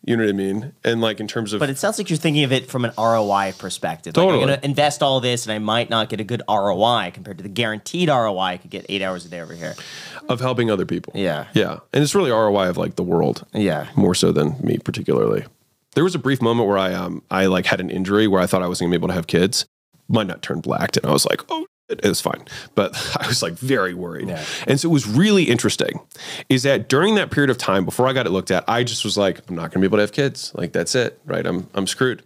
You 0.08 0.16
know 0.16 0.24
what 0.24 0.30
I 0.30 0.32
mean? 0.32 0.72
And 0.84 1.02
like 1.02 1.20
in 1.20 1.28
terms 1.28 1.52
of, 1.52 1.60
But 1.60 1.68
it 1.68 1.76
sounds 1.76 1.98
like 1.98 2.08
you're 2.08 2.16
thinking 2.16 2.42
of 2.44 2.50
it 2.50 2.70
from 2.70 2.86
an 2.86 2.92
ROI 2.96 3.52
perspective. 3.58 4.16
Like, 4.16 4.24
Totally. 4.24 4.42
I'm 4.42 4.48
going 4.48 4.58
to 4.58 4.64
invest 4.64 5.02
all 5.02 5.20
this, 5.20 5.44
and 5.44 5.52
I 5.52 5.58
might 5.58 5.90
not 5.90 6.08
get 6.08 6.18
a 6.18 6.24
good 6.24 6.40
ROI 6.48 7.10
compared 7.12 7.36
to 7.36 7.42
the 7.42 7.50
guaranteed 7.50 8.08
ROI 8.08 8.38
I 8.38 8.56
could 8.56 8.70
get 8.70 8.86
eight 8.88 9.02
hours 9.02 9.26
a 9.26 9.28
day 9.28 9.40
over 9.40 9.52
here. 9.52 9.74
of 10.30 10.40
helping 10.40 10.70
other 10.70 10.86
people. 10.86 11.12
Yeah. 11.14 11.48
yeah, 11.52 11.80
and 11.92 12.02
it's 12.02 12.14
really 12.14 12.30
ROI 12.30 12.70
of 12.70 12.78
like 12.78 12.96
the 12.96 13.02
world. 13.02 13.46
Yeah. 13.52 13.88
more 13.96 14.14
so 14.14 14.32
than 14.32 14.56
me 14.62 14.78
particularly. 14.78 15.44
There 15.94 16.04
was 16.04 16.14
a 16.14 16.18
brief 16.18 16.40
moment 16.40 16.68
where 16.68 16.78
I 16.78 16.94
um 16.94 17.22
I 17.30 17.44
like 17.46 17.66
had 17.66 17.80
an 17.80 17.90
injury 17.90 18.26
where 18.28 18.40
I 18.40 18.46
thought 18.46 18.62
I 18.62 18.66
wasn't 18.68 18.86
gonna 18.86 18.98
be 18.98 19.00
able 19.02 19.08
to 19.08 19.14
have 19.14 19.26
kids. 19.26 19.66
My 20.08 20.22
nut 20.22 20.40
turned 20.40 20.62
black, 20.62 20.96
and 20.96 21.04
I 21.04 21.12
was 21.12 21.26
like, 21.26 21.42
oh. 21.50 21.66
It 21.88 22.04
was 22.04 22.20
fine, 22.20 22.44
but 22.74 22.94
I 23.20 23.26
was 23.28 23.42
like 23.42 23.54
very 23.54 23.94
worried. 23.94 24.28
Yeah. 24.28 24.44
And 24.66 24.78
so 24.78 24.88
it 24.88 24.92
was 24.92 25.06
really 25.06 25.44
interesting 25.44 26.00
is 26.48 26.62
that 26.64 26.88
during 26.88 27.14
that 27.14 27.30
period 27.30 27.48
of 27.50 27.56
time 27.58 27.84
before 27.84 28.06
I 28.06 28.12
got 28.12 28.26
it 28.26 28.30
looked 28.30 28.50
at, 28.50 28.64
I 28.68 28.84
just 28.84 29.04
was 29.04 29.16
like, 29.16 29.40
I'm 29.48 29.54
not 29.54 29.70
going 29.72 29.72
to 29.72 29.78
be 29.80 29.86
able 29.86 29.98
to 29.98 30.02
have 30.02 30.12
kids. 30.12 30.52
Like, 30.54 30.72
that's 30.72 30.94
it, 30.94 31.18
right? 31.24 31.46
I'm, 31.46 31.68
I'm 31.74 31.86
screwed. 31.86 32.22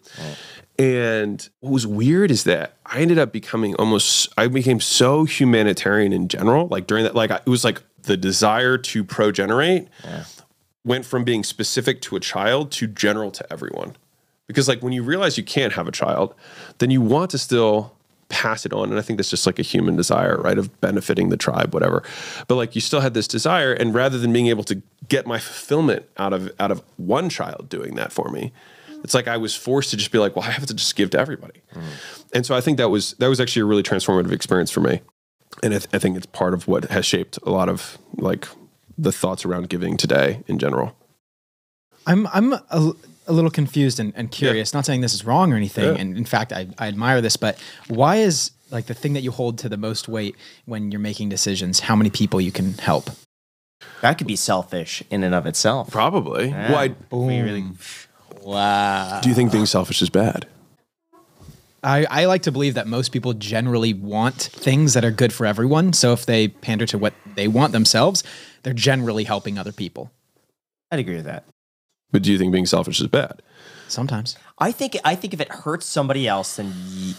And 0.79 1.47
what 1.61 1.71
was 1.73 1.87
weird 1.87 2.31
is 2.31 2.45
that 2.45 2.77
I 2.87 3.01
ended 3.01 3.19
up 3.19 3.33
becoming 3.33 3.75
almost, 3.77 4.33
I 4.37 4.49
became 4.49 4.81
so 4.81 5.25
humanitarian 5.25 6.13
in 6.13 6.29
general. 6.29 6.67
Like 6.69 6.87
during 6.87 7.05
that, 7.05 7.15
like 7.15 7.31
I- 7.31 7.37
it 7.45 7.49
was 7.49 7.63
like 7.65 7.83
the 8.03 8.17
desire 8.17 8.79
to 8.79 9.05
progenerate 9.05 9.89
went 10.85 11.05
from 11.07 11.23
being 11.25 11.45
specific 11.45 12.01
to 12.03 12.17
a 12.17 12.21
child 12.21 12.73
to 12.73 12.87
general 12.89 13.31
to 13.31 13.53
everyone. 13.53 13.95
Because 14.49 14.67
like 14.67 14.83
when 14.83 14.93
you 14.93 15.03
realize 15.05 15.39
you 15.39 15.45
can't 15.45 15.75
have 15.75 15.87
a 15.87 15.93
child, 15.93 16.35
then 16.79 16.91
you 16.91 17.01
want 17.01 17.31
to 17.31 17.39
still 17.39 17.95
pass 18.33 18.65
it 18.65 18.73
on. 18.73 18.89
And 18.89 18.99
I 18.99 19.03
think 19.03 19.19
that's 19.19 19.31
just 19.31 19.47
like 19.47 19.59
a 19.59 19.63
human 19.63 19.95
desire, 19.95 20.39
right? 20.39 20.59
Of 20.59 20.81
benefiting 20.81 21.29
the 21.29 21.37
tribe, 21.37 21.75
whatever. 21.75 22.03
But 22.49 22.57
like 22.57 22.75
you 22.75 22.81
still 22.81 23.01
had 23.01 23.13
this 23.13 23.29
desire. 23.29 23.75
And 23.75 23.95
rather 23.95 24.19
than 24.19 24.33
being 24.33 24.47
able 24.47 24.65
to 24.65 24.83
get 25.09 25.27
my 25.27 25.39
fulfillment 25.39 26.07
out 26.17 26.33
of 26.33 26.51
out 26.59 26.71
of 26.71 26.83
one 26.97 27.29
child 27.29 27.69
doing 27.69 27.95
that 27.97 28.11
for 28.11 28.31
me, 28.31 28.51
it's 29.05 29.13
like 29.13 29.29
I 29.29 29.37
was 29.37 29.55
forced 29.55 29.91
to 29.91 29.97
just 29.97 30.11
be 30.11 30.19
like, 30.19 30.35
well, 30.35 30.47
I 30.47 30.51
have 30.51 30.67
to 30.67 30.75
just 30.75 30.97
give 30.97 31.11
to 31.11 31.21
everybody. 31.21 31.61
Mm. 31.75 31.83
And 32.33 32.47
so 32.47 32.57
I 32.57 32.63
think 32.63 32.79
that 32.79 32.89
was 32.89 33.13
that 33.19 33.29
was 33.29 33.39
actually 33.39 33.63
a 33.63 33.67
really 33.67 33.83
transformative 33.83 34.33
experience 34.33 34.71
for 34.71 34.81
me. 34.81 35.03
And 35.63 35.75
I, 35.75 35.79
th- 35.79 35.91
I 35.93 35.99
think 35.99 36.17
it's 36.17 36.27
part 36.27 36.55
of 36.55 36.67
what 36.67 36.87
has 36.87 37.05
shaped 37.05 37.39
a 37.43 37.51
lot 37.51 37.69
of 37.69 37.99
like 38.17 38.49
the 38.97 39.13
thoughts 39.13 39.45
around 39.45 39.69
giving 39.69 39.99
today 39.99 40.43
in 40.47 40.59
general. 40.59 40.97
I'm 42.07 42.27
I'm 42.29 42.55
a, 42.55 42.93
a 43.27 43.33
little 43.33 43.51
confused 43.51 44.01
and, 44.01 44.13
and 44.17 44.31
curious. 44.31 44.75
Not 44.75 44.87
saying 44.87 45.01
this 45.01 45.15
is 45.15 45.25
wrong 45.25 45.53
or 45.53 45.57
anything. 45.57 45.95
Yeah. 45.95 46.01
And 46.01 46.17
in 46.17 46.25
fact, 46.25 46.53
I, 46.53 46.69
I 46.79 46.89
admire 46.89 47.21
this. 47.21 47.37
But 47.37 47.59
why 47.89 48.17
is 48.17 48.51
like 48.71 48.87
the 48.87 48.95
thing 48.95 49.13
that 49.13 49.23
you 49.23 49.31
hold 49.31 49.59
to 49.59 49.69
the 49.69 49.77
most 49.77 50.09
weight 50.09 50.37
when 50.65 50.91
you're 50.91 51.01
making 51.01 51.29
decisions? 51.29 51.81
How 51.81 51.97
many 51.97 52.11
people 52.11 52.41
you 52.41 52.53
can 52.53 52.75
help? 52.75 53.11
That 54.01 54.19
could 54.19 54.27
be 54.27 54.37
selfish 54.37 55.03
in 55.11 55.23
and 55.23 55.35
of 55.35 55.47
itself. 55.47 55.91
Probably. 55.91 56.49
Yeah. 56.49 56.73
Why 56.73 56.95
We 57.11 57.41
really, 57.41 57.65
wow. 58.43 59.21
do 59.23 59.29
you 59.29 59.35
think 59.35 59.53
being 59.53 59.67
selfish 59.67 60.03
is 60.03 60.11
bad? 60.11 60.47
I, 61.85 62.07
I 62.09 62.25
like 62.27 62.43
to 62.43 62.53
believe 62.53 62.75
that 62.75 62.87
most 62.87 63.11
people 63.11 63.33
generally 63.33 63.93
want 63.93 64.35
things 64.37 64.95
that 64.95 65.05
are 65.05 65.11
good 65.11 65.33
for 65.33 65.47
everyone. 65.47 65.93
So 65.93 66.13
if 66.13 66.27
they 66.27 66.49
pander 66.49 66.87
to 66.87 66.99
what 66.99 67.13
they 67.35 67.49
want 67.49 67.73
themselves, 67.73 68.23
they're 68.63 68.73
generally 68.73 69.25
helping 69.25 69.59
other 69.59 69.73
people. 69.73 70.13
I'd 70.93 71.01
agree 71.01 71.17
with 71.17 71.25
that. 71.25 71.45
But 72.13 72.23
do 72.23 72.31
you 72.31 72.39
think 72.39 72.53
being 72.53 72.67
selfish 72.67 73.01
is 73.01 73.07
bad? 73.09 73.43
Sometimes. 73.89 74.37
I 74.59 74.71
think 74.73 74.97
I 75.05 75.15
think 75.15 75.35
if 75.35 75.41
it 75.41 75.49
hurts 75.51 75.87
somebody 75.87 76.29
else, 76.29 76.57
then 76.57 76.73
ye- 76.89 77.15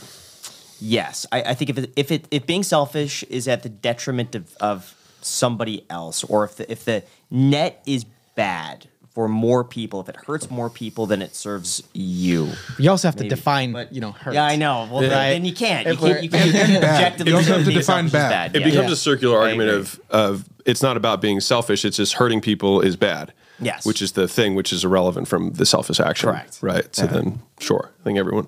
yes. 0.79 1.25
I, 1.31 1.41
I 1.41 1.53
think 1.53 1.69
if 1.71 1.77
it, 1.77 1.93
if 1.95 2.11
it 2.11 2.27
if 2.31 2.45
being 2.45 2.63
selfish 2.63 3.23
is 3.23 3.47
at 3.47 3.63
the 3.63 3.69
detriment 3.69 4.35
of, 4.35 4.55
of 4.59 4.95
somebody 5.21 5.85
else, 5.89 6.23
or 6.23 6.45
if 6.45 6.55
the 6.55 6.71
if 6.71 6.85
the 6.85 7.03
net 7.29 7.81
is 7.85 8.05
bad 8.35 8.87
for 9.13 9.27
more 9.27 9.63
people, 9.63 10.01
if 10.01 10.09
it 10.09 10.15
hurts 10.25 10.49
more 10.49 10.71
people 10.71 11.05
than 11.05 11.21
it 11.21 11.35
serves 11.35 11.83
you. 11.93 12.49
You 12.79 12.89
also 12.89 13.07
have 13.07 13.15
to 13.17 13.27
define, 13.29 13.71
but- 13.71 13.93
you 13.93 14.01
know, 14.01 14.11
hurt. 14.11 14.33
Yeah, 14.33 14.43
I 14.45 14.55
know. 14.55 14.87
Well, 14.91 15.01
Right. 15.03 15.09
then 15.33 15.45
you 15.45 15.53
can't. 15.53 15.85
You 15.85 15.93
If 15.93 15.99
can't. 15.99 16.23
You 16.23 16.29
can't, 16.31 16.45
you 16.47 16.51
can't 16.53 16.83
objectively 16.83 17.31
You 17.31 17.37
also 17.37 17.57
have 17.57 17.65
to 17.65 17.71
define 17.71 18.09
selfish 18.09 18.25
is 18.27 18.29
bad. 18.31 18.55
It 18.55 18.59
Yeah. 18.61 18.65
becomes 18.65 18.87
Yeah. 18.87 18.93
a 18.93 18.97
circular 18.97 19.37
argument 19.39 19.69
of 19.69 19.99
of 20.09 20.45
it's 20.65 20.81
not 20.81 20.97
about 20.97 21.21
being 21.21 21.39
selfish; 21.41 21.85
it's 21.85 21.97
just 21.97 22.13
hurting 22.13 22.41
people 22.41 22.81
is 22.81 22.95
bad. 22.95 23.33
Yes. 23.65 23.85
which 23.85 24.01
is 24.01 24.13
the 24.13 24.27
thing, 24.27 24.55
which 24.55 24.71
is 24.73 24.83
irrelevant 24.83 25.27
from 25.27 25.53
the 25.53 25.65
selfish 25.65 25.99
action. 25.99 26.29
Correct. 26.29 26.59
Right. 26.61 26.95
So 26.95 27.07
then, 27.07 27.41
sure, 27.59 27.91
I 27.99 28.03
think 28.03 28.17
everyone, 28.19 28.47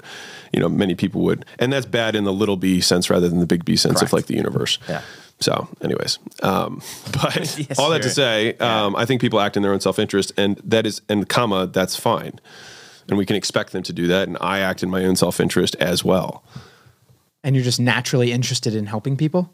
you 0.54 0.60
know, 0.60 0.70
many 0.70 0.96
people 0.96 1.22
would, 1.22 1.46
and 1.60 1.72
that's 1.72 1.86
bad 1.86 2.16
in 2.16 2.24
the 2.24 2.34
little 2.34 2.58
b 2.58 2.82
sense 2.82 3.10
rather 3.10 3.28
than 3.30 3.40
the 3.40 3.46
big 3.46 3.66
B 3.66 3.76
sense 3.76 4.00
Correct. 4.00 4.10
of 4.10 4.14
like 4.14 4.26
the 4.28 4.36
universe. 4.36 4.78
Yeah. 4.88 5.02
So, 5.40 5.68
anyways, 5.82 6.20
um, 6.44 6.82
but 7.12 7.36
Yes, 7.70 7.78
all 7.78 7.90
that 7.90 8.02
to 8.04 8.10
say, 8.10 8.54
um, 8.58 8.96
I 8.96 9.06
think 9.06 9.22
people 9.22 9.40
act 9.40 9.58
in 9.58 9.64
their 9.64 9.74
own 9.74 9.82
self 9.82 10.00
interest, 10.00 10.32
and 10.38 10.58
that 10.64 10.86
is, 10.86 11.02
and 11.10 11.28
comma, 11.28 11.68
that's 11.68 11.96
fine, 11.96 12.40
and 13.08 13.18
we 13.18 13.26
can 13.26 13.36
expect 13.36 13.72
them 13.72 13.84
to 13.84 13.94
do 13.94 14.08
that, 14.08 14.28
and 14.28 14.38
I 14.40 14.60
act 14.60 14.84
in 14.84 14.90
my 14.90 15.04
own 15.06 15.16
self 15.16 15.40
interest 15.40 15.76
as 15.76 16.04
well. 16.04 16.44
And 17.44 17.56
you're 17.56 17.66
just 17.66 17.80
naturally 17.80 18.32
interested 18.32 18.76
in 18.76 18.88
helping 18.88 19.18
people. 19.18 19.54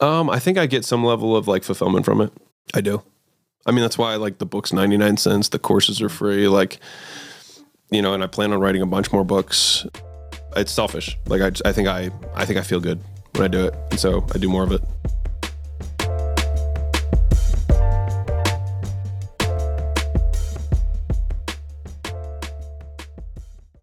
Um, 0.00 0.28
I 0.28 0.38
think 0.38 0.58
I 0.58 0.66
get 0.66 0.84
some 0.84 1.04
level 1.04 1.36
of 1.36 1.46
like 1.48 1.62
fulfillment 1.62 2.04
from 2.04 2.20
it. 2.20 2.32
I 2.74 2.80
do. 2.80 3.02
I 3.66 3.70
mean, 3.70 3.82
that's 3.82 3.96
why 3.98 4.12
I 4.12 4.16
like 4.16 4.38
the 4.38 4.46
books 4.46 4.72
99 4.72 5.16
cents, 5.16 5.48
the 5.48 5.58
courses 5.58 6.02
are 6.02 6.08
free. 6.08 6.48
Like, 6.48 6.80
you 7.90 8.02
know, 8.02 8.14
and 8.14 8.22
I 8.22 8.26
plan 8.26 8.52
on 8.52 8.60
writing 8.60 8.82
a 8.82 8.86
bunch 8.86 9.12
more 9.12 9.24
books. 9.24 9.86
It's 10.56 10.72
selfish. 10.72 11.16
Like, 11.26 11.40
I, 11.40 11.68
I 11.68 11.72
think 11.72 11.88
I, 11.88 12.10
I 12.34 12.44
think 12.44 12.58
I 12.58 12.62
feel 12.62 12.80
good 12.80 13.00
when 13.34 13.44
I 13.44 13.48
do 13.48 13.66
it. 13.66 13.74
And 13.90 14.00
so 14.00 14.26
I 14.34 14.38
do 14.38 14.48
more 14.48 14.64
of 14.64 14.72
it. 14.72 14.82